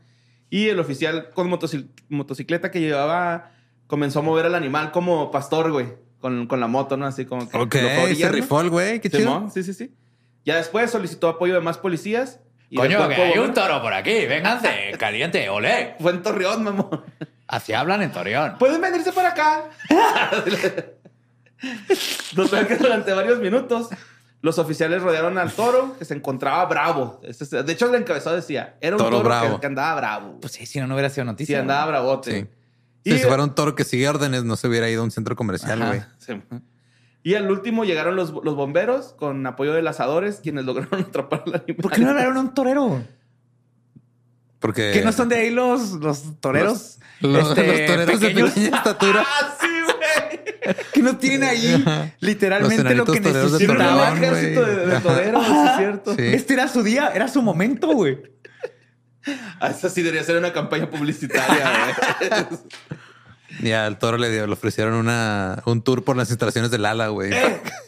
Y 0.50 0.68
el 0.68 0.80
oficial 0.80 1.30
con 1.30 1.48
motoci- 1.50 1.88
motocicleta 2.08 2.70
que 2.70 2.80
llevaba 2.80 3.52
comenzó 3.87 4.18
a 4.18 4.22
mover 4.22 4.46
al 4.46 4.54
animal 4.54 4.90
como 4.90 5.30
pastor, 5.30 5.70
güey, 5.70 5.87
con, 6.20 6.46
con 6.46 6.58
la 6.61 6.66
moto, 6.66 6.96
¿no? 6.96 7.06
Así 7.06 7.24
como 7.24 7.48
que 7.48 7.56
Ok, 7.56 7.74
lo 7.76 8.14
se 8.14 8.28
rifó 8.28 8.61
el 8.61 8.70
güey, 8.70 9.00
qué 9.00 9.08
chido. 9.08 9.48
Sí, 9.54 9.62
sí, 9.62 9.74
sí. 9.74 9.94
Ya 10.44 10.56
después 10.56 10.90
solicitó 10.90 11.28
apoyo 11.28 11.54
de 11.54 11.61
más 11.61 11.78
policías. 11.78 12.40
y 12.68 12.76
Coño, 12.76 13.08
que 13.08 13.14
hay 13.14 13.38
un 13.38 13.54
toro 13.54 13.80
por 13.80 13.94
aquí. 13.94 14.26
Vénganse, 14.26 14.92
caliente, 14.98 15.48
olé. 15.48 15.94
Fue 16.00 16.11
en 16.11 16.20
Torreón, 16.22 16.64
mamón. 16.64 17.04
Así 17.46 17.72
hablan 17.74 18.02
en 18.02 18.11
Torreón. 18.12 18.56
¿Pueden 18.58 18.80
venirse 18.80 19.12
para 19.12 19.28
acá? 19.30 19.64
Total 22.37 22.66
que 22.66 22.77
durante 22.77 23.12
varios 23.12 23.38
minutos 23.40 23.88
los 24.40 24.59
oficiales 24.59 25.03
rodearon 25.03 25.38
al 25.38 25.53
toro 25.53 25.96
que 25.98 26.05
se 26.05 26.14
encontraba 26.14 26.64
bravo. 26.66 27.20
Ese 27.22 27.44
es- 27.44 27.51
De 27.51 27.72
hecho, 27.72 27.87
el 27.88 27.94
encabezado 28.01 28.35
decía, 28.37 28.77
era 28.81 28.96
un 28.96 29.03
Toro 29.03 29.18
toro, 29.18 29.29
bravo. 29.29 29.55
que, 29.57 29.61
que 29.61 29.66
andaba 29.66 29.94
bravo. 30.01 30.40
Pues 30.40 30.53
sí, 30.55 30.66
si 30.66 30.81
no, 30.81 30.87
no 30.88 30.94
hubiera 30.94 31.11
sido 31.11 31.25
sí, 31.25 31.27
noticia. 31.31 31.61
andaba 31.61 31.83
güey. 31.85 31.90
bravote. 31.92 32.40
Sí. 32.40 32.46
Y, 33.05 33.18
Si 33.18 33.25
fuera 33.25 33.42
un 33.44 33.55
toro 33.55 33.75
que 33.75 33.85
sigue 33.85 34.09
órdenes, 34.09 34.44
no 34.44 34.57
se 34.57 34.68
hubiera 34.68 34.88
ido 34.90 35.01
a 35.03 35.05
un 35.05 35.11
centro 35.11 35.37
comercial, 35.37 35.85
güey. 35.87 36.03
sí. 36.18 36.40
Y 37.25 37.37
al 37.37 37.48
último 37.53 37.85
llegaron 37.85 38.16
los, 38.16 38.33
los 38.42 38.57
bomberos 38.57 39.14
con 39.16 39.46
apoyo 39.46 39.72
de 39.72 39.81
lazadores, 39.83 40.40
quienes 40.42 40.64
lograron 40.64 41.01
atrapar 41.09 41.44
al 41.46 41.55
animal. 41.55 41.77
¿Por 41.81 41.92
qué 41.92 42.01
no 42.01 42.11
hablaron 42.11 42.37
a 42.37 42.40
un 42.40 42.53
torero? 42.55 43.01
Porque 44.59 44.90
¿Que 44.92 45.03
no 45.03 45.12
son 45.12 45.29
de 45.29 45.37
ahí 45.37 45.51
los, 45.51 45.92
los 45.92 46.40
toreros? 46.40 46.98
los, 47.20 47.48
este, 47.51 47.66
los 47.66 47.87
toreros 47.87 48.20
pequeños? 48.20 48.55
de 48.55 48.61
pequeña 48.61 48.77
estatura. 48.77 49.25
¡Ah, 49.40 49.55
sí! 49.61 49.66
Que 50.92 51.03
no 51.03 51.16
tienen 51.16 51.42
ahí 51.44 51.85
literalmente 52.20 52.94
lo 52.94 53.05
que 53.05 53.12
un 53.12 53.22
Torreón, 53.22 53.53
necesitaban. 53.53 54.16
ejército 54.22 54.62
de, 54.64 54.87
de 54.87 55.01
toreros, 55.01 55.46
sí 55.46 55.53
es 55.53 55.77
cierto. 55.77 56.14
Sí. 56.14 56.22
Este 56.27 56.55
era 56.55 56.68
su 56.68 56.83
día, 56.83 57.11
era 57.14 57.29
su 57.29 57.42
momento, 57.42 57.88
güey. 57.88 58.18
Ah, 59.61 59.68
Esa 59.68 59.88
sí 59.88 60.03
debería 60.03 60.25
ser 60.25 60.37
una 60.37 60.53
campaña 60.53 60.88
publicitaria, 60.90 61.70
güey. 62.48 62.59
Y 63.61 63.70
al 63.72 63.98
toro 63.98 64.16
le, 64.16 64.31
dio- 64.31 64.46
le 64.46 64.53
ofrecieron 64.55 64.94
una, 64.94 65.62
un 65.66 65.83
tour 65.83 66.03
por 66.05 66.16
las 66.16 66.31
instalaciones 66.31 66.70
del 66.70 66.87
ala, 66.87 67.09
güey. 67.09 67.33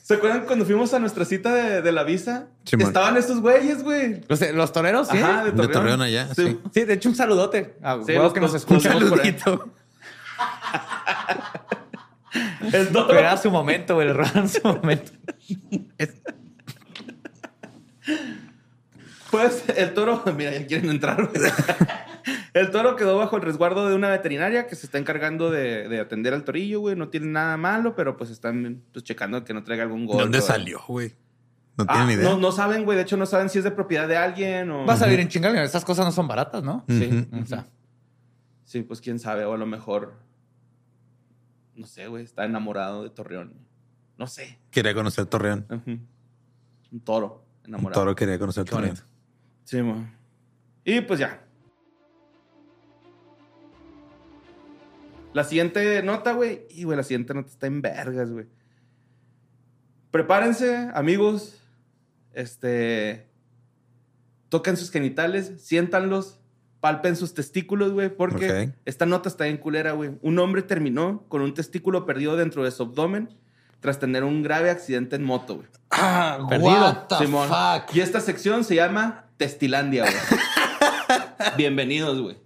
¿Se 0.02 0.12
acuerdan 0.14 0.44
cuando 0.44 0.66
fuimos 0.66 0.92
a 0.92 0.98
nuestra 0.98 1.24
cita 1.24 1.54
de, 1.54 1.80
de 1.80 1.90
la 1.90 2.04
visa? 2.04 2.48
Estaban 2.70 3.16
estos 3.16 3.40
güeyes, 3.40 3.82
güey. 3.82 4.20
Los, 4.28 4.42
los 4.52 4.72
toreros, 4.72 5.08
sí. 5.08 5.16
Ajá, 5.16 5.38
de 5.44 5.52
De 5.52 5.56
Torreón. 5.56 5.72
Torreón 5.72 6.02
allá, 6.02 6.28
sí. 6.36 6.58
Sí, 6.74 6.84
de 6.84 6.92
hecho, 6.92 7.08
un 7.08 7.14
saludote. 7.16 7.76
A 7.82 7.94
Sí, 8.04 8.12
huevo 8.12 8.24
los- 8.24 8.32
que 8.34 8.40
nos 8.40 8.54
escuchan. 8.54 9.00
los 9.00 9.10
vemos 9.10 9.18
por 9.18 9.26
ahí. 9.26 9.36
El. 12.72 12.88
Pero 12.88 13.18
era 13.18 13.36
su 13.36 13.50
momento, 13.50 13.94
güey. 13.94 14.06
Le 14.08 14.12
robaron 14.14 14.48
su 14.48 14.60
momento. 14.66 15.12
Es- 15.98 16.14
Pues 19.30 19.64
el 19.76 19.94
toro, 19.94 20.22
mira, 20.36 20.52
ya 20.52 20.66
quieren 20.66 20.90
entrar. 20.90 21.28
güey. 21.28 21.50
El 22.54 22.70
toro 22.70 22.94
quedó 22.96 23.18
bajo 23.18 23.36
el 23.36 23.42
resguardo 23.42 23.88
de 23.88 23.94
una 23.96 24.08
veterinaria 24.08 24.66
que 24.68 24.76
se 24.76 24.86
está 24.86 24.96
encargando 24.98 25.50
de, 25.50 25.88
de 25.88 25.98
atender 26.00 26.32
al 26.32 26.44
torillo, 26.44 26.80
güey. 26.80 26.94
No 26.96 27.08
tiene 27.08 27.26
nada 27.26 27.56
malo, 27.56 27.96
pero 27.96 28.16
pues 28.16 28.30
están 28.30 28.80
pues, 28.92 29.04
checando 29.04 29.42
que 29.44 29.52
no 29.52 29.64
traiga 29.64 29.82
algún 29.82 30.02
¿De 30.02 30.06
golpe. 30.06 30.22
dónde 30.22 30.40
salió, 30.40 30.80
güey? 30.86 31.12
No 31.76 31.84
Ah, 31.88 31.92
tienen 31.94 32.06
ni 32.06 32.14
idea. 32.14 32.30
no, 32.30 32.38
no 32.38 32.52
saben, 32.52 32.84
güey. 32.84 32.96
De 32.96 33.02
hecho, 33.02 33.16
no 33.16 33.26
saben 33.26 33.48
si 33.50 33.58
es 33.58 33.64
de 33.64 33.72
propiedad 33.72 34.06
de 34.06 34.16
alguien 34.16 34.70
o. 34.70 34.86
Vas 34.86 35.02
a 35.02 35.06
vivir 35.06 35.18
en 35.20 35.28
chingal. 35.28 35.56
Esas 35.58 35.84
cosas 35.84 36.06
no 36.06 36.12
son 36.12 36.28
baratas, 36.28 36.62
¿no? 36.62 36.84
Sí. 36.88 37.26
O 37.42 37.44
sea, 37.44 37.66
Sí, 38.64 38.82
pues 38.82 39.00
quién 39.00 39.18
sabe. 39.18 39.44
O 39.44 39.52
a 39.54 39.58
lo 39.58 39.66
mejor. 39.66 40.14
No 41.76 41.86
sé, 41.86 42.06
güey. 42.08 42.24
Está 42.24 42.44
enamorado 42.44 43.02
de 43.02 43.10
Torreón. 43.10 43.54
No 44.16 44.26
sé. 44.26 44.58
Quería 44.70 44.94
conocer 44.94 45.26
Torreón. 45.26 45.66
Un 46.92 47.00
toro 47.00 47.44
Un 47.62 47.68
enamorado. 47.70 48.00
toro 48.02 48.14
quería 48.14 48.38
conocer 48.38 48.64
Qué 48.64 48.70
Torreón. 48.70 48.90
bonito. 48.94 49.06
Sí, 49.64 49.82
mo. 49.82 50.06
Y 50.84 51.00
pues 51.00 51.18
ya. 51.20 51.40
La 55.32 55.42
siguiente 55.44 56.02
nota, 56.02 56.32
güey. 56.32 56.66
Y, 56.70 56.84
güey, 56.84 56.96
la 56.96 57.02
siguiente 57.02 57.34
nota 57.34 57.48
está 57.48 57.66
en 57.66 57.82
vergas, 57.82 58.30
güey. 58.30 58.46
Prepárense, 60.10 60.90
amigos. 60.94 61.60
Este. 62.32 63.28
Toquen 64.48 64.76
sus 64.76 64.92
genitales, 64.92 65.60
siéntanlos, 65.64 66.38
palpen 66.84 67.16
sus 67.16 67.32
testículos, 67.32 67.92
güey, 67.92 68.10
porque 68.14 68.68
esta 68.84 69.06
nota 69.06 69.30
está 69.30 69.46
en 69.46 69.56
culera, 69.56 69.92
güey. 69.92 70.10
Un 70.20 70.38
hombre 70.38 70.60
terminó 70.60 71.24
con 71.28 71.40
un 71.40 71.54
testículo 71.54 72.04
perdido 72.04 72.36
dentro 72.36 72.62
de 72.62 72.70
su 72.72 72.82
abdomen 72.82 73.30
tras 73.80 73.98
tener 73.98 74.22
un 74.22 74.42
grave 74.42 74.68
accidente 74.68 75.16
en 75.16 75.24
moto, 75.24 75.54
güey. 75.56 75.66
Ah, 75.90 76.44
Perdido. 76.46 76.70
what 76.70 77.06
the 77.08 77.16
Simón. 77.24 77.48
fuck. 77.48 77.96
Y 77.96 78.00
esta 78.02 78.20
sección 78.20 78.64
se 78.64 78.74
llama 78.74 79.24
Testilandia, 79.38 80.02
güey. 80.02 80.14
Bienvenidos, 81.56 82.20
güey. 82.20 82.36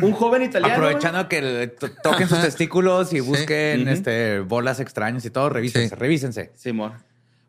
Un 0.00 0.12
joven 0.12 0.42
italiano. 0.42 0.74
Aprovechando 0.74 1.28
que 1.28 1.74
to- 1.80 1.90
toquen 2.04 2.28
sus 2.28 2.40
testículos 2.40 3.12
y 3.12 3.18
busquen 3.18 3.88
este, 3.88 4.38
bolas 4.38 4.78
extrañas 4.78 5.24
y 5.24 5.30
todo, 5.30 5.48
revísense, 5.48 5.88
Sí. 5.88 5.94
revísense. 5.96 6.52
Simón. 6.54 6.92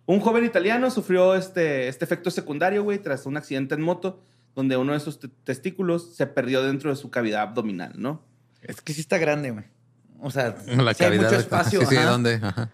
Un 0.08 0.20
joven 0.20 0.46
italiano 0.46 0.89
sufrió 0.89 1.36
este, 1.36 1.89
este 1.89 2.06
efecto 2.06 2.32
secundario, 2.32 2.84
güey, 2.84 2.98
tras 2.98 3.28
un 3.28 3.38
accidente 3.38 3.76
en 3.76 3.82
moto 3.84 4.20
donde 4.56 4.78
uno 4.78 4.94
de 4.94 5.00
sus 5.00 5.20
te- 5.20 5.30
testículos 5.44 6.16
se 6.16 6.28
perdió 6.28 6.62
dentro 6.63 6.89
de 6.89 6.96
su 6.96 7.10
cavidad 7.10 7.42
abdominal, 7.42 7.94
¿no? 7.96 8.24
Es 8.62 8.82
que 8.82 8.94
sí 8.94 9.02
está 9.02 9.18
grande, 9.18 9.52
güey. 9.52 9.66
O 10.20 10.32
sea, 10.32 10.56
La 10.68 10.94
sí 10.94 11.04
hay 11.04 11.10
cavidad. 11.12 11.24
mucho 11.30 11.36
espacio. 11.42 11.80
Sí, 11.82 11.86
sí, 11.88 11.96
ajá. 11.98 12.10
¿dónde? 12.10 12.39
Ajá. 12.42 12.70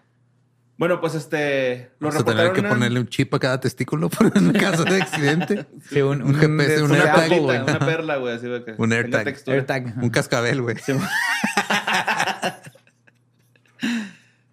Bueno, 0.76 0.98
pues 1.00 1.14
este, 1.14 1.90
lo 1.98 2.08
Vamos 2.08 2.22
a 2.22 2.24
tener 2.24 2.52
que 2.52 2.60
en- 2.60 2.68
ponerle 2.68 3.00
un 3.00 3.06
chip 3.08 3.34
a 3.34 3.38
cada 3.38 3.60
testículo 3.60 4.08
por 4.10 4.34
en 4.36 4.52
caso 4.52 4.84
de 4.84 5.02
accidente. 5.02 5.66
Sí, 5.90 6.00
un, 6.00 6.22
Un 6.22 6.34
GPS, 6.34 6.82
un 6.82 6.92
de 6.92 7.00
una 7.00 7.12
AirTag, 7.14 7.38
güey. 7.40 7.58
una 7.60 7.78
perla, 7.80 8.16
güey, 8.16 8.34
así 8.36 8.46
que 8.64 8.74
Un 8.78 8.92
AirTag. 8.92 9.34
AirTag. 9.46 9.94
Un 10.02 10.08
cascabel, 10.10 10.62
güey. 10.62 10.76
Sí, 10.78 10.92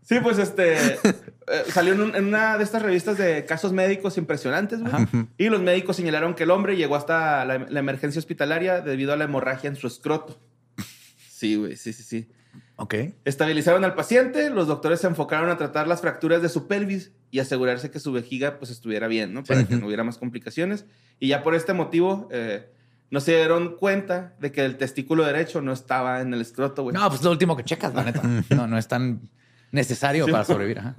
Sí, 0.03 0.19
pues 0.21 0.37
este 0.37 0.97
eh, 1.47 1.63
salió 1.71 1.93
en, 1.93 2.01
un- 2.01 2.15
en 2.15 2.25
una 2.25 2.57
de 2.57 2.63
estas 2.63 2.81
revistas 2.81 3.17
de 3.17 3.45
casos 3.45 3.71
médicos 3.73 4.17
impresionantes, 4.17 4.79
güey. 4.81 4.93
Y 5.37 5.49
los 5.49 5.61
médicos 5.61 5.95
señalaron 5.95 6.33
que 6.35 6.43
el 6.43 6.51
hombre 6.51 6.75
llegó 6.75 6.95
hasta 6.95 7.45
la, 7.45 7.59
la 7.69 7.79
emergencia 7.79 8.19
hospitalaria 8.19 8.81
debido 8.81 9.13
a 9.13 9.15
la 9.17 9.23
hemorragia 9.25 9.69
en 9.69 9.75
su 9.75 9.87
escroto. 9.87 10.39
Sí, 11.29 11.55
güey, 11.55 11.75
sí, 11.77 11.93
sí, 11.93 12.03
sí. 12.03 12.29
Ok. 12.77 12.93
Estabilizaron 13.25 13.83
al 13.85 13.95
paciente, 13.95 14.49
los 14.49 14.67
doctores 14.67 14.99
se 15.01 15.07
enfocaron 15.07 15.49
a 15.49 15.57
tratar 15.57 15.87
las 15.87 16.01
fracturas 16.01 16.41
de 16.41 16.49
su 16.49 16.67
pelvis 16.67 17.11
y 17.31 17.39
asegurarse 17.39 17.89
que 17.91 17.99
su 17.99 18.11
vejiga 18.11 18.57
pues 18.59 18.71
estuviera 18.71 19.07
bien, 19.07 19.33
¿no? 19.33 19.43
Para 19.43 19.63
que 19.67 19.75
no 19.75 19.87
hubiera 19.87 20.03
más 20.03 20.17
complicaciones. 20.17 20.85
Y 21.19 21.27
ya 21.29 21.43
por 21.43 21.55
este 21.55 21.73
motivo 21.73 22.27
eh, 22.31 22.69
no 23.09 23.19
se 23.19 23.35
dieron 23.35 23.75
cuenta 23.77 24.35
de 24.39 24.51
que 24.51 24.63
el 24.65 24.77
testículo 24.77 25.25
derecho 25.25 25.61
no 25.61 25.73
estaba 25.73 26.21
en 26.21 26.33
el 26.33 26.41
escroto, 26.41 26.83
güey. 26.83 26.93
No, 26.95 27.07
pues 27.09 27.23
lo 27.23 27.31
último 27.31 27.55
que 27.57 27.63
checas, 27.63 27.93
la 27.93 28.03
neta. 28.03 28.21
No, 28.55 28.67
no 28.67 28.77
es 28.77 28.87
tan 28.87 29.21
necesario 29.71 30.25
Sí. 30.25 30.31
para 30.31 30.43
sobrevivir. 30.43 30.79
Ajá. 30.79 30.95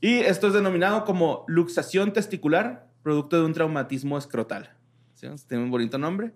Y 0.00 0.18
esto 0.18 0.48
es 0.48 0.52
denominado 0.52 1.04
como 1.04 1.44
luxación 1.48 2.12
testicular, 2.12 2.86
producto 3.02 3.36
de 3.38 3.44
un 3.46 3.52
traumatismo 3.54 4.18
escrotal. 4.18 4.70
¿Sí? 5.14 5.26
Tiene 5.48 5.64
un 5.64 5.70
bonito 5.70 5.96
nombre. 5.98 6.32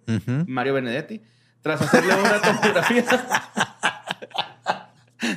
Mario 0.46 0.75
Benedetti. 0.75 1.20
Tras 1.62 1.83
hacerle 1.83 2.14
una 2.14 2.40
tomografía. 2.42 3.05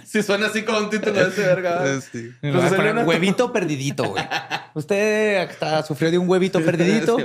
Si 0.06 0.24
suena 0.24 0.48
así 0.48 0.64
como 0.64 0.78
un 0.78 0.90
título 0.90 1.14
de 1.14 1.28
ese 1.28 1.42
verga. 1.42 2.00
Sí. 2.00 2.32
Pues 2.40 2.72
una- 2.72 3.04
Huevito 3.04 3.52
perdidito, 3.52 4.06
güey. 4.06 4.24
Usted 4.74 5.38
hasta 5.50 5.84
sufrió 5.84 6.10
de 6.10 6.18
un 6.18 6.30
huevito 6.30 6.62
perdidito. 6.64 7.18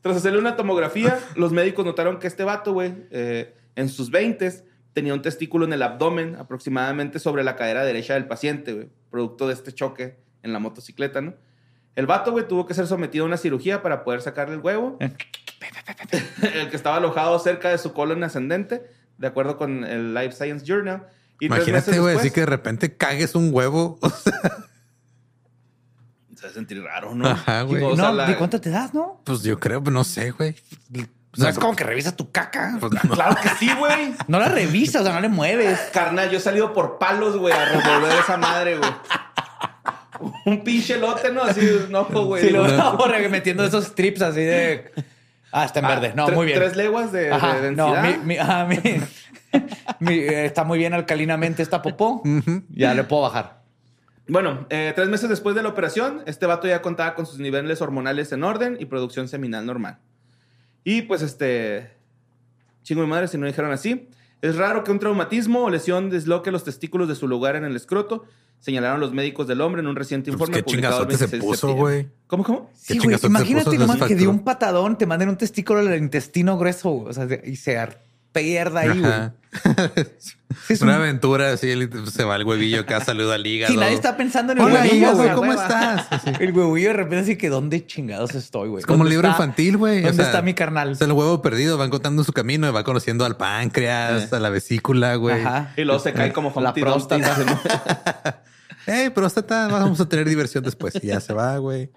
Tras 0.00 0.16
hacerle 0.16 0.38
una 0.38 0.56
tomografía, 0.56 1.18
los 1.36 1.52
médicos 1.52 1.84
notaron 1.84 2.18
que 2.18 2.26
este 2.26 2.44
vato, 2.44 2.72
güey, 2.72 2.94
eh, 3.10 3.54
en 3.76 3.88
sus 3.90 4.10
20 4.10 4.64
tenía 4.94 5.12
un 5.12 5.20
testículo 5.20 5.66
en 5.66 5.72
el 5.74 5.82
abdomen, 5.82 6.36
aproximadamente 6.36 7.18
sobre 7.18 7.44
la 7.44 7.56
cadera 7.56 7.84
derecha 7.84 8.14
del 8.14 8.26
paciente, 8.26 8.72
güey, 8.72 8.88
producto 9.10 9.46
de 9.48 9.54
este 9.54 9.72
choque 9.72 10.16
en 10.42 10.52
la 10.52 10.60
motocicleta, 10.60 11.20
¿no? 11.20 11.34
El 11.96 12.06
vato, 12.06 12.32
güey, 12.32 12.48
tuvo 12.48 12.66
que 12.66 12.74
ser 12.74 12.86
sometido 12.86 13.24
a 13.24 13.28
una 13.28 13.36
cirugía 13.36 13.82
para 13.82 14.02
poder 14.04 14.22
sacarle 14.22 14.54
el 14.54 14.60
huevo. 14.60 14.96
el 15.00 16.70
que 16.70 16.76
estaba 16.76 16.96
alojado 16.96 17.38
cerca 17.38 17.68
de 17.70 17.78
su 17.78 17.92
colon 17.92 18.24
ascendente, 18.24 18.82
de 19.18 19.26
acuerdo 19.26 19.56
con 19.58 19.84
el 19.84 20.14
Life 20.14 20.32
Science 20.32 20.64
Journal. 20.64 21.06
Y 21.40 21.46
Imagínate, 21.46 21.98
güey, 21.98 22.16
así 22.16 22.30
que 22.30 22.40
de 22.40 22.46
repente 22.46 22.96
cagues 22.96 23.34
un 23.34 23.52
huevo. 23.52 23.98
Se 26.36 26.46
va 26.46 26.50
a 26.50 26.52
sentir 26.52 26.82
raro, 26.82 27.14
¿no? 27.14 27.26
Ajá, 27.26 27.62
güey. 27.62 27.80
Digo, 27.80 27.92
o 27.92 27.96
sea, 27.96 28.06
no, 28.06 28.14
la- 28.14 28.26
¿de 28.26 28.36
cuánto 28.36 28.60
te 28.60 28.70
das, 28.70 28.92
no? 28.92 29.20
Pues 29.24 29.42
yo 29.42 29.58
creo, 29.58 29.80
no 29.80 30.04
sé, 30.04 30.30
güey. 30.32 30.56
No 31.36 31.48
es 31.48 31.58
como 31.58 31.74
que 31.76 31.84
revisas 31.84 32.16
tu 32.16 32.30
caca. 32.30 32.76
Pues 32.80 32.92
no. 33.04 33.14
Claro 33.14 33.36
que 33.42 33.48
sí, 33.50 33.70
güey. 33.78 34.14
No 34.28 34.38
la 34.38 34.48
revisas, 34.48 35.02
o 35.02 35.04
sea, 35.04 35.14
no 35.14 35.20
le 35.20 35.28
mueves. 35.28 35.78
Carnal, 35.92 36.30
yo 36.30 36.38
he 36.38 36.40
salido 36.40 36.72
por 36.72 36.98
palos, 36.98 37.36
güey, 37.36 37.52
a 37.54 37.64
revolver 37.64 38.12
esa 38.20 38.36
madre, 38.36 38.78
güey. 38.78 38.90
Un 40.46 40.62
pinche 40.62 40.98
lote, 40.98 41.32
¿no? 41.32 41.42
Así, 41.42 41.68
no, 41.90 42.04
güey. 42.04 42.42
Sí, 42.42 42.50
lo 42.50 42.64
Digo, 42.66 42.98
veo 42.98 43.30
metiendo 43.30 43.64
esos 43.64 43.84
strips 43.86 44.22
así 44.22 44.40
de. 44.40 44.92
Ah, 45.52 45.64
está 45.64 45.80
en 45.80 45.86
verde. 45.86 46.12
No, 46.16 46.28
muy 46.28 46.46
bien. 46.46 46.58
Tres 46.58 46.76
leguas 46.76 47.12
de, 47.12 47.30
no, 47.76 47.94
mi, 48.02 48.16
mi- 48.24 48.38
ah, 48.38 48.66
mi- 48.68 48.76
mi- 50.00 50.14
eh, 50.18 50.46
está 50.46 50.64
muy 50.64 50.78
bien 50.78 50.94
alcalinamente 50.94 51.62
esta 51.62 51.80
popó. 51.82 52.22
Ya 52.70 52.94
le 52.94 53.04
puedo 53.04 53.22
bajar. 53.22 53.62
Bueno, 54.26 54.66
eh, 54.70 54.92
tres 54.96 55.08
meses 55.08 55.28
después 55.28 55.54
de 55.54 55.62
la 55.62 55.68
operación, 55.68 56.22
este 56.26 56.46
vato 56.46 56.66
ya 56.66 56.80
contaba 56.80 57.14
con 57.14 57.26
sus 57.26 57.38
niveles 57.38 57.82
hormonales 57.82 58.32
en 58.32 58.42
orden 58.42 58.76
y 58.80 58.86
producción 58.86 59.28
seminal 59.28 59.66
normal. 59.66 59.98
Y 60.84 61.02
pues 61.02 61.22
este... 61.22 61.90
Chingo 62.82 63.00
de 63.00 63.08
madre 63.08 63.28
si 63.28 63.38
no 63.38 63.46
dijeron 63.46 63.72
así. 63.72 64.08
Es 64.42 64.56
raro 64.56 64.84
que 64.84 64.90
un 64.90 64.98
traumatismo 64.98 65.64
o 65.64 65.70
lesión 65.70 66.10
desloque 66.10 66.50
los 66.50 66.64
testículos 66.64 67.08
de 67.08 67.14
su 67.14 67.26
lugar 67.26 67.56
en 67.56 67.64
el 67.64 67.74
escroto, 67.74 68.26
señalaron 68.60 69.00
los 69.00 69.14
médicos 69.14 69.48
del 69.48 69.62
hombre 69.62 69.80
en 69.80 69.86
un 69.86 69.96
reciente 69.96 70.30
Pues 70.30 70.34
informe 70.34 70.56
qué 70.58 70.62
publicado 70.62 71.02
el 71.04 71.08
chingazote 71.08 71.16
se 71.16 71.38
26 71.38 71.42
de 71.42 71.48
puso, 71.48 71.74
güey. 71.74 72.08
¿Cómo, 72.26 72.44
cómo? 72.44 72.70
Sí, 72.74 72.98
güey. 72.98 73.16
Imagínate 73.24 73.78
nomás 73.78 73.96
que 73.96 74.00
factura? 74.08 74.28
un 74.30 74.44
patadón, 74.44 74.98
te 74.98 75.06
manden 75.06 75.30
un 75.30 75.38
testículo 75.38 75.80
al 75.80 75.96
intestino 75.96 76.58
grueso, 76.58 76.90
güey, 76.90 77.08
o 77.08 77.12
sea, 77.14 77.26
y 77.42 77.56
se 77.56 77.78
ar- 77.78 78.03
pierda 78.34 78.80
ahí, 78.80 79.00
güey. 79.00 79.12
Es 80.68 80.80
Una 80.82 80.94
un- 80.96 81.00
aventura, 81.02 81.52
así 81.52 81.68
se 82.12 82.24
va 82.24 82.36
el 82.36 82.44
huevillo 82.44 82.80
acá, 82.82 83.04
saluda 83.04 83.34
al 83.34 83.44
hígado. 83.46 83.72
Si 83.72 83.78
nadie 83.78 83.94
está 83.94 84.16
pensando 84.16 84.52
en 84.52 84.58
el 84.58 84.64
Hola, 84.64 84.82
huevillo, 84.82 85.16
güey, 85.16 85.30
¿cómo 85.32 85.50
hueva. 85.50 85.62
estás? 85.62 86.06
Así. 86.10 86.30
El 86.38 86.52
huevillo 86.52 86.88
de 86.88 86.94
repente 86.94 87.18
así 87.18 87.36
que 87.36 87.48
¿dónde 87.48 87.84
chingados 87.86 88.34
estoy, 88.36 88.68
güey? 88.68 88.80
Es 88.80 88.86
como 88.86 88.96
un 88.96 88.98
¿Dónde 89.00 89.10
libro 89.16 89.28
está- 89.28 89.42
infantil, 89.42 89.76
güey. 89.78 89.98
O 89.98 90.02
¿Dónde 90.02 90.16
sea, 90.16 90.26
está 90.26 90.42
mi 90.42 90.54
carnal? 90.54 90.92
Es 90.92 91.00
el 91.00 91.10
huevo 91.12 91.42
perdido, 91.42 91.76
van 91.76 91.90
contando 91.90 92.22
su 92.22 92.32
camino 92.32 92.68
y 92.68 92.70
va 92.72 92.84
conociendo 92.84 93.24
al 93.24 93.36
páncreas, 93.36 94.32
a 94.32 94.38
la 94.40 94.48
vesícula, 94.50 95.16
güey. 95.16 95.40
Ajá. 95.40 95.72
Y 95.76 95.82
luego 95.82 96.00
se 96.00 96.12
cae 96.12 96.32
como 96.32 96.52
La 96.60 96.68
Humpty 96.70 96.80
próstata. 96.80 98.42
Ey, 98.86 99.10
próstata, 99.10 99.66
vamos 99.68 100.00
a 100.00 100.08
tener 100.08 100.28
diversión 100.28 100.62
después. 100.62 100.94
Y 101.02 101.08
ya 101.08 101.20
se 101.20 101.32
va, 101.32 101.56
güey. 101.58 101.90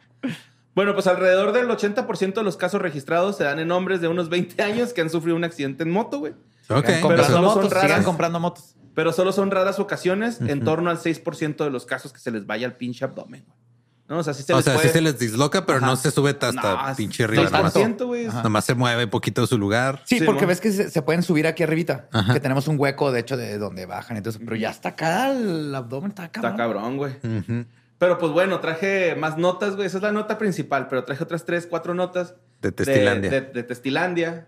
Bueno, 0.77 0.93
pues 0.93 1.07
alrededor 1.07 1.53
del 1.53 1.67
80% 1.67 2.35
de 2.35 2.43
los 2.43 2.55
casos 2.55 2.79
registrados 2.79 3.35
se 3.35 3.45
dan 3.45 3.57
en 3.57 3.71
hombres 3.71 3.99
de 3.99 4.09
unos 4.09 4.29
20 4.29 4.61
años 4.61 4.93
que 4.93 5.01
han 5.01 5.09
sufrido 5.09 5.35
un 5.35 5.43
accidente 5.43 5.81
en 5.81 5.89
moto, 5.89 6.19
güey. 6.19 6.33
Ok. 6.69 6.85
Pero 6.85 7.01
comprando 7.01 7.23
solo 7.23 7.47
son 7.49 7.55
motos, 7.55 7.73
raras. 7.73 7.89
sigan 7.89 8.03
comprando 8.03 8.39
motos. 8.39 8.75
Pero 8.93 9.11
solo 9.11 9.31
son 9.31 9.49
raras 9.49 9.79
ocasiones, 9.79 10.39
en 10.39 10.63
torno 10.63 10.91
al 10.91 10.99
6% 10.99 11.63
de 11.63 11.71
los 11.71 11.87
casos 11.87 12.13
que 12.13 12.19
se 12.19 12.29
les 12.29 12.45
vaya 12.45 12.67
al 12.67 12.75
pinche 12.75 13.03
abdomen, 13.03 13.43
güey. 13.47 13.57
¿No? 14.07 14.19
O 14.19 14.23
sea, 14.23 14.35
sí 14.35 14.43
se 14.43 14.53
o 14.53 14.57
les 14.57 14.65
sea, 14.65 14.75
puede... 14.75 14.89
sí 14.89 14.93
se 14.93 15.01
les 15.01 15.17
disloca, 15.17 15.65
pero 15.65 15.79
no 15.81 15.95
se 15.95 16.11
sube 16.11 16.29
hasta 16.29 16.51
No, 16.51 16.95
pinche 16.95 17.23
arriba. 17.23 17.45
Nomás, 17.45 17.75
6%, 17.75 18.05
güey. 18.05 18.27
nomás 18.27 18.63
se 18.63 18.75
mueve 18.75 19.07
poquito 19.07 19.41
de 19.41 19.47
su 19.47 19.57
lugar. 19.57 20.03
Sí, 20.05 20.19
Sí, 20.19 20.25
porque 20.25 20.45
ves 20.45 20.61
que 20.61 20.71
se, 20.71 20.91
se 20.91 21.01
pueden 21.01 21.23
subir 21.23 21.47
aquí 21.47 21.63
arribita. 21.63 22.07
Ajá. 22.11 22.33
Que 22.33 22.39
tenemos 22.39 22.67
un 22.67 22.79
hueco, 22.79 23.11
de 23.11 23.21
hecho, 23.21 23.35
de 23.35 23.57
donde 23.57 23.87
bajan. 23.87 24.15
Entonces, 24.15 24.39
pero 24.45 24.55
ya 24.55 24.69
está 24.69 24.89
acá 24.89 25.31
el 25.31 25.73
abdomen, 25.73 26.09
está 26.11 26.25
acá. 26.25 26.41
Está 26.41 26.55
cabrón, 26.55 26.97
güey. 26.97 27.15
Pero 27.97 28.17
pues 28.17 28.31
bueno, 28.31 28.59
traje 28.59 29.15
más 29.15 29.37
notas, 29.37 29.75
güey. 29.75 29.87
Esa 29.87 29.97
es 29.97 30.03
la 30.03 30.11
nota 30.11 30.37
principal, 30.37 30.87
pero 30.87 31.03
traje 31.03 31.23
otras 31.23 31.45
tres, 31.45 31.65
cuatro 31.67 31.93
notas. 31.93 32.35
De 32.61 32.71
Testilandia. 32.71 33.29
De, 33.29 33.41
de 33.41 33.63
Testilandia 33.63 34.47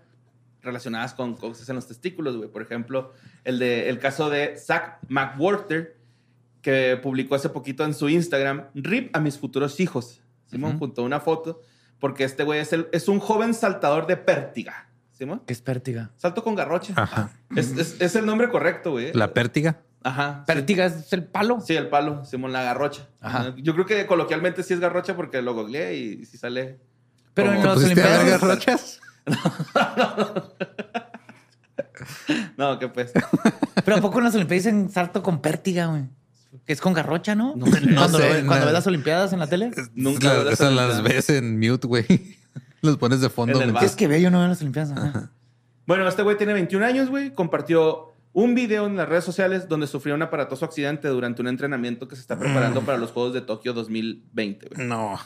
relacionadas 0.62 1.14
con 1.14 1.36
cosas 1.36 1.68
en 1.68 1.76
los 1.76 1.86
testículos, 1.86 2.36
güey. 2.36 2.48
Por 2.50 2.62
ejemplo, 2.62 3.12
el, 3.44 3.58
de, 3.58 3.88
el 3.88 3.98
caso 3.98 4.28
de 4.30 4.56
Zach 4.58 4.98
McWhorter, 5.08 5.96
que 6.62 6.98
publicó 7.02 7.34
hace 7.34 7.48
poquito 7.48 7.84
en 7.84 7.94
su 7.94 8.08
Instagram, 8.08 8.66
RIP 8.74 9.16
a 9.16 9.20
mis 9.20 9.38
futuros 9.38 9.80
hijos. 9.80 10.20
Simón 10.46 10.78
juntó 10.78 11.02
una 11.04 11.20
foto, 11.20 11.62
porque 11.98 12.24
este 12.24 12.44
güey 12.44 12.60
es, 12.60 12.72
el- 12.72 12.88
es 12.92 13.08
un 13.08 13.20
joven 13.20 13.54
saltador 13.54 14.06
de 14.06 14.16
pértiga. 14.16 14.88
¿Simón? 15.12 15.42
Que 15.46 15.52
es 15.52 15.62
pértiga. 15.62 16.10
Salto 16.16 16.42
con 16.42 16.54
garrocha. 16.54 16.92
Ajá. 16.96 17.30
Es, 17.56 17.72
es- 17.76 18.00
es 18.00 18.16
el 18.16 18.26
nombre 18.26 18.48
correcto, 18.50 18.90
güey. 18.92 19.12
La 19.14 19.32
pértiga. 19.32 19.80
Ajá. 20.02 20.44
sí. 20.46 20.52
Pértiga 20.52 20.86
es 20.86 21.12
el 21.12 21.24
palo. 21.24 21.60
Sí, 21.60 21.76
el 21.76 21.88
palo, 21.88 22.24
Simón, 22.24 22.52
la 22.52 22.62
garrocha. 22.62 23.06
Ajá. 23.20 23.54
Yo 23.58 23.74
creo 23.74 23.86
que 23.86 24.06
coloquialmente 24.06 24.62
sí 24.62 24.74
es 24.74 24.80
garrocha 24.80 25.14
porque 25.16 25.42
lo 25.42 25.54
googleé 25.54 25.96
y 25.96 26.24
sí 26.26 26.38
sale. 26.38 26.78
Pero 27.34 27.48
como- 27.48 27.60
en 27.60 27.66
los 27.66 27.74
¿Pusiste 27.82 28.02
a 28.02 28.06
ver 28.06 28.16
Olimpiadas. 28.18 28.40
garrochas? 28.40 29.00
No, 32.56 32.78
que 32.78 32.88
pues. 32.88 33.12
Pero 33.84 33.96
¿a 33.96 34.00
poco 34.00 34.18
en 34.18 34.24
las 34.24 34.34
Olimpiadas 34.34 34.64
dicen 34.64 34.90
salto 34.90 35.22
con 35.22 35.40
pértiga, 35.40 35.86
güey? 35.86 36.04
Que 36.66 36.72
es 36.72 36.80
con 36.80 36.92
garrocha, 36.92 37.34
¿no? 37.34 37.54
No 37.56 37.66
sé. 37.66 37.80
Cuando, 37.94 38.18
sé, 38.18 38.28
lo- 38.40 38.46
cuando 38.46 38.60
no. 38.60 38.64
ves 38.66 38.72
las 38.72 38.86
Olimpiadas 38.86 39.32
en 39.32 39.38
la 39.38 39.46
tele. 39.46 39.70
Nunca 39.94 40.34
La- 40.34 40.44
las 40.44 40.60
las 40.60 41.02
ves 41.02 41.30
en 41.30 41.58
mute, 41.58 41.86
güey. 41.86 42.06
Los 42.82 42.96
pones 42.96 43.20
de 43.20 43.28
fondo. 43.28 43.52
En 43.58 43.62
el 43.62 43.66
mientras- 43.72 43.90
Es 43.90 43.96
que 43.96 44.08
veo 44.08 44.18
yo 44.18 44.30
no 44.30 44.38
veo 44.38 44.48
las 44.48 44.60
Olimpiadas. 44.62 44.92
ajá. 44.96 45.30
Bueno, 45.86 46.08
este 46.08 46.22
güey 46.22 46.38
tiene 46.38 46.54
21 46.54 46.86
años, 46.86 47.10
güey. 47.10 47.30
Compartió 47.34 48.09
un 48.32 48.54
video 48.54 48.86
en 48.86 48.96
las 48.96 49.08
redes 49.08 49.24
sociales 49.24 49.68
donde 49.68 49.86
sufrió 49.86 50.14
un 50.14 50.22
aparatoso 50.22 50.64
accidente 50.64 51.08
durante 51.08 51.42
un 51.42 51.48
entrenamiento 51.48 52.06
que 52.06 52.14
se 52.14 52.22
está 52.22 52.38
preparando 52.38 52.82
para 52.82 52.98
los 52.98 53.10
Juegos 53.10 53.34
de 53.34 53.40
Tokio 53.40 53.72
2020, 53.72 54.68
güey. 54.68 54.86
No. 54.86 55.18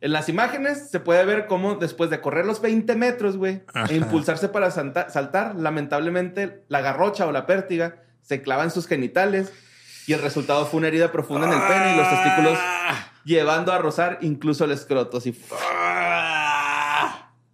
En 0.00 0.12
las 0.12 0.28
imágenes 0.28 0.90
se 0.90 1.00
puede 1.00 1.24
ver 1.24 1.46
cómo 1.46 1.76
después 1.76 2.10
de 2.10 2.20
correr 2.20 2.44
los 2.44 2.60
20 2.60 2.94
metros, 2.94 3.36
güey, 3.36 3.62
e 3.88 3.96
impulsarse 3.96 4.48
para 4.48 4.70
saltar, 4.70 5.56
lamentablemente 5.56 6.64
la 6.68 6.80
garrocha 6.80 7.26
o 7.26 7.32
la 7.32 7.46
pértiga 7.46 8.02
se 8.20 8.42
clava 8.42 8.64
en 8.64 8.70
sus 8.70 8.86
genitales 8.86 9.52
y 10.06 10.12
el 10.12 10.20
resultado 10.20 10.66
fue 10.66 10.78
una 10.78 10.88
herida 10.88 11.10
profunda 11.10 11.46
en 11.46 11.54
el 11.54 11.60
pene 11.66 11.94
y 11.94 11.96
los 11.96 12.08
testículos 12.10 12.58
llevando 13.24 13.72
a 13.72 13.78
rozar 13.78 14.18
incluso 14.20 14.64
el 14.64 14.72
escroto. 14.72 15.16
Así. 15.16 15.32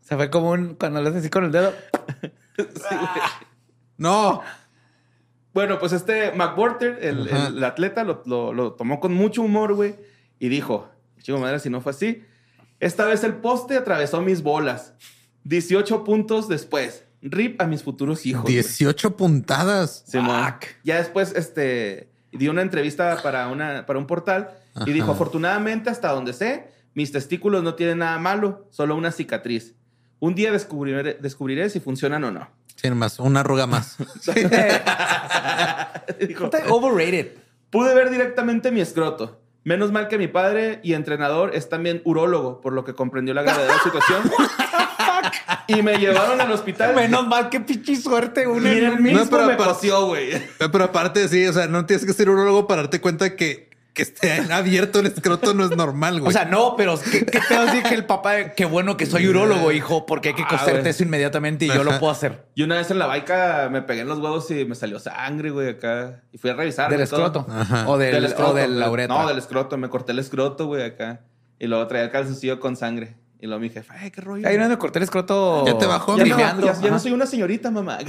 Se 0.01 0.17
fue 0.17 0.29
como 0.29 0.51
un. 0.51 0.75
Cuando 0.75 1.01
lo 1.01 1.09
haces 1.09 1.21
así 1.21 1.31
con 1.31 1.45
el 1.45 1.53
dedo. 1.53 1.73
Sí, 2.59 2.95
güey. 2.95 3.23
No. 3.97 4.43
Bueno, 5.53 5.79
pues 5.79 5.93
este 5.93 6.33
McWhorter, 6.33 6.99
el, 7.03 7.29
el 7.29 7.65
atleta, 7.65 8.05
lo, 8.05 8.23
lo- 8.27 8.53
lo 8.53 8.73
tomó 8.75 9.01
con 9.01 9.13
mucho 9.13 9.43
humor, 9.43 9.75
güey, 9.75 9.97
y 10.39 10.49
dijo, 10.49 10.89
chico 11.23 11.39
madre, 11.39 11.59
si 11.59 11.71
no 11.71 11.81
fue 11.81 11.91
así. 11.91 12.23
Esta 12.79 13.05
vez 13.05 13.25
el 13.25 13.35
poste 13.35 13.77
atravesó 13.77 14.23
mis 14.23 14.43
bolas. 14.43 14.95
18 15.45 16.05
puntos 16.05 16.49
después. 16.49 17.05
Rip 17.23 17.61
a 17.61 17.67
mis 17.67 17.83
futuros 17.83 18.25
hijos. 18.27 18.43
güey. 18.43 18.55
18 18.55 19.17
puntadas. 19.17 20.05
Simón. 20.07 20.37
Ya 20.85 20.97
después, 20.97 21.35
este, 21.37 22.11
dio 22.33 22.51
una 22.51 22.63
entrevista 22.63 23.19
para, 23.23 23.49
una, 23.49 23.85
para 23.87 23.99
un 23.99 24.07
portal 24.07 24.51
y 24.87 24.93
dijo, 24.93 25.13
afortunadamente, 25.13 25.91
hasta 25.91 26.13
donde 26.13 26.33
sé, 26.33 26.69
mis 26.95 27.13
testículos 27.13 27.63
no 27.63 27.75
tienen 27.75 27.99
nada 27.99 28.19
malo, 28.19 28.67
solo 28.71 28.95
una 28.97 29.13
cicatriz. 29.13 29.75
Un 30.21 30.35
día 30.35 30.53
descubriré, 30.53 31.15
descubriré 31.21 31.71
si 31.71 31.81
funcionan 31.81 32.25
o 32.25 32.31
no. 32.31 32.49
Tiene 32.81 32.97
más, 32.97 33.19
una 33.19 33.41
arruga 33.41 33.67
más. 33.67 33.97
Dijo, 36.27 36.51
overrated. 36.69 37.33
pude 37.71 37.95
ver 37.95 38.11
directamente 38.11 38.71
mi 38.71 38.81
escroto. 38.81 39.41
Menos 39.65 39.93
mal 39.93 40.09
que 40.09 40.17
mi 40.17 40.27
padre 40.29 40.81
y 40.83 40.95
entrenador 40.95 41.55
es 41.55 41.69
también 41.69 42.01
urólogo, 42.05 42.61
por 42.63 42.73
lo 42.73 42.83
que 42.85 42.95
comprendió 42.95 43.35
la 43.35 43.43
gravedad 43.43 43.67
de 43.67 43.75
la 43.75 43.83
situación. 43.83 44.23
y 45.67 45.83
me 45.83 45.99
llevaron 45.99 46.41
al 46.41 46.51
hospital. 46.51 46.95
Menos 46.95 47.27
mal 47.27 47.51
que 47.51 47.61
pinche 47.61 47.97
suerte. 47.97 48.45
y 48.45 48.47
Una 48.47 48.73
el 48.73 49.01
mismo 49.01 49.27
pero 49.31 49.47
me 49.47 49.53
aparte- 49.55 49.91
güey. 50.07 50.31
Pero 50.59 50.85
aparte, 50.85 51.29
sí, 51.29 51.47
o 51.47 51.53
sea, 51.53 51.67
no 51.67 51.85
tienes 51.85 52.07
que 52.07 52.15
ser 52.15 52.31
urologo 52.31 52.67
para 52.67 52.83
darte 52.83 53.03
cuenta 53.03 53.37
que, 53.37 53.69
que 53.93 54.03
esté 54.03 54.33
abierto 54.53 55.01
el 55.01 55.07
escroto 55.07 55.53
no 55.55 55.65
es 55.65 55.71
normal, 55.77 56.21
güey. 56.21 56.29
O 56.31 56.33
sea, 56.33 56.45
no, 56.45 56.75
pero 56.77 56.99
¿qué, 57.01 57.27
qué 57.27 57.41
te 57.41 57.55
vas 57.57 57.69
a 57.69 57.73
decir 57.73 57.83
que 57.83 57.95
el 57.95 58.05
papá? 58.07 58.51
Qué 58.51 58.65
bueno 58.65 58.97
que 58.97 59.07
soy 59.07 59.27
urólogo, 59.29 59.73
hijo, 59.73 60.07
porque 60.07 60.29
hay 60.31 60.35
que 60.35 60.43
Ah, 60.43 60.49
coserte 60.49 60.91
eso 60.91 61.03
inmediatamente 61.03 61.65
y 61.65 61.69
yo 61.69 61.83
lo 61.85 61.99
puedo 61.99 62.13
hacer. 62.13 62.47
Y 62.55 62.63
una 62.63 62.77
vez 62.77 62.91
en 62.91 62.99
la 62.99 63.07
baica 63.07 63.69
me 63.71 63.83
pegué 63.83 64.01
en 64.03 64.09
los 64.09 64.19
huevos 64.19 64.51
y 64.51 64.65
me 64.65 64.75
salió 64.75 64.99
sangre, 64.99 65.51
güey, 65.51 65.69
acá. 65.71 66.23
Y 66.33 66.39
fui 66.39 66.51
a 66.51 66.55
revisar. 66.55 66.91
Del 66.91 67.01
escroto. 67.01 67.47
Ajá. 67.49 67.89
O 67.89 67.99
del, 67.99 68.25
escroto, 68.25 68.53
o 68.53 68.55
del 68.55 68.69
güey. 68.71 68.81
laureto. 68.81 69.15
No, 69.15 69.27
del 69.29 69.39
escroto. 69.39 69.77
Me 69.77 69.89
corté 69.89 70.13
el 70.13 70.19
escroto, 70.21 70.67
güey, 70.67 70.83
acá. 70.85 71.21
Y 71.59 71.67
luego 71.67 71.87
traía 71.87 72.05
el 72.05 72.11
calzoncillo 72.11 72.59
con 72.61 72.77
sangre. 72.77 73.17
Y 73.43 73.47
luego 73.47 73.61
mi 73.61 73.71
jefa, 73.71 73.95
ay, 73.99 74.11
qué 74.11 74.21
rollo. 74.21 74.47
Ahí 74.47 74.59
no 74.59 74.69
me 74.69 74.77
corté 74.77 74.99
el 74.99 75.05
escroto. 75.05 75.65
Ya 75.67 75.79
te 75.79 75.87
bajó, 75.87 76.17
ya, 76.19 76.25
no, 76.27 76.61
ya- 76.67 76.79
ya 76.81 76.91
no 76.91 76.99
soy 76.99 77.13
una 77.13 77.27
señorita, 77.27 77.71
mamá. 77.71 77.99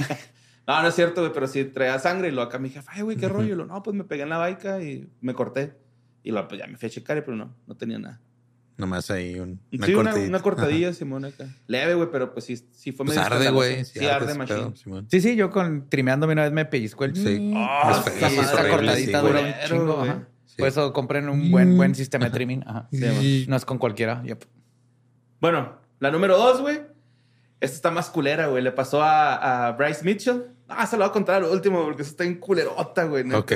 no, 0.66 0.82
no 0.82 0.88
es 0.88 0.94
cierto, 0.94 1.20
güey, 1.22 1.32
pero 1.32 1.46
sí 1.48 1.64
traía 1.64 1.98
sangre. 1.98 2.28
Y 2.28 2.30
luego 2.32 2.48
acá 2.48 2.58
mi 2.58 2.70
jefa, 2.70 2.90
ay, 2.94 3.02
güey, 3.02 3.16
qué 3.16 3.28
rollo. 3.28 3.52
Y 3.52 3.56
luego, 3.56 3.72
no, 3.72 3.82
pues 3.82 3.96
me 3.96 4.04
pegué 4.04 4.22
en 4.22 4.28
la 4.30 4.38
baica 4.38 4.80
y 4.82 5.08
me 5.20 5.34
corté. 5.34 5.74
Y 6.22 6.30
luego, 6.30 6.48
pues 6.48 6.60
ya 6.60 6.66
me 6.66 6.76
fui 6.76 6.86
a 6.86 6.90
checar, 6.90 7.24
pero 7.24 7.36
no, 7.36 7.54
no 7.66 7.76
tenía 7.76 7.98
nada. 7.98 8.20
Nomás 8.78 9.10
ahí 9.10 9.38
un, 9.38 9.60
una 9.72 9.86
sí, 9.86 9.94
una, 9.94 10.02
cortadita. 10.10 10.28
una 10.28 10.40
cortadilla, 10.40 10.92
Simón, 10.94 11.24
acá. 11.26 11.46
Leve, 11.66 11.94
güey, 11.94 12.08
pero 12.10 12.32
pues 12.32 12.46
sí, 12.46 12.56
sí 12.72 12.90
fue 12.90 13.04
Pues 13.04 13.16
medio 13.18 13.26
arde, 13.34 13.50
güey. 13.50 13.74
escandaloso. 13.80 14.26
Sí, 14.32 14.34
arde, 14.46 14.74
machín. 14.74 15.06
Sí, 15.10 15.20
sí, 15.20 15.36
yo 15.36 15.50
con 15.50 15.88
trimeándome 15.90 16.32
una 16.32 16.42
vez 16.44 16.52
me 16.52 16.64
pellizcó 16.64 17.04
el. 17.04 17.14
Sí. 17.14 17.52
Ah, 17.54 18.02
Es 18.06 18.32
esa 18.32 18.68
cortadita 18.68 19.20
sí, 19.20 19.26
dura 19.26 19.40
un 19.40 19.54
chingo. 19.68 19.96
güey. 19.96 20.08
ajá. 20.08 20.28
Sí. 20.46 20.54
Por 20.58 20.68
eso 20.68 20.92
compren 20.92 21.28
un 21.28 21.50
buen, 21.50 21.76
buen 21.76 21.94
sistema 21.94 22.26
de 22.26 22.30
trimming. 22.30 22.62
Ajá. 22.66 22.88
Sí. 22.92 23.44
No 23.48 23.56
es 23.56 23.64
con 23.64 23.78
cualquiera. 23.78 24.22
Yep. 24.24 24.44
Bueno, 25.40 25.78
la 26.00 26.10
número 26.10 26.36
dos, 26.38 26.60
güey. 26.60 26.80
Esta 27.62 27.76
está 27.76 27.90
más 27.92 28.10
culera, 28.10 28.48
güey. 28.48 28.62
Le 28.62 28.72
pasó 28.72 29.02
a, 29.02 29.68
a 29.68 29.72
Bryce 29.72 30.04
Mitchell. 30.04 30.46
Ah, 30.68 30.86
se 30.86 30.96
lo 30.96 31.04
voy 31.04 31.10
a 31.10 31.12
contar 31.12 31.36
al 31.36 31.50
último 31.50 31.84
porque 31.84 32.02
está 32.02 32.24
en 32.24 32.34
culerota, 32.38 33.04
güey. 33.04 33.22
neta. 33.24 33.38
Ok. 33.38 33.52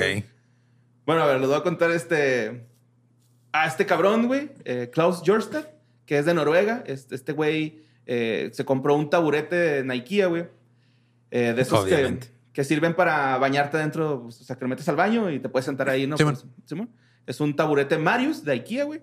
Bueno, 1.05 1.23
a 1.23 1.25
ver, 1.27 1.39
les 1.39 1.47
voy 1.49 1.57
a 1.57 1.61
contar 1.63 1.91
este. 1.91 2.65
A 3.51 3.67
este 3.67 3.85
cabrón, 3.85 4.27
güey. 4.27 4.49
eh, 4.65 4.89
Klaus 4.93 5.21
Jorstad, 5.25 5.65
que 6.05 6.17
es 6.19 6.25
de 6.25 6.33
Noruega. 6.33 6.83
Este 6.85 7.15
este 7.15 7.33
güey 7.33 7.83
eh, 8.05 8.49
se 8.53 8.63
compró 8.65 8.95
un 8.95 9.09
taburete 9.09 9.55
de 9.55 9.83
Nike, 9.83 10.25
güey. 10.25 10.45
eh, 11.31 11.53
de 11.53 11.61
esos 11.61 11.85
que, 11.85 12.17
que 12.53 12.63
sirven 12.63 12.93
para 12.95 13.37
bañarte 13.37 13.77
dentro. 13.77 14.25
O 14.27 14.31
sea, 14.31 14.55
que 14.55 14.63
lo 14.63 14.69
metes 14.69 14.87
al 14.87 14.95
baño 14.95 15.29
y 15.31 15.39
te 15.39 15.49
puedes 15.49 15.65
sentar 15.65 15.89
ahí, 15.89 16.07
¿no? 16.07 16.17
Sí, 16.17 16.23
Pues, 16.23 16.45
Simón. 16.65 16.89
Es 17.25 17.41
un 17.41 17.53
taburete 17.55 17.97
Marius 17.97 18.43
de 18.45 18.53
IKEA, 18.53 18.85
güey. 18.85 19.01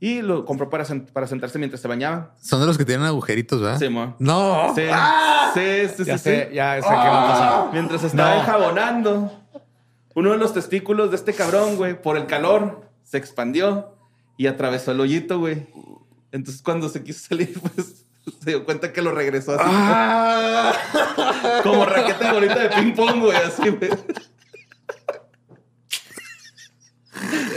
Y 0.00 0.20
lo 0.22 0.44
compró 0.44 0.68
para, 0.68 0.84
sent- 0.84 1.10
para 1.12 1.26
sentarse 1.26 1.58
mientras 1.58 1.80
se 1.80 1.88
bañaba. 1.88 2.34
Son 2.42 2.60
de 2.60 2.66
los 2.66 2.76
que 2.76 2.84
tienen 2.84 3.06
agujeritos, 3.06 3.60
¿verdad? 3.60 3.78
Simón. 3.78 4.16
No. 4.18 4.72
Sí, 4.74 4.82
sí, 5.54 5.88
sí, 5.88 6.04
sí, 6.04 6.04
Ya 6.04 6.18
sí. 6.18 6.24
sé, 6.24 6.50
ya 6.52 6.74
sé 6.76 6.88
qué 6.88 6.94
va 6.94 7.24
a 7.24 7.28
pasar. 7.32 7.72
Mientras 7.72 8.04
estaba 8.04 8.34
No. 8.34 8.40
enjabonando, 8.40 9.32
uno 10.14 10.30
de 10.32 10.36
los 10.38 10.52
testículos 10.52 11.10
de 11.10 11.16
este 11.16 11.32
cabrón, 11.32 11.76
güey, 11.76 12.00
por 12.00 12.16
el 12.16 12.26
calor, 12.26 12.82
se 13.04 13.16
expandió 13.18 13.94
y 14.36 14.46
atravesó 14.48 14.90
el 14.92 15.00
hoyito, 15.00 15.38
güey. 15.38 15.66
Entonces, 16.32 16.60
cuando 16.62 16.88
se 16.88 17.02
quiso 17.02 17.26
salir, 17.28 17.58
pues 17.74 18.04
se 18.42 18.50
dio 18.50 18.64
cuenta 18.64 18.92
que 18.92 19.00
lo 19.00 19.12
regresó 19.12 19.56
así. 19.58 19.70
Como 21.62 21.84
raqueta 21.86 22.26
de 22.26 22.32
bolita 22.32 22.58
de 22.58 22.68
ping-pong, 22.70 23.20
güey, 23.20 23.36
así, 23.36 23.68
güey. 23.70 23.90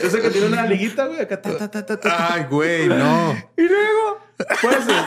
Ese 0.04 0.22
que 0.22 0.30
tiene 0.30 0.48
una 0.48 0.66
liguita, 0.66 1.06
güey, 1.08 1.22
acá. 1.22 1.42
Ta, 1.42 1.58
ta, 1.58 1.72
ta, 1.72 1.86
ta, 1.86 2.00
ta. 2.00 2.34
Ay, 2.34 2.46
güey, 2.50 2.88
no. 2.88 3.36
Pues, 4.62 4.86
güey. 4.86 4.98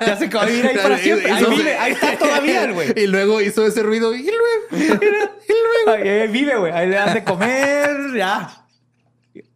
Ya 0.00 0.16
se 0.16 0.26
acabó 0.26 0.46
de 0.46 0.52
vivir 0.52 0.66
ahí 0.66 0.76
para 0.76 0.98
siempre. 0.98 1.30
Ahí 1.30 1.44
vive, 1.44 1.76
ahí 1.76 1.92
está 1.92 2.18
todavía 2.18 2.64
el 2.64 2.72
güey. 2.72 2.92
Y 2.96 3.06
luego 3.06 3.40
hizo 3.40 3.66
ese 3.66 3.82
ruido 3.82 4.14
y 4.14 4.22
luego. 4.24 4.94
Ahí, 5.88 6.08
ahí 6.08 6.28
vive, 6.28 6.56
güey. 6.56 6.72
Ahí 6.72 6.88
le 6.88 6.96
dan 6.96 7.14
de 7.14 7.24
comer, 7.24 7.90
ya. 8.16 8.64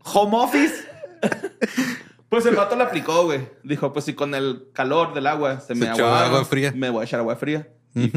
Home 0.04 0.36
office. 0.36 0.74
Pues 2.28 2.46
el 2.46 2.54
vato 2.56 2.76
la 2.76 2.84
aplicó, 2.84 3.24
güey. 3.24 3.48
Dijo, 3.62 3.92
pues 3.92 4.04
si 4.04 4.14
con 4.14 4.34
el 4.34 4.68
calor 4.72 5.14
del 5.14 5.26
agua 5.26 5.60
se, 5.60 5.74
me 5.74 5.86
Se 5.86 5.92
echó 5.92 6.06
aguaba, 6.06 6.26
agua 6.26 6.44
fría. 6.44 6.72
Me 6.74 6.90
voy 6.90 7.02
a 7.02 7.04
echar 7.04 7.20
agua 7.20 7.36
fría. 7.36 7.68
Y 7.94 8.10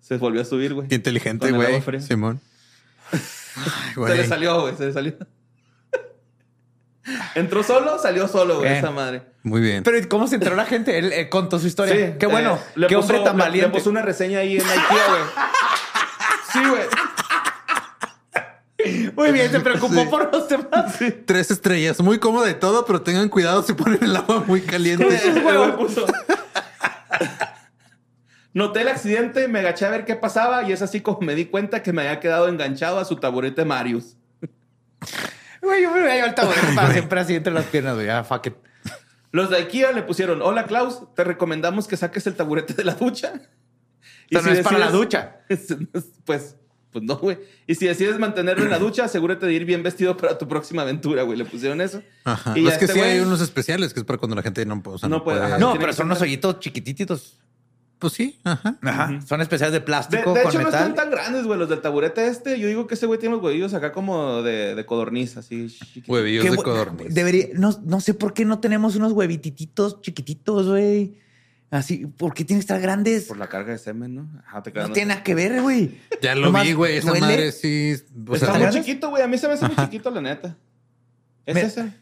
se 0.00 0.16
volvió 0.16 0.40
a 0.40 0.44
subir, 0.44 0.74
güey. 0.74 0.88
Qué 0.88 0.94
inteligente, 0.96 1.50
güey. 1.52 1.68
agua 1.68 1.80
fría. 1.80 2.00
Simón. 2.00 2.40
Ay, 3.12 3.20
Se 3.94 4.00
le 4.00 4.06
güey. 4.14 4.26
salió, 4.26 4.60
güey, 4.62 4.76
se 4.76 4.86
le 4.86 4.92
salió. 4.92 5.14
Entró 7.34 7.62
solo, 7.62 7.98
salió 7.98 8.28
solo, 8.28 8.58
güey, 8.58 8.72
esa 8.76 8.90
madre. 8.90 9.22
Muy 9.42 9.60
bien. 9.60 9.82
Pero 9.82 9.98
¿y 9.98 10.04
¿cómo 10.06 10.26
se 10.28 10.34
enteró 10.36 10.54
la 10.54 10.66
gente? 10.66 10.98
Él 10.98 11.12
eh, 11.12 11.28
contó 11.30 11.58
su 11.58 11.66
historia. 11.66 11.94
Sí, 11.94 12.14
Qué 12.18 12.26
bueno. 12.26 12.56
eh, 12.56 12.72
le 12.76 12.86
Qué 12.88 12.96
puso- 12.96 13.06
hombre 13.06 13.20
tan 13.24 13.36
le- 13.38 13.42
valiente. 13.42 13.68
Le 13.68 13.74
puso 13.74 13.90
una 13.90 14.02
reseña 14.02 14.40
ahí 14.40 14.56
en 14.56 14.62
IKEA, 14.62 14.82
güey. 15.08 15.22
Sí, 16.52 16.58
güey. 16.68 16.82
Muy 19.14 19.32
bien, 19.32 19.50
se 19.50 19.60
preocupó 19.60 19.94
Sí. 20.02 20.06
por 20.10 20.32
los 20.32 20.48
demás. 20.48 20.98
Tres 21.26 21.50
estrellas. 21.50 22.00
Muy 22.00 22.18
cómodo 22.18 22.48
y 22.48 22.54
todo, 22.54 22.84
pero 22.86 23.02
tengan 23.02 23.28
cuidado 23.28 23.62
si 23.62 23.72
ponen 23.74 24.02
el 24.02 24.16
agua 24.16 24.42
muy 24.46 24.62
caliente. 24.62 25.06
El 25.26 25.42
güey 25.42 25.76
puso. 25.76 26.06
Noté 28.52 28.80
el 28.82 28.88
accidente, 28.88 29.46
me 29.48 29.60
agaché 29.60 29.86
a 29.86 29.90
ver 29.90 30.04
qué 30.04 30.16
pasaba 30.16 30.64
y 30.64 30.72
es 30.72 30.82
así 30.82 31.00
como 31.02 31.20
me 31.20 31.34
di 31.34 31.46
cuenta 31.46 31.82
que 31.82 31.92
me 31.92 32.02
había 32.02 32.18
quedado 32.20 32.48
enganchado 32.48 32.98
a 32.98 33.04
su 33.04 33.16
taburete 33.16 33.64
Marius. 33.64 34.16
Güey, 35.62 35.82
yo 35.82 35.90
me 35.92 36.00
voy 36.00 36.10
a 36.10 36.14
llevar 36.14 36.28
el 36.30 36.34
taburete 36.34 36.72
para 36.74 36.92
siempre 36.92 37.20
así 37.20 37.34
entre 37.34 37.52
las 37.52 37.64
piernas, 37.66 37.94
güey. 37.96 38.08
Ah, 38.08 38.24
fuck 38.24 38.46
it. 38.46 38.54
Los 39.32 39.50
de 39.50 39.58
IKEA 39.58 39.92
le 39.92 40.02
pusieron, 40.02 40.42
hola 40.42 40.64
Klaus, 40.66 41.02
te 41.14 41.22
recomendamos 41.22 41.86
que 41.86 41.96
saques 41.96 42.26
el 42.26 42.34
taburete 42.34 42.74
de 42.74 42.84
la 42.84 42.94
ducha. 42.94 43.34
Esto 44.30 44.46
no 44.46 44.52
es 44.52 44.60
para 44.62 44.78
la 44.78 44.90
ducha. 44.90 45.38
Pues, 46.24 46.56
pues 46.92 47.04
no, 47.04 47.16
güey. 47.18 47.38
Y 47.66 47.74
si 47.76 47.86
decides 47.86 48.18
mantenerlo 48.18 48.64
en 48.64 48.70
la 48.70 48.78
ducha, 48.78 49.04
asegúrate 49.04 49.46
de 49.46 49.52
ir 49.52 49.64
bien 49.64 49.82
vestido 49.82 50.16
para 50.16 50.36
tu 50.38 50.48
próxima 50.48 50.82
aventura, 50.82 51.22
güey. 51.22 51.36
Le 51.38 51.44
pusieron 51.44 51.80
eso. 51.80 52.02
Ajá. 52.24 52.58
Y 52.58 52.66
es 52.66 52.78
que 52.78 52.86
este 52.86 52.94
sí 52.94 53.00
güey- 53.00 53.12
hay 53.12 53.20
unos 53.20 53.40
especiales 53.40 53.92
que 53.94 54.00
es 54.00 54.06
para 54.06 54.18
cuando 54.18 54.34
la 54.36 54.42
gente 54.42 54.64
no, 54.66 54.82
o 54.84 54.98
sea, 54.98 55.08
No 55.08 55.18
no 55.18 55.24
puede, 55.24 55.38
puede. 55.38 55.50
ajá. 55.52 55.58
No, 55.58 55.76
pero 55.78 55.92
son 55.92 56.06
unos 56.06 56.20
hoyitos 56.20 56.58
chiquititos. 56.60 57.38
Pues 58.00 58.14
sí, 58.14 58.40
ajá. 58.44 58.78
Ajá. 58.82 59.20
Son 59.28 59.40
especiales 59.40 59.72
de 59.72 59.78
De, 59.80 59.84
plástico 59.84 60.32
de 60.34 60.42
con 60.42 60.50
hecho, 60.50 60.60
no 60.62 60.68
están 60.68 60.94
tan 60.94 61.10
grandes, 61.10 61.44
güey, 61.44 61.58
los 61.58 61.68
del 61.68 61.80
taburete 61.80 62.26
este. 62.26 62.58
Yo 62.58 62.66
digo 62.66 62.86
que 62.86 62.94
ese 62.94 63.06
güey 63.06 63.20
tiene 63.20 63.34
los 63.36 63.44
huevillos 63.44 63.74
acá 63.74 63.92
como 63.92 64.42
de, 64.42 64.74
de 64.74 64.86
codorniz, 64.86 65.36
así. 65.36 65.68
Huevillos 66.08 66.44
de 66.50 66.56
codorniz. 66.56 67.14
Debería, 67.14 67.48
no, 67.54 67.78
no 67.84 68.00
sé 68.00 68.14
por 68.14 68.32
qué 68.32 68.44
no 68.46 68.58
tenemos 68.58 68.96
unos 68.96 69.12
huevititos 69.12 70.00
chiquititos, 70.00 70.66
güey. 70.68 71.18
Así, 71.70 72.06
¿por 72.06 72.34
qué 72.34 72.44
tienen 72.44 72.60
que 72.60 72.64
estar 72.64 72.80
grandes? 72.80 73.26
Por 73.26 73.36
la 73.36 73.48
carga 73.48 73.70
de 73.72 73.78
semen, 73.78 74.14
¿no? 74.16 74.28
Ajá, 74.44 74.60
te 74.62 74.72
quedas- 74.72 74.88
No 74.88 74.94
tiene 74.94 75.10
nada 75.10 75.22
que 75.22 75.34
ver, 75.36 75.62
güey. 75.62 75.98
Ya 76.20 76.34
lo 76.34 76.46
Nomás 76.46 76.64
vi, 76.64 76.72
güey. 76.72 76.96
Esa 76.96 77.10
duele. 77.10 77.26
madre 77.26 77.52
sí. 77.52 77.94
O 78.26 78.34
Está 78.34 78.46
sea, 78.46 78.54
muy 78.54 78.62
grandes? 78.62 78.84
chiquito, 78.86 79.10
güey. 79.10 79.22
A 79.22 79.28
mí 79.28 79.38
se 79.38 79.46
me 79.46 79.52
hace 79.54 79.66
muy 79.66 79.76
chiquito, 79.76 80.10
la 80.10 80.20
neta. 80.20 80.56
¿Es 81.46 81.54
Me- 81.54 81.60
ese? 81.62 81.92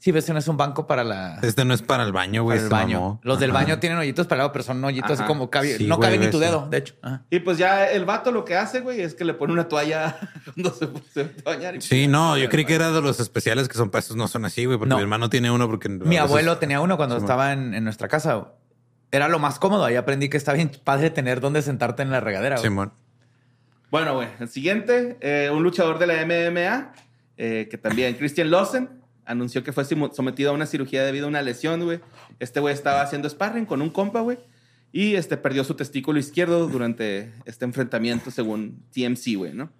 Sí, 0.00 0.12
ves, 0.12 0.28
no 0.30 0.38
es 0.38 0.46
un 0.46 0.56
banco 0.56 0.86
para 0.86 1.02
la 1.02 1.40
este 1.42 1.64
no 1.64 1.74
es 1.74 1.82
para 1.82 2.04
el 2.04 2.12
baño, 2.12 2.44
güey. 2.44 2.56
para 2.58 2.62
el 2.64 2.68
se 2.68 2.72
baño. 2.74 3.00
mamó. 3.00 3.20
Los 3.24 3.40
del 3.40 3.50
Ajá. 3.50 3.60
baño 3.64 3.78
tienen 3.80 3.98
hoyitos 3.98 4.28
para 4.28 4.36
el 4.36 4.38
lado, 4.44 4.52
pero 4.52 4.62
son 4.62 4.84
hoyitos 4.84 5.10
así 5.10 5.24
como 5.24 5.50
cabe, 5.50 5.76
Sí, 5.76 5.88
no 5.88 5.96
güey, 5.96 6.08
cabe 6.12 6.24
ni 6.24 6.30
tu 6.30 6.38
dedo, 6.38 6.68
de 6.70 6.76
hecho. 6.78 6.94
Ajá. 7.02 7.24
Y 7.30 7.40
pues 7.40 7.58
ya 7.58 7.84
el 7.90 8.04
vato 8.04 8.30
lo 8.30 8.44
que 8.44 8.54
hace, 8.54 8.80
güey, 8.80 9.00
es 9.00 9.14
que 9.14 9.24
le 9.24 9.34
pone 9.34 9.52
una 9.52 9.66
toalla 9.66 10.16
cuando 10.54 10.70
se, 10.72 10.86
se 11.12 11.20
a 11.44 11.50
bañar. 11.50 11.74
y- 11.74 11.80
Sí, 11.80 12.06
no, 12.06 12.38
yo 12.38 12.48
creí 12.48 12.64
que 12.64 12.74
era 12.76 12.92
de 12.92 13.00
los 13.02 13.18
especiales 13.18 13.66
que 13.68 13.74
son 13.76 13.90
para 13.90 13.98
esos, 14.00 14.16
no 14.16 14.28
son 14.28 14.44
así, 14.44 14.66
güey, 14.66 14.78
porque 14.78 14.90
No. 14.90 14.96
mi 14.96 15.02
hermano 15.02 15.28
tiene 15.30 15.50
uno 15.50 15.66
porque... 15.66 15.88
Mi 15.88 16.16
abuelo 16.16 16.58
tenía 16.58 16.80
uno 16.80 16.96
cuando 16.96 17.16
Sí, 17.16 17.22
estaba 17.22 17.52
en, 17.52 17.74
en 17.74 17.82
nuestra 17.82 18.06
casa. 18.06 18.52
Era 19.10 19.26
lo 19.26 19.40
más 19.40 19.58
cómodo. 19.58 19.84
Ahí 19.84 19.96
aprendí 19.96 20.28
que 20.28 20.36
está 20.36 20.52
bien 20.52 20.70
padre 20.84 21.10
tener 21.10 21.40
donde 21.40 21.60
sentarte 21.62 22.02
en 22.02 22.10
la 22.10 22.20
regadera. 22.20 22.54
güey. 22.56 22.62
Simón. 22.68 22.92
Bueno, 23.90 24.14
güey, 24.14 24.28
el 24.38 24.48
siguiente, 24.48 25.16
eh, 25.22 25.50
un 25.52 25.62
luchador 25.62 25.98
de 25.98 26.06
la 26.06 26.14
MMA, 26.24 26.92
eh, 27.38 27.68
que 27.70 27.78
también, 27.78 28.14
Christian 28.16 28.50
Lawson, 28.50 28.97
anunció 29.28 29.62
que 29.62 29.72
fue 29.72 29.84
sometido 29.84 30.50
a 30.50 30.54
una 30.54 30.66
cirugía 30.66 31.04
debido 31.04 31.26
a 31.26 31.28
una 31.28 31.42
lesión, 31.42 31.84
güey. 31.84 32.00
Este 32.40 32.58
güey 32.58 32.74
estaba 32.74 33.02
haciendo 33.02 33.28
sparring 33.28 33.66
con 33.66 33.82
un 33.82 33.90
compa, 33.90 34.20
güey, 34.20 34.38
y 34.90 35.14
este 35.14 35.36
perdió 35.36 35.62
su 35.64 35.74
testículo 35.74 36.18
izquierdo 36.18 36.66
durante 36.66 37.32
este 37.44 37.64
enfrentamiento, 37.66 38.30
según 38.30 38.82
TMC, 38.92 39.36
güey, 39.36 39.52
¿no? 39.52 39.70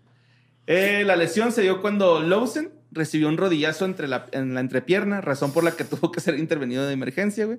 Eh, 0.67 1.03
la 1.07 1.17
lesión 1.17 1.51
se 1.51 1.63
dio 1.63 1.81
cuando 1.81 2.21
Lawson 2.21 2.71
recibió 2.91 3.29
un 3.29 3.39
rodillazo 3.39 3.87
entre 3.87 4.07
la, 4.07 4.27
en 4.33 4.53
la 4.55 4.61
entrepierna, 4.61 5.23
razón 5.23 5.53
por 5.53 5.65
la 5.65 5.73
que 5.73 5.85
tuvo 5.85 6.13
que 6.13 6.21
ser 6.21 6.39
intervenido 6.39 6.87
de 6.87 6.93
emergencia, 6.93 7.47
güey. 7.47 7.59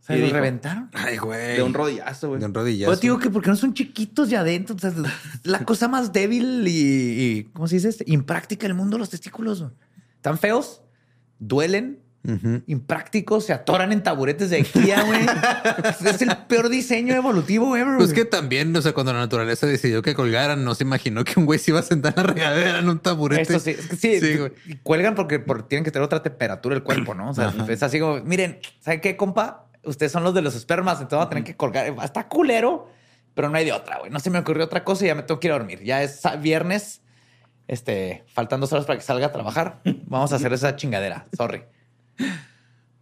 ¿Se 0.00 0.16
Y 0.16 0.20
lo 0.20 0.24
dijo, 0.26 0.36
reventaron? 0.36 0.90
Ay, 0.94 1.18
güey. 1.18 1.56
De 1.56 1.62
un 1.62 1.74
rodillazo, 1.74 2.28
güey. 2.28 2.40
De 2.40 2.46
un 2.46 2.54
rodillazo. 2.54 2.90
Pues 2.90 3.00
digo 3.00 3.18
que 3.18 3.28
porque 3.28 3.50
no 3.50 3.56
son 3.56 3.74
chiquitos 3.74 4.30
de 4.30 4.36
adentro. 4.38 4.74
O 4.74 4.78
sea, 4.78 4.94
la 5.42 5.62
cosa 5.66 5.88
más 5.88 6.10
débil 6.10 6.66
y, 6.66 6.70
y, 6.70 7.44
¿cómo 7.52 7.68
se 7.68 7.74
dice? 7.76 7.90
este? 7.90 8.04
Impráctica 8.06 8.66
del 8.66 8.74
mundo, 8.74 8.96
los 8.96 9.10
testículos. 9.10 9.60
güey. 9.60 9.72
Están 10.16 10.38
feos, 10.38 10.82
duelen, 11.40 11.98
Ujú. 12.22 12.62
imprácticos, 12.66 13.46
se 13.46 13.54
atoran 13.54 13.92
en 13.92 14.02
taburetes 14.02 14.50
de 14.50 14.56
IKEA, 14.58 15.02
güey. 15.04 15.20
es 16.06 16.20
el 16.22 16.36
peor 16.48 16.68
diseño 16.68 17.14
evolutivo 17.14 17.74
ever. 17.76 17.96
Pues 17.96 18.12
que 18.12 18.26
también, 18.26 18.76
o 18.76 18.82
sea, 18.82 18.92
cuando 18.92 19.12
la 19.14 19.20
naturaleza 19.20 19.66
decidió 19.66 20.02
que 20.02 20.14
colgaran, 20.14 20.62
no 20.62 20.74
se 20.74 20.84
imaginó 20.84 21.24
que 21.24 21.40
un 21.40 21.46
güey 21.46 21.58
se 21.58 21.70
iba 21.70 21.80
a 21.80 21.82
sentar 21.82 22.12
en 22.18 22.26
la 22.26 22.32
regadera 22.34 22.78
en 22.78 22.88
un 22.90 22.98
taburete. 22.98 23.42
Esto 23.42 23.58
sí, 23.58 23.70
es 23.70 23.86
que 23.88 23.96
sí, 23.96 24.20
Sí, 24.20 24.36
güey. 24.36 24.52
y 24.66 24.76
cuelgan 24.76 25.14
porque, 25.14 25.38
por- 25.38 25.66
tienen 25.66 25.82
que 25.84 25.90
tener 25.90 26.04
otra 26.04 26.22
temperatura 26.22 26.74
el 26.76 26.82
cuerpo, 26.82 27.14
¿no? 27.14 27.30
O 27.30 27.34
sea, 27.34 27.54
es 27.68 27.82
así 27.82 27.98
como, 27.98 28.20
miren, 28.22 28.58
¿sabe 28.80 29.00
qué, 29.00 29.16
compa? 29.16 29.66
Ustedes 29.82 30.12
son 30.12 30.22
los 30.22 30.34
de 30.34 30.42
los 30.42 30.54
espermas, 30.54 30.96
entonces 31.00 31.20
va 31.20 31.22
a 31.24 31.28
tener 31.30 31.42
que 31.42 31.56
colgar. 31.56 31.86
Está 32.04 32.28
culero, 32.28 32.90
pero 33.32 33.48
no 33.48 33.56
hay 33.56 33.64
de 33.64 33.72
otra, 33.72 33.98
güey. 33.98 34.10
No 34.10 34.20
se 34.20 34.28
me 34.28 34.38
ocurrió 34.38 34.66
otra 34.66 34.84
cosa 34.84 35.04
y 35.04 35.08
ya 35.08 35.14
me 35.14 35.22
tengo 35.22 35.40
que 35.40 35.46
ir 35.48 35.52
a 35.52 35.56
dormir. 35.58 35.82
Ya 35.84 36.02
es 36.02 36.20
viernes, 36.42 37.00
este, 37.70 38.24
faltan 38.26 38.60
dos 38.60 38.72
horas 38.72 38.84
para 38.84 38.98
que 38.98 39.04
salga 39.04 39.28
a 39.28 39.32
trabajar. 39.32 39.80
Vamos 40.06 40.32
a 40.32 40.36
hacer 40.36 40.52
esa 40.52 40.74
chingadera. 40.74 41.26
Sorry. 41.36 41.62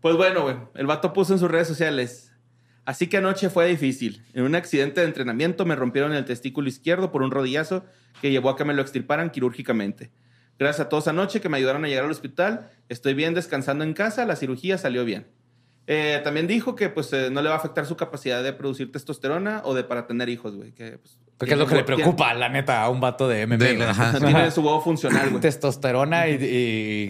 Pues 0.03 0.15
bueno, 0.15 0.43
güey, 0.43 0.57
el 0.75 0.87
vato 0.87 1.15
puso 1.15 1.33
en 1.33 1.39
sus 1.39 1.51
redes 1.51 1.67
sociales. 1.67 2.35
Así 2.85 3.07
que 3.07 3.17
anoche 3.17 3.49
fue 3.49 3.67
difícil. 3.67 4.23
En 4.35 4.45
un 4.45 4.55
accidente 4.55 5.01
de 5.01 5.07
entrenamiento 5.07 5.65
me 5.65 5.75
rompieron 5.75 6.13
el 6.13 6.27
testículo 6.27 6.69
izquierdo 6.69 7.11
por 7.11 7.23
un 7.23 7.31
rodillazo 7.31 7.87
que 8.21 8.31
llevó 8.31 8.51
a 8.51 8.57
que 8.57 8.67
me 8.67 8.75
lo 8.75 8.83
extirparan 8.83 9.31
quirúrgicamente. 9.31 10.11
Gracias 10.59 10.87
a 10.87 10.89
todos 10.91 11.09
anoche 11.09 11.41
que 11.41 11.49
me 11.49 11.57
ayudaron 11.57 11.87
a 11.87 11.89
llegar 11.89 12.05
al 12.05 12.11
hospital. 12.11 12.71
Estoy 12.91 13.15
bien 13.15 13.33
descansando 13.33 13.85
en 13.85 13.95
casa. 13.95 14.27
La 14.27 14.37
cirugía 14.37 14.77
salió 14.77 15.07
bien. 15.07 15.29
Eh, 15.87 16.21
también 16.23 16.47
dijo 16.47 16.75
que 16.75 16.91
pues 16.91 17.11
eh, 17.15 17.31
no 17.31 17.41
le 17.41 17.49
va 17.49 17.55
a 17.55 17.59
afectar 17.59 17.87
su 17.87 17.97
capacidad 17.97 18.43
de 18.43 18.53
producir 18.53 18.93
testosterona 18.93 19.63
o 19.65 19.73
de 19.75 19.85
para 19.85 20.07
tener 20.07 20.29
hijos, 20.29 20.57
güey. 20.57 20.73
Que, 20.73 20.99
pues, 20.99 21.19
Porque 21.39 21.55
es 21.55 21.59
lo 21.59 21.67
que 21.67 21.77
le 21.77 21.83
tiene- 21.85 22.03
preocupa, 22.03 22.35
la 22.35 22.49
neta, 22.49 22.83
a 22.83 22.91
un 22.91 23.01
vato 23.01 23.29
de 23.29 23.47
MMA. 23.47 23.57
De-. 23.59 24.19
Tiene 24.19 24.51
su 24.51 24.61
huevo 24.61 24.81
funcional, 24.81 25.31
güey. 25.31 25.41
Testosterona 25.41 26.29
y, 26.29 26.35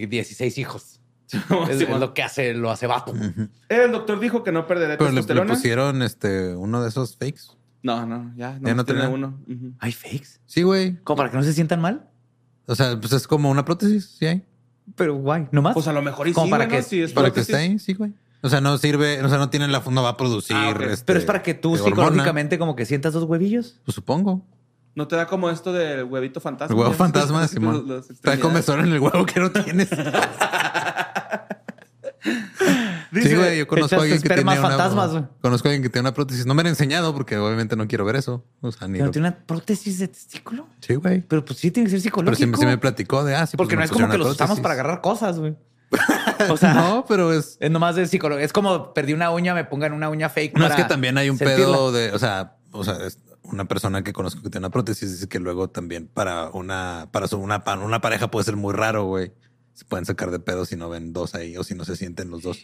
y 0.03 0.05
16 0.05 0.57
hijos. 0.59 0.99
Es, 1.31 1.77
Sí, 1.77 1.83
es 1.83 1.89
lo 1.99 2.13
que 2.13 2.23
hace, 2.23 2.53
lo 2.55 2.71
hace 2.71 2.87
vato. 2.87 3.13
El 3.69 3.91
doctor 3.91 4.19
dijo 4.19 4.43
que 4.43 4.51
no 4.51 4.65
perderé 4.65 4.97
Pero 4.97 5.09
le, 5.09 5.15
le 5.15 5.21
testosterona. 5.21 5.53
pusieron 5.53 6.01
este 6.01 6.55
uno 6.55 6.81
de 6.81 6.89
esos 6.89 7.15
fakes. 7.17 7.41
No, 7.83 8.05
no, 8.05 8.31
ya. 8.35 8.57
Ya 8.61 8.73
no 8.73 8.83
tiene 8.83 9.01
tenía. 9.01 9.09
uno. 9.15 9.39
¿Hay 9.79 9.91
fakes? 9.91 10.39
Sí, 10.47 10.63
güey. 10.63 10.97
¿Como 11.03 11.17
para 11.17 11.29
que 11.31 11.37
no 11.37 11.43
se 11.43 11.53
sientan 11.53 11.81
mal? 11.81 12.07
O 12.65 12.75
sea, 12.75 12.99
pues 12.99 13.13
es 13.13 13.27
como 13.27 13.49
una 13.49 13.63
prótesis, 13.65 14.15
sí 14.19 14.25
hay. 14.27 14.43
Pero 14.95 15.15
guay, 15.15 15.47
¿nomás? 15.51 15.73
Pues 15.75 15.87
a 15.87 15.93
lo 15.93 16.01
mejor 16.01 16.27
y 16.27 16.33
Como 16.33 16.47
sí, 16.47 16.51
para 16.51 16.67
que- 16.67 16.77
¿no? 16.77 16.81
Si 16.83 17.01
es 17.01 17.13
Para 17.13 17.27
que 17.27 17.33
prótesis. 17.33 17.55
esté 17.55 17.63
ahí, 17.71 17.79
sí, 17.79 17.93
güey. 17.93 18.11
O 18.41 18.49
sea, 18.49 18.61
no 18.61 18.77
sirve, 18.77 19.21
o 19.23 19.27
sea, 19.29 19.37
no 19.37 19.49
tiene 19.49 19.67
la, 19.67 19.81
no 19.91 20.03
va 20.03 20.09
a 20.09 20.17
producir. 20.17 20.55
Ah, 20.55 20.69
este, 20.89 21.03
Pero 21.05 21.19
es 21.19 21.25
para 21.25 21.43
que 21.43 21.53
tú 21.53 21.73
hormona. 21.73 21.89
psicológicamente 21.89 22.57
como 22.57 22.75
que 22.75 22.85
sientas 22.85 23.13
dos 23.13 23.25
huevillos. 23.25 23.79
Pues 23.85 23.95
supongo. 23.95 24.45
¿No 24.95 25.07
te 25.07 25.15
da 25.15 25.27
como 25.27 25.49
esto 25.49 25.71
del 25.73 26.05
huevito 26.05 26.39
fantasma? 26.39 26.73
El 26.73 26.79
huevo 26.79 26.93
fantasma, 26.93 27.41
Los- 27.43 27.51
Simón. 27.51 27.85
los 27.87 28.05
comezón 28.39 28.79
en 28.81 28.93
el 28.93 28.99
huevo 28.99 29.25
que 29.25 29.39
no 29.39 29.51
tienes. 29.51 29.89
Dice, 33.11 33.29
sí, 33.29 33.35
güey, 33.35 33.57
yo 33.59 33.67
conozco 33.67 33.95
a 33.95 34.01
alguien 34.01 34.21
que 34.21 34.27
tiene 34.29 34.43
una, 34.43 34.55
fantasmas, 34.55 35.23
conozco 35.41 35.67
a 35.67 35.71
alguien 35.71 35.83
que 35.83 35.89
tiene 35.89 36.07
una 36.07 36.13
prótesis. 36.13 36.45
No 36.45 36.53
me 36.53 36.63
la 36.63 36.69
han 36.69 36.73
enseñado 36.73 37.13
porque 37.13 37.37
obviamente 37.37 37.75
no 37.75 37.87
quiero 37.87 38.03
ver 38.05 38.15
eso. 38.17 38.43
O 38.61 38.71
sea, 38.71 38.87
ni 38.87 38.93
¿Pero 38.93 39.05
lo- 39.07 39.11
tiene 39.11 39.27
una 39.29 39.37
prótesis 39.37 39.99
de 39.99 40.07
testículo? 40.09 40.67
Sí, 40.81 40.95
güey. 40.95 41.21
Pero 41.21 41.45
pues 41.45 41.59
sí 41.59 41.71
tiene 41.71 41.87
que 41.87 41.91
ser 41.91 41.99
Pero 41.99 42.03
psicológico. 42.35 42.57
sí, 42.57 42.61
sí 42.61 42.65
me 42.65 42.77
platicó 42.77 43.23
de, 43.23 43.35
ah, 43.35 43.45
sí, 43.47 43.57
pues 43.57 43.65
Porque 43.67 43.75
no 43.77 43.83
es 43.83 43.91
como 43.91 44.09
que 44.09 44.17
los 44.17 44.31
usamos 44.31 44.59
para 44.59 44.73
agarrar 44.73 45.01
cosas, 45.01 45.39
güey. 45.39 45.55
O 46.49 46.57
sea, 46.57 46.73
No, 46.73 47.05
pero 47.07 47.33
es... 47.33 47.57
es 47.59 47.71
nomás 47.71 47.95
de 47.95 48.07
psicología. 48.07 48.45
Es 48.45 48.53
como 48.53 48.93
perdí 48.93 49.13
una 49.13 49.31
uña, 49.31 49.53
me 49.53 49.65
pongan 49.65 49.93
una 49.93 50.09
uña 50.09 50.29
fake. 50.29 50.57
No, 50.57 50.65
es 50.67 50.75
que 50.75 50.83
también 50.85 51.17
hay 51.17 51.29
un 51.29 51.37
sentirla. 51.37 51.65
pedo 51.65 51.91
de, 51.91 52.11
o 52.11 52.19
sea, 52.19 52.55
o 52.71 52.83
sea, 52.83 52.95
es 53.05 53.19
una 53.43 53.65
persona 53.65 54.03
que 54.03 54.13
conozco 54.13 54.41
que 54.43 54.49
tiene 54.49 54.65
una 54.67 54.71
prótesis 54.71 55.11
dice 55.11 55.27
que 55.27 55.39
luego 55.39 55.69
también 55.69 56.07
para 56.07 56.49
una, 56.49 57.07
para 57.11 57.27
su, 57.27 57.37
una, 57.37 57.63
para 57.63 57.81
una 57.81 57.99
pareja 58.01 58.29
puede 58.29 58.45
ser 58.45 58.55
muy 58.55 58.73
raro, 58.73 59.05
güey. 59.05 59.31
Se 59.73 59.85
pueden 59.85 60.05
sacar 60.05 60.29
de 60.31 60.39
pedo 60.39 60.65
si 60.65 60.75
no 60.75 60.89
ven 60.89 61.13
dos 61.13 61.35
ahí 61.35 61.55
o 61.57 61.63
si 61.63 61.73
no 61.73 61.85
se 61.85 61.95
sienten 61.95 62.29
los 62.29 62.43
dos. 62.43 62.59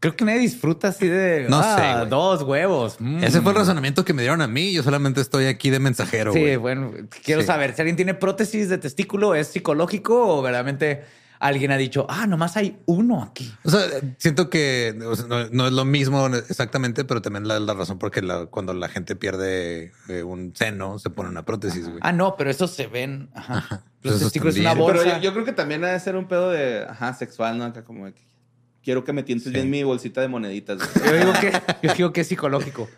Creo 0.00 0.16
que 0.16 0.24
nadie 0.26 0.40
disfruta 0.40 0.88
así 0.88 1.06
de. 1.08 1.46
No 1.48 1.60
ah, 1.62 2.00
sé. 2.02 2.10
Dos 2.10 2.42
huevos. 2.42 2.96
mm. 2.98 3.24
Ese 3.24 3.40
fue 3.40 3.52
el 3.52 3.58
razonamiento 3.58 4.04
que 4.04 4.12
me 4.12 4.20
dieron 4.22 4.42
a 4.42 4.46
mí. 4.46 4.72
Yo 4.72 4.82
solamente 4.82 5.20
estoy 5.22 5.46
aquí 5.46 5.70
de 5.70 5.78
mensajero, 5.78 6.32
Sí, 6.32 6.56
bueno, 6.56 6.92
quiero 7.24 7.40
Sí. 7.40 7.46
saber 7.46 7.74
si 7.74 7.80
alguien 7.80 7.96
tiene 7.96 8.12
prótesis 8.14 8.68
de 8.68 8.76
testículo, 8.78 9.34
¿es 9.34 9.48
psicológico 9.48 10.38
o 10.38 10.42
verdaderamente 10.42 11.04
alguien 11.46 11.70
ha 11.72 11.76
dicho, 11.76 12.06
ah, 12.08 12.26
nomás 12.26 12.56
hay 12.56 12.78
uno 12.86 13.22
aquí? 13.22 13.52
O 13.64 13.70
sea, 13.70 13.80
siento 14.18 14.48
que 14.50 14.98
o 15.06 15.14
sea, 15.14 15.26
no, 15.26 15.46
no 15.50 15.66
es 15.66 15.72
lo 15.72 15.84
mismo 15.84 16.26
exactamente, 16.26 17.04
pero 17.04 17.20
también 17.22 17.46
la, 17.46 17.60
la 17.60 17.74
razón 17.74 17.98
porque 17.98 18.22
la- 18.22 18.46
cuando 18.46 18.72
la 18.74 18.88
gente 18.88 19.14
pierde 19.16 19.92
eh, 20.08 20.22
un 20.22 20.52
seno 20.56 20.98
se 20.98 21.10
pone 21.10 21.28
una 21.28 21.44
prótesis, 21.44 21.84
güey. 21.86 21.98
Ah, 22.00 22.12
no, 22.12 22.36
pero 22.36 22.50
esos 22.50 22.70
se 22.70 22.86
ven. 22.86 23.28
Ajá. 23.34 23.82
Los 24.02 24.16
Esos 24.16 24.24
testículos 24.32 24.54
es 24.56 24.60
una 24.62 24.74
bolsa. 24.74 25.02
Pero 25.04 25.16
yo, 25.16 25.22
yo 25.22 25.32
creo 25.32 25.44
que 25.44 25.52
también 25.52 25.84
ha 25.84 25.88
de 25.88 26.00
ser 26.00 26.16
un 26.16 26.26
pedo 26.26 26.50
de, 26.50 26.84
ajá, 26.88 27.12
sexual, 27.14 27.58
¿no? 27.58 27.64
Acá 27.64 27.84
como 27.84 28.06
de 28.06 28.12
que 28.14 28.22
quiero 28.82 29.04
que 29.04 29.12
me 29.12 29.22
tientes 29.22 29.52
bien 29.52 29.70
mi 29.70 29.82
bolsita 29.82 30.20
de 30.20 30.28
moneditas. 30.28 30.78
güey. 30.78 31.10
Yo 31.10 31.18
digo 31.18 31.32
que, 31.40 31.52
yo 31.86 31.94
digo 31.94 32.12
que 32.12 32.20
es 32.22 32.26
psicológico. 32.28 32.88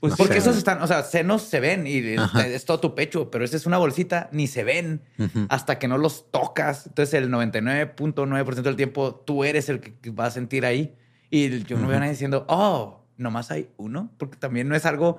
Pues 0.00 0.14
Porque 0.16 0.38
esos 0.38 0.56
están, 0.56 0.80
o 0.80 0.86
sea, 0.86 1.02
senos 1.02 1.42
se 1.42 1.58
ven 1.58 1.86
y 1.86 1.98
es, 1.98 2.20
es 2.46 2.64
todo 2.64 2.78
tu 2.78 2.94
pecho, 2.94 3.30
pero 3.32 3.44
esa 3.44 3.56
es 3.56 3.66
una 3.66 3.78
bolsita, 3.78 4.28
ni 4.32 4.46
se 4.46 4.62
ven 4.62 5.02
hasta 5.48 5.78
que 5.80 5.88
no 5.88 5.98
los 5.98 6.30
tocas. 6.30 6.86
Entonces, 6.86 7.14
el 7.14 7.30
99.9% 7.30 8.62
del 8.62 8.76
tiempo 8.76 9.14
tú 9.26 9.42
eres 9.44 9.68
el 9.68 9.80
que 9.80 10.10
va 10.10 10.26
a 10.26 10.30
sentir 10.30 10.64
ahí. 10.64 10.94
Y 11.30 11.64
yo 11.64 11.78
no 11.78 11.88
veo 11.88 11.96
a 11.96 12.00
nadie 12.00 12.12
diciendo, 12.12 12.44
oh, 12.48 13.04
nomás 13.16 13.50
hay 13.50 13.70
uno, 13.76 14.10
porque 14.18 14.36
también 14.38 14.68
no 14.68 14.76
es 14.76 14.86
algo 14.86 15.18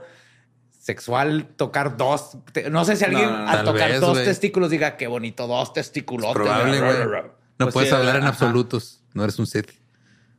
sexual 0.80 1.48
tocar 1.56 1.98
dos. 1.98 2.38
Te- 2.54 2.70
No 2.70 2.86
sé 2.86 2.96
si 2.96 3.06
alguien 3.06 3.30
No, 3.30 3.48
al 3.50 3.64
tocar 3.66 3.92
vez, 3.92 4.00
dos 4.02 4.18
testículos 4.24 4.70
diga 4.70 4.98
qué 4.98 5.08
bonito, 5.08 5.46
dos 5.48 5.74
testículos. 5.74 6.34
Probable, 6.34 6.80
güey. 6.80 6.94
No 7.60 7.66
Pues 7.66 7.74
puedes 7.74 7.90
sí, 7.90 7.96
hablar 7.96 8.16
en 8.16 8.22
ajá. 8.24 8.30
absolutos. 8.30 9.04
No 9.14 9.24
eres 9.24 9.38
un 9.40 9.46
Sith. 9.48 9.72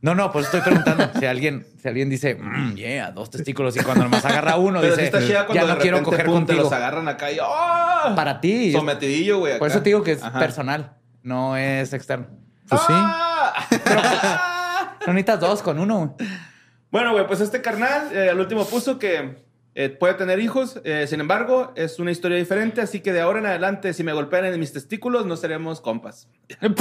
No, 0.03 0.15
no, 0.15 0.33
pues 0.33 0.47
estoy 0.47 0.63
preguntando 0.63 1.11
si 1.19 1.27
alguien, 1.27 1.67
si 1.81 1.87
alguien 1.89 2.09
dice, 2.09 2.35
"Mm, 2.35 2.75
yeah, 2.75 3.11
dos 3.11 3.29
testículos 3.29 3.77
y 3.77 3.81
cuando 3.81 4.05
nomás 4.05 4.25
agarra 4.25 4.57
uno 4.57 4.81
Pero 4.81 4.97
dice, 4.97 5.11
ya 5.53 5.65
no 5.67 5.79
quiero 5.79 6.03
coger 6.03 6.25
pum, 6.25 6.35
te 6.37 6.41
contigo. 6.55 6.63
los 6.63 6.73
agarran 6.73 7.07
acá 7.09 7.31
y 7.31 7.39
¡oh! 7.39 8.15
Para 8.17 8.41
ti. 8.41 8.73
Sometidillo, 8.73 9.41
güey. 9.41 9.59
Por 9.59 9.69
eso 9.69 9.83
te 9.83 9.91
digo 9.91 10.03
que 10.03 10.13
es 10.13 10.23
Ajá. 10.23 10.39
personal, 10.39 10.95
no 11.23 11.57
es 11.57 11.93
externo. 11.93 12.29
Pues 12.69 12.81
sí. 12.83 12.95
¡Ah! 12.97 14.97
No 15.07 15.13
necesitas 15.13 15.41
dos 15.41 15.63
con 15.63 15.79
uno. 15.79 16.17
Bueno, 16.91 17.13
güey, 17.13 17.27
pues 17.27 17.41
este 17.41 17.63
carnal 17.63 18.09
eh, 18.13 18.31
al 18.31 18.39
último 18.41 18.67
puso 18.67 18.99
que 18.99 19.37
eh, 19.75 19.89
puede 19.91 20.15
tener 20.15 20.41
hijos. 20.41 20.81
eh, 20.85 21.07
sin 21.09 21.21
embargo, 21.21 21.73
es 21.77 21.99
una 21.99 22.11
historia 22.11 22.37
diferente. 22.39 22.81
Así 22.81 23.01
que 23.01 23.13
de 23.13 23.21
ahora 23.21 23.39
en 23.39 23.47
adelante, 23.47 23.93
si 23.95 24.03
me 24.03 24.13
golpean 24.13 24.45
en 24.47 24.59
mis 24.61 24.73
testículos, 24.73 25.27
no 25.27 25.37
seremos 25.37 25.81
compas. 25.81 26.29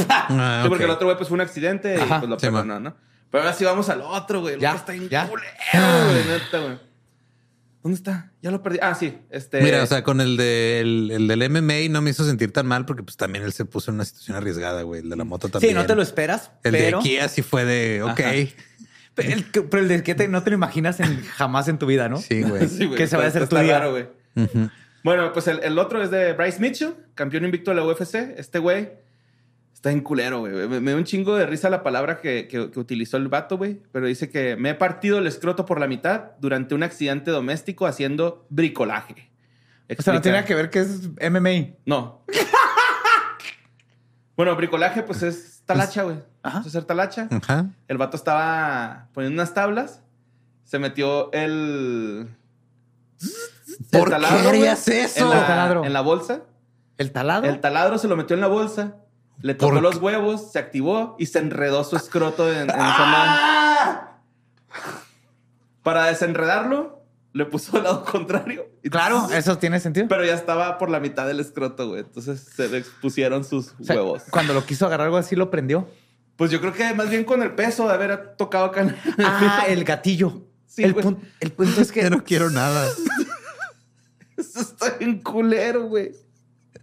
Ah, 0.10 0.62
Sí, 0.64 0.70
porque 0.70 0.86
el 0.86 0.90
otro 0.90 1.08
güey 1.08 1.18
pues 1.18 1.30
fue 1.30 1.36
un 1.36 1.42
accidente 1.42 1.96
y 1.96 2.00
pues 2.08 2.24
lo 2.24 2.40
Sí, 2.40 2.48
perdonó, 2.48 2.80
¿no? 2.80 2.96
Pero 3.32 3.44
ahora 3.44 3.56
sí 3.56 3.64
vamos 3.64 3.90
al 3.90 4.02
otro, 4.02 4.42
güey. 4.42 4.60
Ya, 4.60 4.76
está 4.76 4.94
bien 4.94 5.08
ya. 5.10 5.28
culero, 5.28 5.50
güey, 6.10 6.24
neta, 6.26 6.60
güey. 6.60 6.78
¿Dónde 7.84 7.96
está? 7.96 8.32
Ya 8.42 8.52
lo 8.52 8.62
perdí. 8.62 8.80
Ah, 8.82 8.94
sí. 8.94 9.18
Este... 9.30 9.62
Mira, 9.62 9.82
o 9.82 9.86
sea, 9.86 10.04
con 10.04 10.20
el, 10.20 10.36
de, 10.36 10.82
el, 10.82 11.12
el 11.12 11.28
del 11.28 11.50
MMA 11.50 11.90
no 11.90 12.02
me 12.02 12.10
hizo 12.10 12.26
sentir 12.26 12.52
tan 12.52 12.66
mal 12.68 12.86
porque 12.86 13.04
pues 13.04 13.16
también 13.16 13.46
él 13.46 13.54
se 13.54 13.64
puso 13.66 13.92
en 13.92 13.96
una 13.96 14.06
situación 14.06 14.36
arriesgada, 14.36 14.82
güey. 14.82 15.02
El 15.02 15.10
de 15.10 15.16
la 15.16 15.24
moto 15.24 15.48
también. 15.48 15.72
Sí, 15.72 15.76
no 15.76 15.86
te 15.86 15.96
lo 15.96 16.02
esperas, 16.02 16.52
El 16.64 16.74
pero, 16.74 16.98
de 16.98 17.04
Kia 17.04 17.30
sí 17.30 17.42
fue 17.42 17.64
de, 17.66 18.04
ok. 18.04 18.20
Pero 19.16 19.34
el, 19.34 19.52
que- 19.52 19.62
pero 19.64 19.84
el 19.84 19.90
de 19.90 20.02
que 20.04 20.16
te- 20.16 20.30
no 20.30 20.44
te 20.44 20.50
lo 20.50 20.56
imaginas 20.56 21.00
en- 21.02 21.22
jamás 21.26 21.68
en 21.68 21.78
tu 21.78 21.86
vida, 21.88 22.08
¿no? 22.08 22.18
Sí, 22.18 22.42
güey. 22.42 22.68
Sí, 22.70 22.86
güey, 22.86 22.98
que 22.98 23.06
se 23.08 23.18
va 23.18 23.26
a 23.26 23.28
hacer 23.28 23.50
tu 23.50 23.58
día. 23.58 23.80
raro, 23.80 23.92
güey. 23.92 24.08
Bueno, 25.04 25.34
pues 25.34 25.48
el, 25.48 25.60
el 25.64 25.78
otro 25.78 26.02
es 26.02 26.10
de 26.10 26.32
Bryce 26.34 26.60
Mitchell, 26.62 26.94
campeón 27.16 27.44
invicto 27.44 27.72
de 27.72 27.76
la 27.76 27.84
UFC. 27.86 28.16
Este 28.38 28.60
güey 28.60 28.92
está 29.80 29.92
en 29.92 30.02
culero, 30.02 30.40
güey. 30.42 30.52
Me, 30.68 30.82
me 30.82 30.92
da 30.92 30.98
un 30.98 31.06
chingo 31.06 31.38
de 31.38 31.46
risa 31.46 31.70
la 31.70 31.84
palabra 31.84 32.20
que, 32.20 32.50
que- 32.50 32.70
que 32.70 32.80
utilizó 32.82 33.16
el 33.16 33.30
vato, 33.30 33.58
güey. 33.58 33.82
Pero 33.94 34.08
dice 34.08 34.30
que 34.30 34.58
me 34.58 34.72
he 34.72 34.76
partido 34.76 35.20
el 35.20 35.28
escroto 35.28 35.66
por 35.66 35.80
la 35.80 35.88
mitad 35.88 36.32
durante 36.42 36.76
un 36.76 36.84
accidente 36.84 37.32
doméstico 37.32 37.88
haciendo 37.88 38.46
bricolaje. 38.50 39.14
O 39.14 39.16
sea, 39.16 40.14
no 40.14 40.20
Explica- 40.20 40.22
tiene 40.22 40.38
nada 40.38 40.46
que 40.48 40.56
ver 40.56 40.70
que 40.70 40.80
es 40.80 41.10
MMA. 41.32 41.78
No. 41.86 42.26
bueno, 44.36 44.56
bricolaje, 44.56 45.04
pues 45.04 45.24
es 45.24 45.62
talacha, 45.66 46.04
güey. 46.04 46.18
Ajá. 46.44 46.60
Es 46.60 46.68
hacer 46.68 46.84
talacha. 46.86 47.28
Ajá. 47.32 47.68
El 47.88 47.98
vato 47.98 48.16
estaba 48.18 49.08
poniendo 49.14 49.42
unas 49.42 49.54
tablas. 49.54 50.02
Se 50.64 50.80
metió 50.80 51.32
el. 51.34 52.30
¿Por 53.92 54.00
el 54.00 54.06
qué 54.06 54.12
taladro, 54.12 54.50
harías 54.50 54.88
eso? 54.88 55.24
En 55.24 55.30
la, 55.30 55.40
El 55.42 55.48
taladro. 55.48 55.86
en 55.86 55.94
la 55.94 56.02
bolsa. 56.02 56.42
¿El 56.98 57.12
talado? 57.12 57.46
El 57.48 57.60
taladro 57.60 57.98
se 57.98 58.08
lo 58.08 58.16
metió 58.16 58.36
en 58.36 58.42
la 58.42 58.48
bolsa. 58.48 58.96
Le 59.42 59.54
tocó 59.56 59.74
¿Por 59.74 59.82
los 59.82 59.98
huevos, 59.98 60.52
se 60.52 60.60
activó 60.60 61.16
y 61.18 61.28
se 61.28 61.40
enredó 61.40 61.84
su 61.84 61.96
escroto 61.96 62.52
en, 62.52 62.64
en 62.64 62.72
¡Ah! 62.74 64.20
zona. 64.72 64.90
Para 65.84 66.06
desenredarlo, 66.08 67.04
le 67.34 67.46
puso 67.46 67.78
al 67.78 67.84
lado 67.84 68.04
contrario 68.04 68.68
Claro, 68.92 69.30
eso 69.32 69.58
tiene 69.58 69.80
sentido. 69.80 70.08
Pero 70.10 70.26
ya 70.26 70.34
estaba 70.34 70.78
por 70.78 70.90
la 70.90 71.00
mitad 71.00 71.26
del 71.28 71.40
escroto, 71.40 71.88
güey. 71.90 72.02
Entonces 72.02 72.40
se 72.42 72.68
le 72.70 72.78
expusieron 72.78 73.44
sus 73.44 73.74
O 73.80 73.84
sea, 73.84 73.96
huevos. 73.98 74.24
Cuando 74.30 74.54
lo 74.54 74.66
quiso 74.66 74.86
agarrar 74.86 75.06
algo 75.08 75.18
así, 75.18 75.36
lo 75.36 75.50
prendió. 75.52 75.88
Pues 76.36 76.52
yo 76.52 76.62
creo 76.62 76.74
que 76.74 76.94
más 76.94 77.10
bien 77.10 77.24
con 77.26 77.42
el 77.44 77.54
peso 77.56 77.88
de 77.88 77.94
haber 77.94 78.36
tocado 78.38 78.66
acá. 78.66 78.82
en- 78.82 78.96
Ah, 79.20 79.66
el 79.68 79.84
gatillo. 79.84 80.44
Sí, 80.66 80.84
el, 80.84 80.94
güey. 80.94 81.06
pun- 81.06 81.20
el 81.40 81.52
punto 81.52 81.82
es 81.82 81.92
que 81.92 82.02
Ya 82.04 82.10
no 82.10 82.24
quiero 82.24 82.50
nada. 82.50 82.88
Eso 84.38 84.62
está 84.62 84.92
bien 84.98 85.22
culero, 85.22 85.88
güey. 85.88 86.12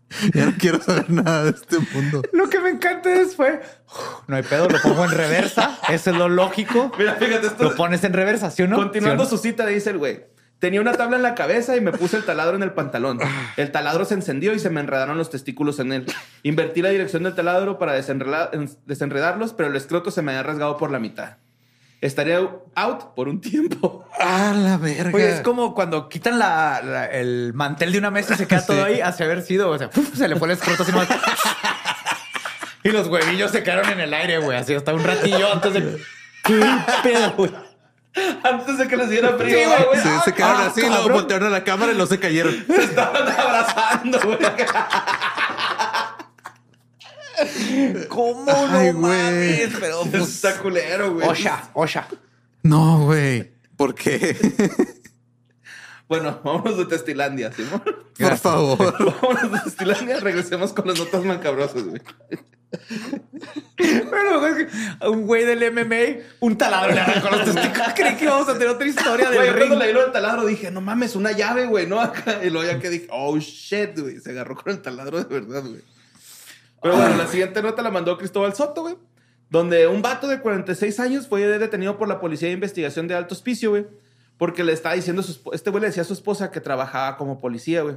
Ya 0.34 0.46
no 0.46 0.52
quiero 0.58 0.80
saber 0.80 1.10
nada 1.10 1.44
de 1.44 1.50
este 1.50 1.78
mundo. 1.92 2.22
lo 2.32 2.48
que 2.48 2.60
me 2.60 2.70
encanta 2.70 3.12
es 3.12 3.34
fue 3.36 3.60
no 4.26 4.36
hay 4.36 4.42
pedo, 4.42 4.68
lo 4.68 4.80
pongo 4.80 5.04
en 5.04 5.10
reversa. 5.10 5.78
Eso 5.88 6.10
es 6.10 6.16
lo 6.16 6.28
lógico. 6.28 6.92
Mira, 6.98 7.14
fíjate, 7.14 7.46
esto. 7.46 7.64
Lo 7.64 7.74
pones 7.74 8.02
en 8.04 8.12
reversa, 8.12 8.50
¿sí 8.50 8.62
o 8.62 8.68
no? 8.68 8.76
Continuando 8.76 9.24
¿Sí 9.24 9.28
o 9.28 9.30
no? 9.32 9.36
su 9.36 9.42
cita, 9.42 9.66
dice 9.66 9.90
el 9.90 9.98
güey. 9.98 10.24
Tenía 10.58 10.80
una 10.80 10.92
tabla 10.94 11.16
en 11.16 11.22
la 11.22 11.34
cabeza 11.34 11.76
y 11.76 11.82
me 11.82 11.92
puse 11.92 12.16
el 12.16 12.24
taladro 12.24 12.56
en 12.56 12.62
el 12.62 12.72
pantalón. 12.72 13.18
El 13.58 13.72
taladro 13.72 14.06
se 14.06 14.14
encendió 14.14 14.54
y 14.54 14.58
se 14.58 14.70
me 14.70 14.80
enredaron 14.80 15.18
los 15.18 15.28
testículos 15.28 15.78
en 15.80 15.92
él. 15.92 16.06
Invertí 16.44 16.80
la 16.80 16.88
dirección 16.88 17.24
del 17.24 17.34
taladro 17.34 17.78
para 17.78 17.92
desenredarlos, 17.92 19.52
pero 19.52 19.68
el 19.68 19.76
escroto 19.76 20.10
se 20.10 20.22
me 20.22 20.32
había 20.32 20.42
rasgado 20.42 20.78
por 20.78 20.90
la 20.90 20.98
mitad. 20.98 21.36
Estaría 22.00 22.38
out 22.74 23.14
por 23.14 23.26
un 23.28 23.40
tiempo. 23.40 24.04
Ah, 24.20 24.52
la 24.54 24.76
verga. 24.76 25.10
Oye, 25.14 25.30
es 25.34 25.40
como 25.40 25.74
cuando 25.74 26.08
quitan 26.08 26.38
la- 26.38 26.80
la- 26.84 27.06
el 27.06 27.52
mantel 27.54 27.90
de 27.92 27.98
una 27.98 28.10
mesa 28.10 28.34
y 28.34 28.36
se 28.36 28.46
queda 28.46 28.64
todo 28.66 28.84
ahí 28.84 29.00
hacia 29.00 29.24
haber 29.26 29.42
sido. 29.42 29.70
O 29.70 29.78
sea, 29.78 29.90
se 30.14 30.28
le 30.28 30.36
fue 30.36 30.48
el 30.48 30.52
escroto 30.54 30.82
así 30.82 30.92
nomás. 30.92 31.08
y 32.82 32.90
los 32.90 33.08
huevillos 33.08 33.50
se 33.50 33.62
quedaron 33.62 33.88
en 33.90 34.00
el 34.00 34.12
aire, 34.14 34.38
güey. 34.38 34.58
Así 34.58 34.74
hasta 34.74 34.92
un 34.94 35.02
ratillo 35.04 35.52
antes 35.52 35.72
de. 35.72 35.98
¿Qué 36.44 36.60
pedo, 37.02 37.32
güey? 37.36 37.50
Antes 38.44 38.78
de 38.78 38.88
que 38.88 38.96
les 38.96 39.10
diera 39.10 39.30
frío, 39.36 39.58
Sí, 39.58 39.64
güey. 39.88 40.00
Sí, 40.00 40.08
se 40.24 40.32
quedaron 40.34 40.62
Ah, 40.62 40.66
así, 40.70 40.80
luego 40.86 41.08
voltearon 41.10 41.48
a 41.48 41.50
la 41.50 41.64
cámara 41.64 41.92
y 41.92 41.96
no 41.96 42.06
se 42.06 42.18
cayeron. 42.20 42.64
Se 42.66 42.84
estaban 42.84 43.26
abrazando, 43.28 44.20
güey. 44.20 44.38
¿Cómo 48.08 48.44
no 48.44 48.52
Ay, 48.70 48.92
güey. 48.92 49.12
mames? 49.14 49.70
Pero 49.78 50.02
pues. 50.10 50.22
está 50.22 50.58
culero, 50.58 51.14
güey. 51.14 51.28
Osha, 51.28 51.70
Osha. 51.74 52.08
No, 52.62 53.04
güey. 53.04 53.50
¿Por 53.76 53.94
qué? 53.94 54.36
Bueno, 56.08 56.40
vámonos 56.44 56.78
de 56.78 56.84
Testilandia, 56.84 57.50
¿sí? 57.52 57.66
no? 57.68 57.82
Por 57.82 58.38
favor. 58.38 59.16
vámonos 59.22 59.50
de 59.50 59.58
Testilandia. 59.58 60.20
Regresemos 60.20 60.72
con 60.72 60.86
las 60.86 60.96
notas 61.00 61.24
macabrosas, 61.24 61.82
güey. 61.82 62.00
Pero 63.76 64.46
es 64.46 64.54
que 64.56 64.68
a 65.00 65.10
un 65.10 65.26
güey 65.26 65.44
del 65.44 65.72
MMA, 65.72 66.22
un 66.40 66.56
taladro 66.56 66.94
le 66.94 67.00
arrancó 67.00 67.28
los 67.30 67.44
testículos. 67.44 67.88
Creí 67.96 68.14
que 68.16 68.24
íbamos 68.24 68.48
a 68.48 68.52
tener 68.52 68.68
otra 68.68 68.86
historia 68.86 69.26
Güey, 69.26 69.38
del 69.38 69.46
yo 69.48 69.52
ring. 69.54 69.66
cuando 69.68 69.84
leí 69.84 69.94
lo 69.94 70.02
del 70.02 70.12
taladro 70.12 70.46
dije, 70.46 70.70
no 70.70 70.80
mames, 70.80 71.16
una 71.16 71.32
llave, 71.32 71.66
güey, 71.66 71.88
¿no? 71.88 72.00
Acá, 72.00 72.40
y 72.44 72.50
luego 72.50 72.70
ya 72.70 72.78
que 72.78 72.88
dije, 72.88 73.08
oh 73.10 73.36
shit, 73.38 73.98
güey, 73.98 74.20
se 74.20 74.30
agarró 74.30 74.54
con 74.54 74.72
el 74.72 74.80
taladro 74.82 75.22
de 75.22 75.40
verdad, 75.40 75.62
güey. 75.64 75.82
Pero 76.86 76.96
bueno, 77.02 77.16
la 77.16 77.26
siguiente 77.26 77.62
nota 77.62 77.82
la 77.82 77.90
mandó 77.90 78.16
Cristóbal 78.18 78.54
Soto, 78.54 78.82
güey, 78.82 78.96
donde 79.50 79.86
un 79.86 80.02
vato 80.02 80.28
de 80.28 80.40
46 80.40 81.00
años 81.00 81.26
fue 81.28 81.46
detenido 81.46 81.96
por 81.98 82.08
la 82.08 82.20
Policía 82.20 82.48
de 82.48 82.54
Investigación 82.54 83.08
de 83.08 83.14
Alto 83.14 83.34
Hospicio, 83.34 83.70
güey, 83.70 83.86
porque 84.38 84.64
le 84.64 84.72
estaba 84.72 84.94
diciendo, 84.94 85.22
su 85.22 85.40
este 85.52 85.70
güey 85.70 85.80
le 85.80 85.88
decía 85.88 86.02
a 86.02 86.06
su 86.06 86.12
esposa 86.12 86.50
que 86.50 86.60
trabajaba 86.60 87.16
como 87.16 87.40
policía, 87.40 87.82
güey, 87.82 87.96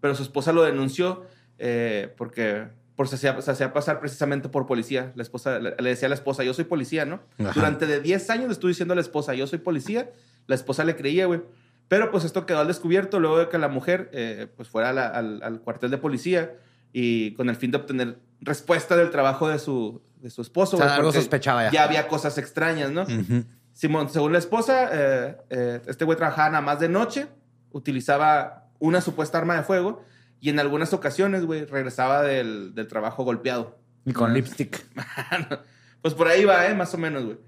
pero 0.00 0.14
su 0.14 0.22
esposa 0.22 0.52
lo 0.52 0.62
denunció 0.62 1.24
eh, 1.58 2.12
porque 2.16 2.66
por 2.96 3.08
se 3.08 3.16
hacía, 3.16 3.40
se 3.42 3.50
hacía 3.50 3.72
pasar 3.72 3.98
precisamente 4.00 4.48
por 4.48 4.66
policía. 4.66 5.12
La 5.16 5.22
esposa 5.22 5.58
le, 5.58 5.74
le 5.78 5.90
decía 5.90 6.06
a 6.06 6.08
la 6.10 6.14
esposa, 6.14 6.44
yo 6.44 6.54
soy 6.54 6.64
policía, 6.64 7.04
¿no? 7.04 7.20
Ajá. 7.40 7.52
Durante 7.54 7.86
de 7.86 8.00
10 8.00 8.30
años 8.30 8.46
le 8.46 8.52
estuve 8.52 8.70
diciendo 8.70 8.92
a 8.92 8.94
la 8.94 9.00
esposa, 9.00 9.34
yo 9.34 9.46
soy 9.48 9.58
policía. 9.58 10.10
La 10.46 10.54
esposa 10.54 10.84
le 10.84 10.94
creía, 10.94 11.26
güey. 11.26 11.40
Pero 11.88 12.10
pues 12.12 12.24
esto 12.24 12.46
quedó 12.46 12.60
al 12.60 12.68
descubierto 12.68 13.18
luego 13.18 13.38
de 13.38 13.48
que 13.48 13.58
la 13.58 13.66
mujer 13.68 14.10
eh, 14.12 14.46
pues 14.56 14.68
fuera 14.68 14.92
la- 14.92 15.08
al, 15.08 15.42
al 15.42 15.60
cuartel 15.60 15.90
de 15.90 15.98
policía 15.98 16.52
y 16.94 17.34
con 17.34 17.50
el 17.50 17.56
fin 17.56 17.70
de 17.72 17.76
obtener 17.76 18.18
respuesta 18.40 18.96
del 18.96 19.10
trabajo 19.10 19.48
de 19.48 19.58
su, 19.58 20.00
de 20.22 20.30
su 20.30 20.40
esposo. 20.40 20.76
O 20.76 20.80
sea, 20.80 20.94
algo 20.94 21.12
sospechaba 21.12 21.64
ya. 21.64 21.70
Ya 21.70 21.84
había 21.84 22.08
cosas 22.08 22.38
extrañas, 22.38 22.90
¿no? 22.90 23.02
Ujú. 23.02 23.44
Simón, 23.74 24.08
según 24.08 24.32
la 24.32 24.38
esposa, 24.38 24.88
eh, 24.92 25.36
eh, 25.50 25.80
este 25.86 26.04
güey 26.06 26.16
trabajaba 26.16 26.48
nada 26.50 26.60
más 26.62 26.78
de 26.80 26.88
noche, 26.88 27.26
utilizaba 27.72 28.68
una 28.78 29.00
supuesta 29.00 29.36
arma 29.38 29.56
de 29.56 29.62
fuego 29.64 30.02
y 30.40 30.50
en 30.50 30.60
algunas 30.60 30.92
ocasiones, 30.92 31.44
güey, 31.44 31.64
regresaba 31.64 32.22
del, 32.22 32.74
del 32.74 32.86
trabajo 32.86 33.24
golpeado. 33.24 33.78
Y 34.06 34.12
con 34.12 34.32
lipstick. 34.32 34.84
Pues 36.02 36.12
por 36.12 36.28
ahí 36.28 36.44
va, 36.44 36.66
¿eh? 36.68 36.74
Más 36.74 36.92
o 36.92 36.98
menos, 36.98 37.24
güey. 37.24 37.38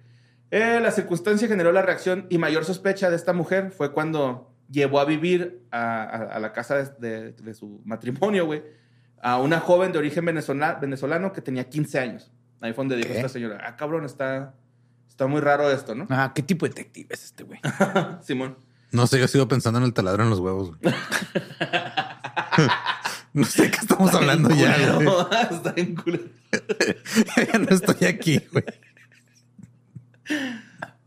Eh, 0.50 0.78
la 0.80 0.90
circunstancia 0.90 1.46
generó 1.46 1.72
la 1.72 1.82
reacción 1.82 2.26
y 2.30 2.38
mayor 2.38 2.64
sospecha 2.64 3.10
de 3.10 3.16
esta 3.16 3.34
mujer 3.34 3.70
fue 3.70 3.92
cuando 3.92 4.50
llevó 4.70 4.98
a 5.00 5.04
vivir 5.04 5.60
a, 5.70 6.02
a- 6.04 6.22
a 6.36 6.38
la 6.40 6.52
casa 6.54 6.76
de, 6.76 6.84
de- 6.98 7.32
de 7.32 7.54
su 7.54 7.82
matrimonio, 7.84 8.46
güey, 8.46 8.62
a 9.26 9.38
una 9.38 9.58
joven 9.58 9.90
de 9.90 9.98
origen 9.98 10.24
venezola- 10.24 10.78
venezolano 10.80 11.32
que 11.32 11.40
tenía 11.40 11.68
15 11.68 11.98
años. 11.98 12.30
Ahí 12.60 12.72
fue 12.72 12.82
donde 12.84 12.94
dijo 12.96 13.08
¿Qué? 13.08 13.16
esta 13.16 13.28
señora, 13.28 13.60
ah, 13.66 13.76
cabrón, 13.76 14.04
está, 14.04 14.54
está 15.08 15.26
muy 15.26 15.40
raro 15.40 15.68
esto, 15.68 15.96
¿no? 15.96 16.06
Ah, 16.10 16.30
¿qué 16.32 16.42
tipo 16.42 16.64
de 16.64 16.70
detective 16.70 17.08
es 17.10 17.24
este 17.24 17.42
güey? 17.42 17.58
Simón. 18.22 18.56
No 18.92 19.08
sé, 19.08 19.18
yo 19.18 19.26
sigo 19.26 19.48
pensando 19.48 19.80
en 19.80 19.84
el 19.84 19.92
taladro 19.92 20.22
en 20.22 20.30
los 20.30 20.38
huevos. 20.38 20.70
güey. 20.80 20.94
no 23.34 23.44
sé 23.44 23.68
qué 23.70 23.78
estamos 23.78 24.14
hablando 24.14 24.48
ya. 24.54 24.94
güey. 24.94 25.08
está 25.50 25.72
bien 25.72 25.96
culero. 25.96 26.24
ya 27.52 27.58
no 27.58 27.68
estoy 27.68 28.06
aquí, 28.06 28.40
güey. 28.52 28.64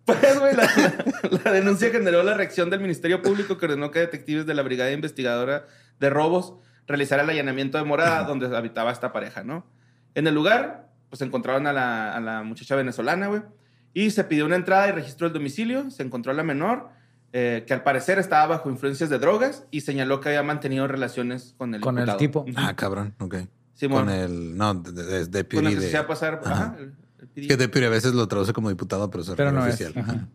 Pues, 0.06 0.40
güey, 0.40 0.56
la, 0.56 0.64
la- 0.66 1.40
la 1.46 1.52
denuncia 1.52 1.90
generó 1.90 2.22
la 2.24 2.34
reacción 2.34 2.70
del 2.70 2.82
Ministerio 2.82 3.22
Público 3.22 3.58
que 3.58 3.66
ordenó 3.66 3.92
que 3.92 4.00
detectives 4.00 4.46
de 4.46 4.54
la 4.56 4.64
Brigada 4.64 4.92
Investigadora 4.92 5.66
de 6.00 6.10
Robos 6.10 6.56
realizaran 6.90 7.26
el 7.26 7.32
allanamiento 7.32 7.78
de 7.78 7.86
morada 7.86 8.24
donde 8.26 8.54
habitaba 8.56 8.92
esta 8.92 9.14
pareja, 9.14 9.44
¿no? 9.44 9.66
En 10.16 10.28
el 10.28 10.36
lugar, 10.36 10.90
pues 11.10 11.22
encontraron 11.22 11.66
a 11.68 11.72
la, 11.74 12.14
a 12.14 12.20
la 12.20 12.44
muchacha 12.44 12.76
venezolana, 12.76 13.28
güey, 13.28 13.42
y 13.94 14.12
se 14.12 14.24
pidió 14.26 14.46
una 14.46 14.58
entrada 14.58 14.90
y 14.90 14.92
registro 14.92 15.28
del 15.28 15.34
domicilio. 15.34 15.90
Se 15.92 16.04
encontró 16.04 16.32
a 16.32 16.36
la 16.36 16.44
menor, 16.44 16.90
eh, 17.32 17.64
que 17.68 17.74
al 17.74 17.84
parecer 17.84 18.20
estaba 18.20 18.46
bajo 18.48 18.70
influencias 18.70 19.10
de 19.10 19.20
drogas 19.20 19.64
y 19.72 19.82
señaló 19.82 20.20
que 20.20 20.30
había 20.30 20.44
mantenido 20.44 20.88
relaciones 20.88 21.56
con 21.58 21.74
el 21.76 21.82
Con 21.82 21.98
el 21.98 22.18
tipo. 22.18 22.46
Ah, 22.56 22.76
cabrón. 22.76 23.14
Ok. 23.20 23.36
Simón. 23.76 24.06
Con 24.06 24.14
el. 24.14 24.58
No, 24.58 24.74
de, 24.74 24.92
de, 24.92 25.26
de 25.26 25.48
Con 25.48 25.66
el 25.68 25.76
que 25.76 25.82
se 25.82 25.98
de- 25.98 26.04
pasar. 26.04 26.42
Ajá. 26.44 26.54
ajá, 26.54 26.76
el- 26.80 26.94
el 27.36 27.48
que 27.48 27.56
deputy 27.58 27.86
a 27.86 27.90
veces 27.90 28.14
lo 28.14 28.28
traduce 28.28 28.52
como 28.54 28.70
diputado, 28.70 29.10
pero 29.10 29.24
es 29.24 29.30
Pero 29.38 29.52
no 29.52 29.66
es. 29.66 29.76
oficial. 29.76 29.94
Ajá. 29.98 30.28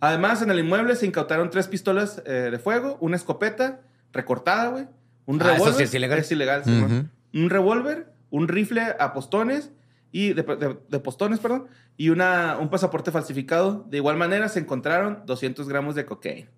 Además, 0.00 0.42
en 0.42 0.50
el 0.50 0.58
inmueble 0.58 0.96
se 0.96 1.06
incautaron 1.06 1.50
tres 1.50 1.68
pistolas 1.68 2.22
eh, 2.26 2.48
de 2.50 2.58
fuego, 2.58 2.96
una 3.00 3.16
escopeta 3.16 3.80
recortada, 4.12 4.68
güey, 4.68 4.86
un 5.26 5.40
Ah, 5.40 5.44
eso 5.46 5.52
revólver. 5.54 5.74
sí 5.76 5.82
es 5.84 5.94
ilegal. 6.32 6.60
Es. 6.60 6.66
Un 6.66 7.50
revólver, 7.50 8.12
un 8.30 8.48
rifle 8.48 8.82
a 8.98 9.12
postones 9.12 9.70
y 10.10 10.34
de, 10.34 10.42
de- 10.42 10.78
de 10.88 11.00
postones, 11.00 11.38
perdón, 11.38 11.66
y 11.96 12.10
una, 12.10 12.58
un 12.58 12.68
pasaporte 12.70 13.10
falsificado. 13.10 13.86
De 13.88 13.96
igual 13.98 14.16
manera, 14.16 14.48
se 14.48 14.58
encontraron 14.60 15.22
200 15.26 15.68
gramos 15.68 15.94
de 15.94 16.04
cocaína. 16.04 16.48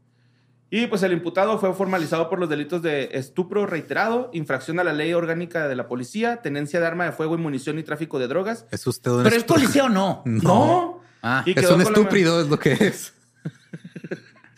Y 0.71 0.89
pues 0.89 1.03
el 1.05 1.13
imputado 1.13 1.57
fue 1.59 1.73
formalizado 1.73 2.29
por 2.29 2.41
los 2.41 2.49
delitos 2.49 2.83
de 2.83 3.11
estupro 3.13 3.65
reiterado, 3.67 4.31
infracción 4.33 4.81
a 4.81 4.85
la 4.85 4.93
ley 4.93 5.13
orgánica 5.13 5.69
de 5.69 5.77
la 5.77 5.87
policía, 5.87 6.43
tenencia 6.43 6.81
de 6.81 6.87
arma 6.87 7.05
de 7.05 7.13
fuego 7.13 7.37
y 7.37 7.39
munición 7.39 7.79
y 7.79 7.85
tráfico 7.85 8.19
de 8.19 8.27
drogas. 8.27 8.67
¿Es 8.73 8.85
usted 8.87 9.11
un 9.13 9.23
¿Pero 9.23 9.37
es 9.37 9.45
policía 9.45 9.85
o 9.85 9.89
no? 9.91 10.23
No. 10.25 11.01
Ah. 11.23 11.45
Y 11.47 11.57
Es 11.59 11.71
un 11.71 11.81
estúpido, 11.81 12.41
es 12.41 12.49
lo 12.49 12.59
que 12.59 12.73
es. 12.73 13.14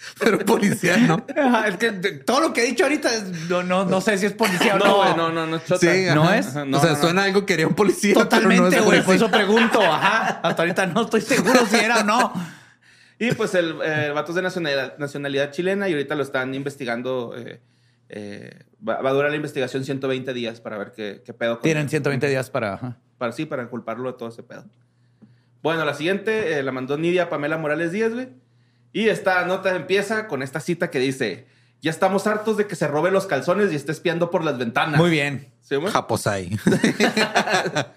pero 0.18 0.38
policía 0.40 0.96
no. 0.98 1.24
Ajá, 1.36 1.68
es 1.68 1.76
que 1.76 1.90
todo 1.92 2.40
lo 2.40 2.52
que 2.52 2.62
he 2.64 2.66
dicho 2.66 2.84
ahorita 2.84 3.12
es- 3.14 3.48
no, 3.48 3.62
no, 3.62 3.84
no 3.84 4.00
sé 4.00 4.16
si 4.18 4.26
es 4.26 4.32
policía 4.32 4.74
o 4.76 4.78
no. 4.78 4.84
No, 4.86 4.96
güey, 4.96 5.16
no, 5.16 5.32
no, 5.32 5.46
no, 5.46 5.58
chota. 5.58 5.78
Sí, 5.78 6.06
¿No 6.14 6.22
ajá. 6.24 6.38
es? 6.38 6.46
Ajá, 6.48 6.64
no, 6.64 6.78
o 6.78 6.80
sea, 6.80 6.90
no, 6.90 6.96
no. 6.96 7.02
suena 7.02 7.22
algo 7.24 7.44
que 7.46 7.54
haría 7.54 7.66
un 7.66 7.74
policía. 7.74 8.14
pero 8.14 8.24
no 8.24 8.28
Totalmente, 8.30 8.76
es 8.76 8.84
güey. 8.84 9.02
Por 9.02 9.14
eso 9.14 9.30
pregunto. 9.30 9.80
Ajá. 9.82 10.40
Hasta 10.42 10.62
ahorita 10.62 10.86
no 10.86 11.02
estoy 11.02 11.20
seguro 11.20 11.66
si 11.66 11.76
era 11.76 12.00
o 12.00 12.04
no. 12.04 12.32
Y 13.18 13.32
pues 13.32 13.54
el, 13.54 13.76
eh, 13.82 14.06
el 14.08 14.12
vato 14.12 14.32
es 14.32 14.36
de 14.36 14.42
nacionalidad, 14.42 14.98
nacionalidad 14.98 15.50
chilena 15.50 15.88
y 15.88 15.92
ahorita 15.92 16.14
lo 16.14 16.22
están 16.22 16.54
investigando. 16.54 17.34
eh, 17.36 17.60
eh, 18.08 18.50
va, 18.86 19.00
va 19.02 19.10
a 19.10 19.12
durar 19.12 19.30
la 19.30 19.36
investigación 19.36 19.84
120 19.84 20.32
días 20.34 20.60
para 20.60 20.78
ver 20.78 20.92
qué, 20.94 21.22
qué 21.24 21.32
pedo. 21.34 21.58
Tienen 21.58 21.88
120 21.88 22.28
días 22.28 22.50
para. 22.50 22.98
Para, 23.18 23.32
sí, 23.32 23.46
para 23.46 23.66
culparlo 23.68 24.12
de 24.12 24.18
todo 24.18 24.28
ese 24.28 24.42
pedo. 24.42 24.64
Bueno, 25.62 25.84
la 25.84 25.94
siguiente 25.94 26.58
eh, 26.58 26.62
la 26.62 26.70
mandó 26.70 26.96
Nidia 26.98 27.28
Pamela 27.30 27.56
Morales 27.58 27.90
Díaz, 27.90 28.12
güey. 28.12 28.28
Y 28.92 29.08
esta 29.08 29.44
nota 29.46 29.74
empieza 29.74 30.26
con 30.26 30.42
esta 30.42 30.60
cita 30.60 30.90
que 30.90 30.98
dice: 30.98 31.46
Ya 31.80 31.90
estamos 31.90 32.26
hartos 32.26 32.56
de 32.56 32.66
que 32.66 32.76
se 32.76 32.88
robe 32.88 33.10
los 33.10 33.26
calzones 33.26 33.72
y 33.72 33.76
esté 33.76 33.92
espiando 33.92 34.30
por 34.30 34.44
las 34.44 34.58
ventanas. 34.58 34.98
Muy 34.98 35.10
bien. 35.10 35.52
¿Sí, 35.60 35.76
güey? 35.76 35.92
Japosai. 35.92 36.50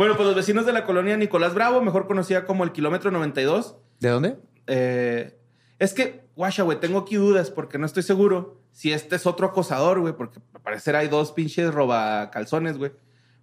Bueno, 0.00 0.16
pues 0.16 0.26
los 0.26 0.34
vecinos 0.34 0.64
de 0.64 0.72
la 0.72 0.86
colonia 0.86 1.14
Nicolás 1.18 1.52
Bravo, 1.52 1.82
mejor 1.82 2.06
conocida 2.06 2.46
como 2.46 2.64
el 2.64 2.72
kilómetro 2.72 3.10
92, 3.10 3.76
¿De 4.00 4.08
dónde? 4.08 4.38
Eh, 4.66 5.38
es 5.78 5.92
que, 5.92 6.22
guacha, 6.36 6.62
güey, 6.62 6.80
tengo 6.80 7.00
aquí 7.00 7.16
dudas 7.16 7.50
porque 7.50 7.76
no 7.76 7.84
estoy 7.84 8.02
seguro 8.02 8.62
si 8.72 8.94
este 8.94 9.16
es 9.16 9.26
otro 9.26 9.48
acosador, 9.48 10.00
güey, 10.00 10.14
porque 10.14 10.40
al 10.54 10.62
parecer 10.62 10.96
hay 10.96 11.08
dos 11.08 11.32
pinches 11.32 11.74
roba 11.74 12.30
calzones, 12.30 12.78
güey. 12.78 12.92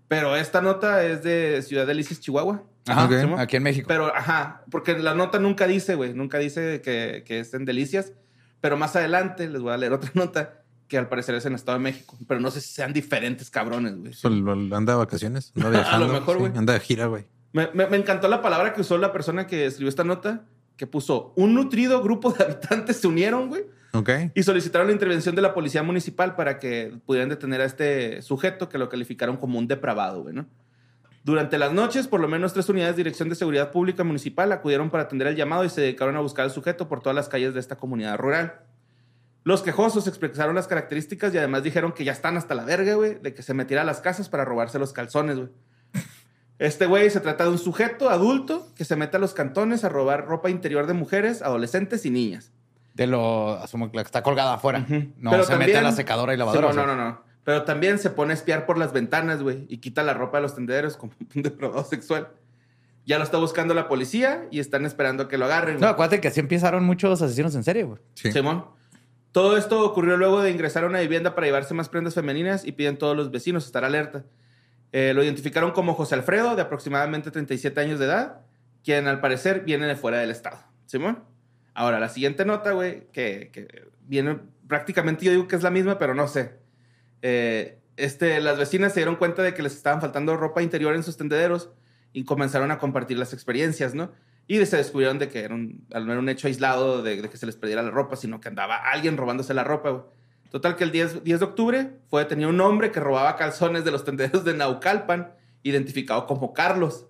Pero 0.08 0.36
esta 0.36 0.62
nota 0.62 1.04
es 1.04 1.22
de 1.22 1.62
Ciudad 1.62 1.86
Delicias, 1.86 2.20
Chihuahua. 2.20 2.64
Ajá. 2.90 3.06
Ok. 3.06 3.12
¿Sí? 3.12 3.28
Aquí 3.38 3.56
en 3.58 3.64
México. 3.64 3.86
Pero, 3.88 4.14
ajá, 4.16 4.64
porque 4.72 4.98
la 4.98 5.14
nota 5.14 5.40
nunca 5.40 5.68
dice, 5.68 5.96
güey, 5.96 6.14
nunca 6.14 6.38
dice 6.38 6.82
que, 6.82 7.24
que 7.26 7.40
es 7.40 7.54
en 7.54 7.66
Delicias. 7.66 8.14
Pero 8.62 8.76
más 8.78 8.96
adelante 8.96 9.48
les 9.50 9.62
voy 9.62 9.74
a 9.74 9.78
leer 9.78 9.94
otra 9.94 10.12
nota 10.14 10.62
que 10.88 10.98
al 10.98 11.10
parecer 11.10 11.36
es 11.36 11.46
en 11.46 11.54
Estado 11.54 11.78
de 11.78 11.84
México. 11.84 12.18
Pero 12.28 12.40
no 12.40 12.50
sé 12.52 12.62
si 12.62 12.74
sean 12.74 12.94
diferentes 12.94 13.50
cabrones, 13.50 13.96
güey. 13.98 14.14
Pues, 14.22 14.34
anda 14.74 14.94
de 14.94 14.98
vacaciones, 14.98 15.52
anda 15.56 15.68
A 15.68 15.72
viajando. 15.72 16.08
lo 16.08 16.14
mejor, 16.14 16.36
sí, 16.36 16.40
güey. 16.42 16.58
anda 16.58 16.74
de 16.74 16.80
gira, 16.80 17.06
güey. 17.08 17.26
Me, 17.54 17.70
me- 17.74 17.88
me 17.88 17.98
encantó 17.98 18.28
la 18.28 18.42
palabra 18.42 18.74
que 18.74 18.82
usó 18.82 18.98
la 18.98 19.12
persona 19.12 19.48
que 19.48 19.66
escribió 19.66 19.90
esta 19.90 20.04
nota, 20.04 20.46
que 20.76 20.86
puso, 20.88 21.34
un 21.36 21.54
nutrido 21.56 22.02
grupo 22.04 22.32
de 22.32 22.44
habitantes 22.46 22.98
se 22.98 23.08
unieron, 23.08 23.48
güey, 23.50 23.64
Ok. 23.94 24.10
y 24.36 24.44
solicitaron 24.44 24.88
la 24.88 24.94
intervención 24.94 25.34
de 25.36 25.42
la 25.42 25.54
policía 25.54 25.82
municipal 25.82 26.36
para 26.36 26.60
que 26.60 26.94
pudieran 27.06 27.30
detener 27.30 27.62
a 27.62 27.66
este 27.66 28.22
sujeto 28.22 28.70
que 28.70 28.78
lo 28.78 28.90
calificaron 28.90 29.38
como 29.38 29.58
un 29.58 29.68
depravado, 29.68 30.22
güey, 30.24 30.36
¿no? 30.36 30.46
Durante 31.28 31.58
las 31.58 31.74
noches, 31.74 32.08
por 32.08 32.22
lo 32.22 32.30
menos 32.30 32.54
tres 32.54 32.70
unidades 32.70 32.96
de 32.96 33.04
Dirección 33.04 33.28
de 33.28 33.36
Seguridad 33.36 33.70
Pública 33.72 34.06
Municipal 34.06 34.50
acudieron 34.54 34.90
para 34.90 35.04
atender 35.04 35.28
el 35.28 35.36
llamado 35.36 35.66
y 35.66 35.70
se 35.70 35.82
dedicaron 35.82 36.16
a 36.16 36.22
buscar 36.22 36.46
al 36.46 36.52
sujeto 36.52 36.88
por 36.88 37.02
todas 37.02 37.18
las 37.18 37.28
calles 37.28 37.54
de 37.54 37.60
esta 37.60 37.76
comunidad 37.76 38.18
rural. 38.18 38.62
Los 39.44 39.62
quejosos 39.62 40.08
expresaron 40.08 40.56
las 40.56 40.68
características 40.68 41.34
y 41.34 41.38
además 41.38 41.64
dijeron 41.64 41.92
que 41.92 42.06
ya 42.06 42.14
están 42.14 42.38
hasta 42.38 42.56
la 42.56 42.64
verga, 42.64 42.94
güey, 42.94 43.16
de 43.16 43.34
que 43.34 43.44
se 43.44 43.54
metiera 43.54 43.82
a 43.82 43.86
las 43.86 44.00
casas 44.00 44.30
para 44.30 44.46
robarse 44.46 44.80
los 44.80 44.94
calzones, 44.94 45.36
güey. 45.36 45.50
Este 46.60 46.86
güey 46.86 47.10
se 47.10 47.20
trata 47.20 47.44
de 47.44 47.50
un 47.50 47.60
sujeto 47.60 48.10
adulto 48.10 48.66
que 48.74 48.86
se 48.86 48.96
mete 48.96 49.18
a 49.18 49.20
los 49.20 49.34
cantones 49.34 49.84
a 49.84 49.90
robar 49.90 50.28
ropa 50.28 50.50
interior 50.50 50.88
de 50.88 50.94
mujeres, 50.94 51.42
adolescentes 51.42 52.06
y 52.06 52.10
niñas. 52.10 52.54
De 52.94 53.06
lo, 53.06 53.56
asumo 53.56 53.92
que 53.92 54.00
está 54.00 54.24
colgada 54.24 54.54
afuera. 54.54 54.86
No 55.18 55.32
Pero 55.32 55.44
se 55.44 55.58
mete 55.58 55.78
a 55.78 55.82
la 55.82 55.92
secadora 55.92 56.34
y 56.34 56.38
lavadora. 56.38 56.68
Sí, 56.68 56.72
o 56.72 56.74
sea. 56.74 56.86
no, 56.86 56.96
no, 56.96 57.04
no. 57.04 57.27
Pero 57.48 57.64
también 57.64 57.98
se 57.98 58.10
pone 58.10 58.32
a 58.32 58.34
espiar 58.34 58.66
por 58.66 58.78
las 58.78 58.92
ventanas, 58.92 59.42
güey, 59.42 59.66
y 59.70 59.78
quita 59.78 60.04
la 60.04 60.14
ropa 60.14 60.40
de 60.40 60.42
los 60.42 60.56
tendederos 60.56 60.98
como 60.98 61.14
un 61.36 61.44
depravado 61.44 61.86
sexual. 61.86 62.28
Ya 63.06 63.18
lo 63.20 63.24
está 63.24 63.38
buscando 63.38 63.74
la 63.74 63.88
policía 63.88 64.50
y 64.52 64.60
están 64.60 64.86
esperando 64.86 65.24
a 65.24 65.28
que 65.30 65.38
lo 65.38 65.46
agarren. 65.46 65.80
No, 65.80 65.88
acuérdate 65.88 66.20
que 66.20 66.28
así 66.28 66.42
empezaron 66.42 66.84
muchos 66.84 67.22
asesinos 67.22 67.56
en 67.56 67.64
serie, 67.64 67.84
güey. 67.84 68.02
Sí. 68.16 68.34
Simón. 68.34 68.66
Todo 69.32 69.56
esto 69.56 69.82
ocurrió 69.82 70.18
luego 70.18 70.42
de 70.42 70.52
ingresar 70.52 70.84
a 70.84 70.88
una 70.88 71.00
vivienda 71.00 71.36
para 71.36 71.48
llevarse 71.48 71.74
más 71.74 71.88
prendas 71.88 72.16
femeninas 72.16 72.66
y 72.66 72.74
piden 72.74 72.98
todos 72.98 73.16
los 73.16 73.32
vecinos 73.32 73.66
estar 73.66 73.86
alerta. 73.86 74.26
Eh, 74.92 75.14
lo 75.16 75.24
identificaron 75.24 75.72
como 75.72 75.94
José 75.94 76.16
Alfredo, 76.16 76.54
de 76.58 76.64
aproximadamente 76.64 77.32
37 77.32 77.80
años 77.80 77.98
de 77.98 78.08
edad, 78.08 78.42
quien 78.84 79.08
al 79.08 79.22
parecer 79.22 79.62
viene 79.62 79.88
de 79.88 79.96
fuera 79.96 80.18
del 80.18 80.32
estado. 80.32 80.58
Simón. 80.86 81.24
Ahora, 81.74 82.02
la 82.02 82.10
siguiente 82.10 82.44
nota, 82.44 82.74
güey, 82.74 83.08
que, 83.14 83.52
que 83.54 83.86
viene 84.02 84.38
prácticamente, 84.68 85.24
yo 85.24 85.32
digo 85.32 85.48
que 85.48 85.56
es 85.56 85.64
la 85.64 85.72
misma, 85.72 85.98
pero 85.98 86.14
no 86.14 86.28
sé. 86.28 86.67
Eh, 87.30 87.78
este, 87.98 88.40
las 88.40 88.58
vecinas 88.58 88.94
se 88.94 89.02
dieron 89.02 89.18
cuenta 89.18 89.44
de 89.44 89.54
que 89.54 89.62
les 89.62 89.76
estaban 89.76 90.00
faltando 90.00 90.38
ropa 90.38 90.62
interior 90.62 90.96
en 90.96 91.04
sus 91.04 91.18
tendederos 91.18 91.70
y 92.14 92.24
comenzaron 92.24 92.72
a 92.72 92.80
compartir 92.80 93.18
las 93.18 93.34
experiencias, 93.34 93.94
¿no? 93.96 94.12
Y 94.48 94.66
se 94.66 94.78
descubrieron 94.78 95.20
de 95.20 95.28
que 95.28 95.42
era 95.42 95.54
un, 95.54 95.86
no 95.90 96.12
era 96.12 96.20
un 96.20 96.30
hecho 96.30 96.48
aislado 96.48 97.04
de, 97.04 97.22
de 97.22 97.30
que 97.30 97.36
se 97.36 97.46
les 97.46 97.58
perdiera 97.58 97.82
la 97.84 97.92
ropa, 97.92 98.16
sino 98.16 98.40
que 98.40 98.48
andaba 98.48 98.78
alguien 98.78 99.18
robándose 99.18 99.54
la 99.54 99.66
ropa, 99.66 99.90
güey. 99.90 100.04
Total 100.52 100.78
que 100.78 100.86
el 100.86 100.92
10, 100.92 101.26
10 101.26 101.40
de 101.40 101.46
octubre 101.46 101.90
fue 102.10 102.22
detenido 102.24 102.50
un 102.50 102.62
hombre 102.62 102.94
que 102.94 103.02
robaba 103.02 103.36
calzones 103.36 103.84
de 103.84 103.92
los 103.92 104.06
tendederos 104.06 104.46
de 104.46 104.54
Naucalpan, 104.54 105.34
identificado 105.64 106.26
como 106.28 106.54
Carlos. 106.54 107.08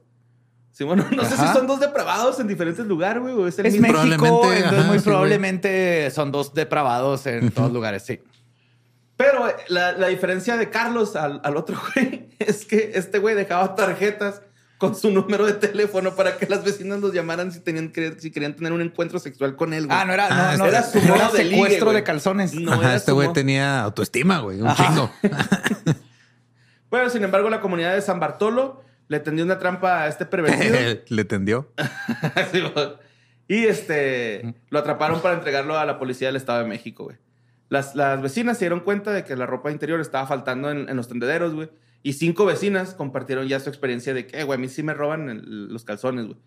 Sí, 0.72 0.84
bueno, 0.84 1.05
no 1.15 1.24
sé 1.26 1.36
Ajá. 1.36 1.47
si 1.47 1.53
son 1.53 1.68
dos 1.68 1.80
depravados 1.80 2.39
en 2.39 2.47
diferentes 2.47 2.86
lugares, 2.88 3.22
güey, 3.22 3.47
es 3.49 3.59
el 3.59 3.68
Es 3.68 3.74
mismo. 3.74 3.88
México, 4.03 4.18
Probablemente, 4.18 4.57
entonces 4.57 4.80
ajá, 4.80 4.88
muy 4.88 4.97
sí, 4.97 5.03
güey. 5.03 5.13
probablemente 5.13 6.11
son 6.11 6.32
dos 6.32 6.53
depravados 6.55 7.28
en 7.28 7.51
todos 7.51 7.72
lugares, 7.72 8.03
sí. 8.03 8.20
Pero 9.18 9.49
eh, 9.49 9.55
la, 9.68 9.91
la 9.93 10.07
diferencia 10.07 10.55
de 10.57 10.70
Carlos 10.70 11.15
al, 11.15 11.41
al 11.43 11.57
otro 11.57 11.78
güey 11.95 12.30
es 12.39 12.65
que 12.65 12.91
este 12.95 13.20
güey 13.20 13.36
dejaba 13.36 13.76
tarjetas 13.76 14.41
con 14.78 14.95
su 14.95 15.09
número 15.09 15.47
de 15.47 15.53
teléfono 15.53 16.15
para 16.15 16.38
que 16.38 16.45
las 16.45 16.63
vecinas 16.63 16.99
los 16.99 17.11
llamaran 17.11 17.51
si, 17.51 17.59
tenían 17.61 17.91
que, 17.91 18.20
si 18.20 18.30
querían 18.30 18.53
tener 18.55 18.72
un 18.74 18.82
encuentro 18.82 19.18
sexual 19.18 19.55
con 19.55 19.74
él. 19.74 19.88
güey. 19.88 19.97
Ah, 19.99 20.05
no 20.05 20.13
era, 20.13 20.28
Ah, 20.30 20.51
no, 20.51 20.59
no, 20.59 20.65
era 20.70 20.80
era, 20.80 20.88
su 20.88 20.99
no 20.99 21.05
modo 21.07 21.15
era 21.15 21.32
de 21.32 21.43
ligue, 21.45 21.55
secuestro 21.55 21.93
de 21.93 22.03
calzones. 22.03 22.53
No 22.53 22.74
Ajá, 22.74 22.82
era 22.84 22.95
este 22.95 23.11
güey 23.11 23.34
tenía 23.34 23.82
autoestima, 23.82 24.38
güey. 24.39 24.61
Un 24.61 24.68
Ajá. 24.68 24.88
chingo. 24.88 25.11
Bueno, 26.89 27.09
sin 27.09 27.22
embargo, 27.24 27.49
la 27.49 27.59
comunidad 27.59 27.93
de 27.95 28.01
San 28.01 28.20
Bartolo 28.20 28.82
le 29.09 29.20
tendió 29.20 29.43
una 29.43 29.59
trampa 29.59 30.03
a 30.03 30.07
este 30.07 30.26
pervertido. 30.26 30.78
Le 31.09 31.26
tendió. 31.26 31.70
Sí, 32.51 32.63
y 33.49 33.65
este 33.65 34.55
lo 34.70 34.80
atraparon 34.80 35.22
para 35.22 35.36
entregarlo 35.36 35.78
a 35.78 35.86
la 35.86 35.99
policía 35.99 36.28
del 36.30 36.38
Estado 36.38 36.59
de 36.59 36.65
México, 36.70 37.03
güey. 37.05 37.18
Las, 37.70 37.95
las 37.95 38.22
vecinas 38.22 38.57
se 38.57 38.65
dieron 38.65 38.80
cuenta 38.80 39.11
de 39.11 39.24
que 39.24 39.36
la 39.36 39.45
ropa 39.45 39.72
interior 39.72 39.99
estaba 39.99 40.26
faltando 40.26 40.72
en, 40.72 40.88
en 40.89 40.95
los 40.95 41.07
tendederos, 41.07 41.53
güey. 41.53 41.70
Y 42.03 42.13
cinco 42.13 42.45
vecinas 42.45 42.93
compartieron 42.93 43.47
ya 43.47 43.59
su 43.59 43.70
experiencia 43.70 44.13
de 44.13 44.28
que, 44.28 44.39
"Eh, 44.39 44.43
güey, 44.43 44.57
a 44.57 44.61
mí 44.61 44.70
sí 44.70 44.84
me 44.84 44.93
roban 44.93 45.30
el- 45.30 45.68
los 45.74 45.84
calzones, 45.84 46.26
güey. 46.28 46.38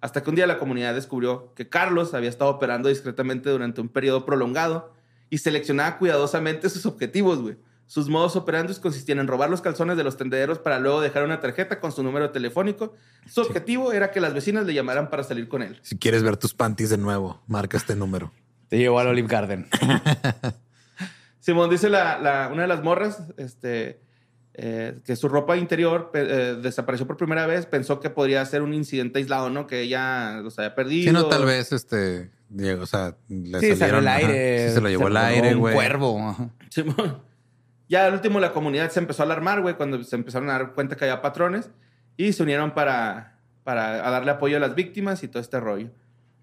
Hasta 0.00 0.22
que 0.22 0.30
un 0.30 0.36
día 0.36 0.46
la 0.46 0.58
comunidad 0.58 0.94
descubrió 0.94 1.52
que 1.56 1.68
Carlos 1.68 2.14
había 2.14 2.28
estado 2.28 2.50
operando 2.52 2.88
discretamente 2.88 3.50
durante 3.50 3.80
un 3.80 3.88
periodo 3.88 4.24
prolongado 4.24 4.92
y 5.30 5.38
seleccionaba 5.38 5.98
cuidadosamente 5.98 6.68
sus 6.70 6.86
objetivos, 6.86 7.40
güey. 7.40 7.56
Sus 7.86 8.08
modos 8.08 8.36
operandos 8.36 8.78
consistían 8.78 9.18
en 9.18 9.26
robar 9.26 9.48
los 9.50 9.60
calzones 9.62 9.96
de 9.96 10.04
los 10.04 10.16
tendederos 10.16 10.58
para 10.58 10.78
luego 10.78 11.00
dejar 11.00 11.24
una 11.24 11.40
tarjeta 11.40 11.80
con 11.80 11.90
su 11.90 12.02
número 12.04 12.30
telefónico. 12.30 12.94
Su 13.26 13.40
objetivo 13.40 13.92
era 13.92 14.10
que 14.12 14.20
las 14.20 14.34
vecinas 14.34 14.66
le 14.66 14.74
llamaran 14.74 15.08
para 15.10 15.24
salir 15.24 15.48
con 15.48 15.62
él. 15.62 15.78
Si 15.82 15.98
quieres 15.98 16.22
ver 16.22 16.36
tus 16.36 16.54
panties 16.54 16.90
de 16.90 16.98
nuevo, 16.98 17.40
marca 17.48 17.76
este 17.78 17.96
número. 17.96 18.30
Te 18.68 18.76
llevó 18.78 19.00
al 19.00 19.06
Olive 19.08 19.26
Garden. 19.28 19.66
Simón 21.48 21.70
dice 21.70 21.88
la, 21.88 22.18
la- 22.18 22.50
una 22.52 22.62
de 22.62 22.68
las 22.68 22.82
morras 22.82 23.22
este, 23.38 24.00
eh, 24.52 24.98
que 25.02 25.16
su 25.16 25.30
ropa 25.30 25.56
interior 25.56 26.10
eh, 26.12 26.58
desapareció 26.62 27.06
por 27.06 27.16
primera 27.16 27.46
vez. 27.46 27.64
Pensó 27.64 28.00
que 28.00 28.10
podría 28.10 28.44
ser 28.44 28.60
un 28.60 28.74
incidente 28.74 29.18
aislado, 29.18 29.48
¿no? 29.48 29.66
Que 29.66 29.80
ella 29.80 30.40
los 30.42 30.58
había 30.58 30.74
perdido. 30.74 31.04
Si 31.10 31.12
no, 31.14 31.24
tal 31.24 31.46
vez, 31.46 31.72
este, 31.72 32.30
Diego, 32.50 32.82
o 32.82 32.86
sea, 32.86 33.16
le 33.30 33.60
Sí, 33.60 33.76
salió 33.76 33.76
salieron. 33.76 34.00
el 34.02 34.08
ajá, 34.08 34.16
aire. 34.18 34.68
sí 34.68 34.74
se 34.74 34.80
lo 34.82 34.88
llevó 34.90 35.08
el 35.08 35.14
robó 35.14 35.24
aire, 35.26 35.54
Un 35.54 35.60
güey. 35.60 35.74
cuervo. 35.74 36.28
ajá. 36.28 36.50
Simón. 36.68 37.22
Ya 37.88 38.04
al 38.04 38.12
último 38.12 38.40
la 38.40 38.52
comunidad 38.52 38.90
se 38.90 39.00
empezó 39.00 39.22
a 39.22 39.24
alarmar, 39.24 39.62
güey, 39.62 39.74
cuando 39.76 40.02
se 40.04 40.16
empezaron 40.16 40.50
a 40.50 40.52
dar 40.52 40.74
cuenta 40.74 40.96
que 40.96 41.06
había 41.06 41.22
patrones 41.22 41.70
y 42.18 42.34
se 42.34 42.42
unieron 42.42 42.72
para, 42.74 43.38
para 43.64 44.06
a 44.06 44.10
darle 44.10 44.32
apoyo 44.32 44.58
a 44.58 44.60
las 44.60 44.74
víctimas 44.74 45.22
y 45.22 45.28
todo 45.28 45.40
este 45.40 45.58
rollo. 45.58 45.88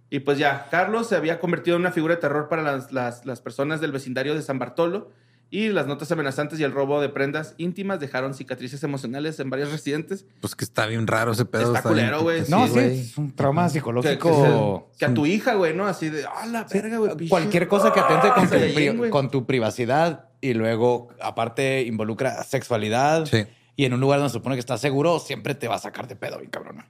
Y 0.10 0.20
pues 0.20 0.38
ya, 0.38 0.68
Carlos 0.70 1.08
se 1.08 1.16
había 1.16 1.40
convertido 1.40 1.76
en 1.78 1.82
una 1.82 1.92
figura 1.92 2.16
de 2.16 2.22
terror 2.22 2.48
para 2.48 2.62
las, 2.62 2.92
las, 2.92 3.26
las 3.26 3.42
personas 3.42 3.82
del 3.82 3.92
vecindario 3.92 4.36
de 4.36 4.42
San 4.42 4.60
Bartolo 4.60 5.12
y 5.52 5.70
las 5.70 5.88
notas 5.88 6.12
amenazantes 6.12 6.60
y 6.60 6.64
el 6.64 6.72
robo 6.72 7.00
de 7.02 7.10
prendas 7.10 7.54
íntimas 7.58 8.00
dejaron 8.00 8.34
cicatrices 8.34 8.84
emocionales 8.84 9.40
en 9.40 9.50
varios 9.50 9.72
residentes. 9.72 10.26
Pues 10.42 10.56
que 10.56 10.64
está 10.66 10.86
bien 10.88 11.06
raro 11.08 11.32
ese 11.34 11.46
pedo. 11.46 11.76
Está 11.76 11.90
bien- 11.90 12.06
culero, 12.08 12.22
güey. 12.24 12.44
No, 12.50 12.66
Sí, 12.68 12.74
güey. 12.74 13.00
es 13.00 13.18
un 13.18 13.36
trauma 13.36 13.64
Que, 13.64 13.74
que 13.74 13.74
psicológico. 13.80 14.92
que 14.98 15.06
a 15.06 15.14
tu 15.14 15.26
hija, 15.26 15.54
güey, 15.56 15.76
¿no? 15.76 15.86
Así 15.88 16.10
de, 16.10 16.26
ah, 16.26 16.46
la 16.48 16.64
verga, 16.66 16.98
güey. 16.98 17.30
Cualquier 17.30 17.68
cosa 17.68 17.92
que 17.94 18.00
atente 18.00 18.30
con 18.34 18.44
tu, 18.50 18.56
pri- 18.74 18.90
güey. 18.90 19.10
con 19.12 19.30
tu 19.32 19.46
privacidad 19.46 20.30
y 20.42 20.54
luego, 20.54 21.10
aparte, 21.22 21.82
involucra 21.84 22.44
sexualidad 22.44 23.26
Sí. 23.26 23.46
y 23.76 23.86
en 23.86 23.94
un 23.94 24.00
lugar 24.02 24.20
donde 24.20 24.30
se 24.30 24.34
supone 24.34 24.56
que 24.56 24.60
estás 24.62 24.82
seguro, 24.82 25.20
siempre 25.20 25.56
te 25.56 25.68
va 25.68 25.76
a 25.76 25.80
sacar 25.80 26.08
de 26.08 26.16
pedo, 26.16 26.38
bien 26.40 26.50
cabrona. 26.52 26.88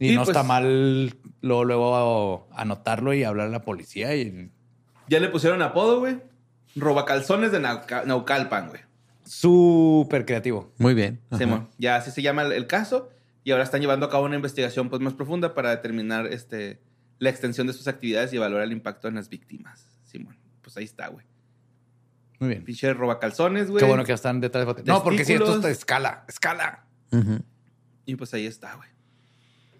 Y, 0.00 0.12
Y 0.12 0.14
no 0.16 0.24
pues- 0.24 0.30
está 0.36 0.42
mal 0.42 1.14
luego, 1.42 1.64
luego 1.64 2.48
anotarlo 2.52 3.14
y 3.14 3.22
hablar 3.22 3.46
a 3.46 3.50
la 3.50 3.62
policía. 3.62 4.16
Y 4.16 4.50
Ya 5.08 5.20
le 5.20 5.28
pusieron 5.28 5.62
apodo, 5.62 6.00
güey. 6.00 6.18
Robacalzones 6.74 7.52
de 7.52 7.60
Nauca- 7.60 8.04
Naucalpan, 8.04 8.68
güey. 8.70 8.80
súper 9.24 10.24
creativo. 10.26 10.72
Muy 10.78 10.94
bien. 10.94 11.20
Simón. 11.38 11.68
Ya 11.78 11.96
así 11.96 12.10
se 12.10 12.20
llama 12.22 12.42
el, 12.42 12.52
el 12.52 12.66
caso 12.66 13.10
y 13.44 13.52
ahora 13.52 13.62
están 13.64 13.80
llevando 13.80 14.06
a 14.06 14.10
cabo 14.10 14.24
una 14.24 14.34
investigación 14.36 14.88
pues 14.90 15.00
más 15.02 15.14
profunda 15.14 15.54
para 15.54 15.70
determinar 15.70 16.26
este 16.26 16.80
la 17.18 17.30
extensión 17.30 17.66
de 17.68 17.72
sus 17.74 17.86
actividades 17.86 18.32
y 18.32 18.36
evaluar 18.36 18.62
el 18.62 18.72
impacto 18.72 19.06
en 19.06 19.14
las 19.14 19.28
víctimas. 19.28 19.86
Simón. 20.04 20.36
Pues 20.62 20.76
ahí 20.78 20.84
está, 20.84 21.08
güey. 21.08 21.26
Muy 22.40 22.48
bien. 22.48 22.64
Pinche 22.64 22.92
robacalzones, 22.94 23.70
güey. 23.70 23.80
Qué 23.82 23.86
bueno 23.88 24.04
que 24.04 24.12
están 24.14 24.40
detrás 24.40 24.66
de 24.66 24.82
No, 24.84 25.02
porque 25.04 25.24
si 25.24 25.34
esto 25.34 25.54
está 25.56 25.70
escala, 25.70 26.24
escala. 26.28 26.84
Y 28.06 28.16
pues 28.16 28.32
ahí 28.34 28.46
está, 28.46 28.74
güey. 28.76 28.88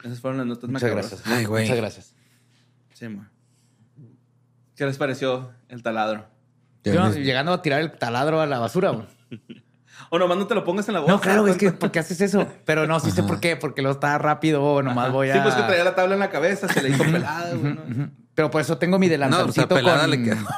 Esas 0.05 0.21
fueron 0.21 0.39
las 0.39 0.47
notas 0.47 0.69
Muchas 0.71 0.83
macabrosas. 0.83 1.11
gracias. 1.21 1.39
Ay, 1.39 1.45
güey. 1.45 1.65
Muchas 1.65 1.77
gracias. 1.77 2.15
Simón. 2.95 3.29
¿Qué 4.77 4.87
les 4.87 4.97
pareció 4.99 5.51
el 5.69 5.83
taladro? 5.83 6.27
Yo, 6.85 7.03
ves- 7.05 7.17
llegando 7.17 7.53
a 7.53 7.61
tirar 7.63 7.81
el 7.81 7.93
taladro 7.99 8.41
a 8.41 8.47
la 8.47 8.59
basura. 8.59 8.91
güey. 8.91 9.07
O 10.09 10.19
nomás 10.19 10.39
no 10.39 10.47
te 10.47 10.55
lo 10.55 10.65
pongas 10.65 10.89
en 10.89 10.95
la 10.95 11.01
boca. 11.01 11.13
No, 11.13 11.21
claro, 11.21 11.47
es 11.47 11.57
que 11.59 11.71
¿por 11.73 11.93
qué 11.93 11.99
haces 11.99 12.21
eso? 12.23 12.49
Pero 12.65 12.87
no, 12.87 12.99
sí 13.01 13.11
sé 13.11 13.23
por 13.23 13.39
qué, 13.39 13.57
porque 13.57 13.83
lo 13.83 13.91
está 13.91 14.17
rápido, 14.19 14.83
nomás 14.83 15.13
voy 15.13 15.29
a. 15.29 15.35
Sí, 15.35 15.41
pues 15.43 15.55
que 15.55 15.63
traía 15.63 15.85
la 15.85 15.95
tabla 15.95 16.15
en 16.15 16.21
la 16.21 16.31
cabeza, 16.31 16.67
se 16.69 16.83
le 16.83 16.89
hizo 16.89 17.05
pelada, 17.05 17.55
güey. 17.55 17.77
Pero 18.35 18.51
por 18.51 18.61
eso 18.63 18.79
tengo 18.79 18.99
mi 18.99 19.07
No, 19.09 19.15
o 19.15 19.19
sea, 19.19 19.29
delantalcito 19.29 19.69
pelada 19.69 20.01
con... 20.01 20.11
le 20.11 20.23
quedó. 20.23 20.47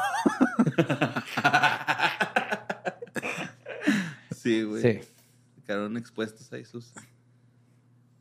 Sí, 4.37 4.63
güey. 4.63 4.83
Sí. 4.83 5.01
Quedaron 5.67 5.97
expuestos 5.97 6.53
ahí 6.53 6.65
sus, 6.65 6.93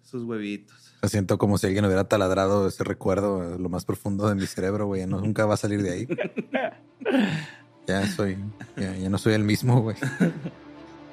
sus 0.03 0.23
huevitos. 0.23 0.90
Lo 1.01 1.09
siento 1.09 1.37
como 1.37 1.57
si 1.57 1.67
alguien 1.67 1.83
hubiera 1.85 2.03
taladrado 2.03 2.67
ese 2.67 2.83
recuerdo 2.83 3.41
a 3.41 3.57
lo 3.57 3.69
más 3.69 3.85
profundo 3.85 4.27
de 4.29 4.35
mi 4.35 4.45
cerebro, 4.45 4.85
güey. 4.85 5.05
No- 5.07 5.19
nunca 5.19 5.45
va 5.45 5.55
a 5.55 5.57
salir 5.57 5.81
de 5.83 5.91
ahí. 5.91 6.07
Ya 7.87 8.07
soy, 8.07 8.37
ya, 8.77 8.95
ya 8.95 9.09
no 9.09 9.17
soy 9.17 9.33
el 9.33 9.43
mismo, 9.43 9.81
güey. 9.81 9.97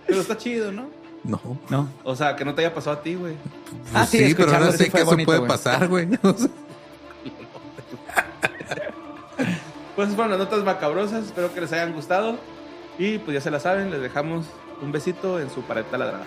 Pero 0.06 0.20
está 0.20 0.36
chido, 0.36 0.70
¿no? 0.70 0.90
No. 1.24 1.40
¿No? 1.70 1.88
O 2.04 2.14
sea, 2.14 2.36
que 2.36 2.44
no 2.44 2.54
te 2.54 2.60
haya 2.60 2.74
pasado 2.74 2.98
a 2.98 3.02
ti, 3.02 3.14
güey. 3.14 3.34
Ah, 3.94 4.06
Pues 4.06 4.10
sí, 4.10 4.28
sí, 4.28 4.34
pero 4.34 4.52
ahora 4.52 4.70
sí 4.72 4.78
sé 4.78 4.84
fue 4.90 4.98
que 4.98 5.02
eso 5.02 5.10
bonito, 5.10 5.26
puede 5.26 5.38
güey. 5.40 5.48
pasar, 5.48 5.88
güey. 5.88 6.08
O 6.22 6.34
sea, 6.34 6.48
Pues 9.96 10.08
esas 10.08 10.14
fueron 10.14 10.30
las 10.30 10.38
notas 10.38 10.62
macabrosas. 10.62 11.24
Espero 11.26 11.52
que 11.52 11.60
les 11.62 11.72
hayan 11.72 11.92
gustado. 11.94 12.36
Y 12.98 13.18
pues 13.18 13.34
ya 13.34 13.40
se 13.40 13.50
la 13.50 13.60
saben, 13.60 13.90
les 13.90 14.00
dejamos 14.02 14.46
un 14.82 14.92
besito 14.92 15.40
en 15.40 15.50
su 15.50 15.62
paleta 15.62 15.96
ladrada. 15.98 16.26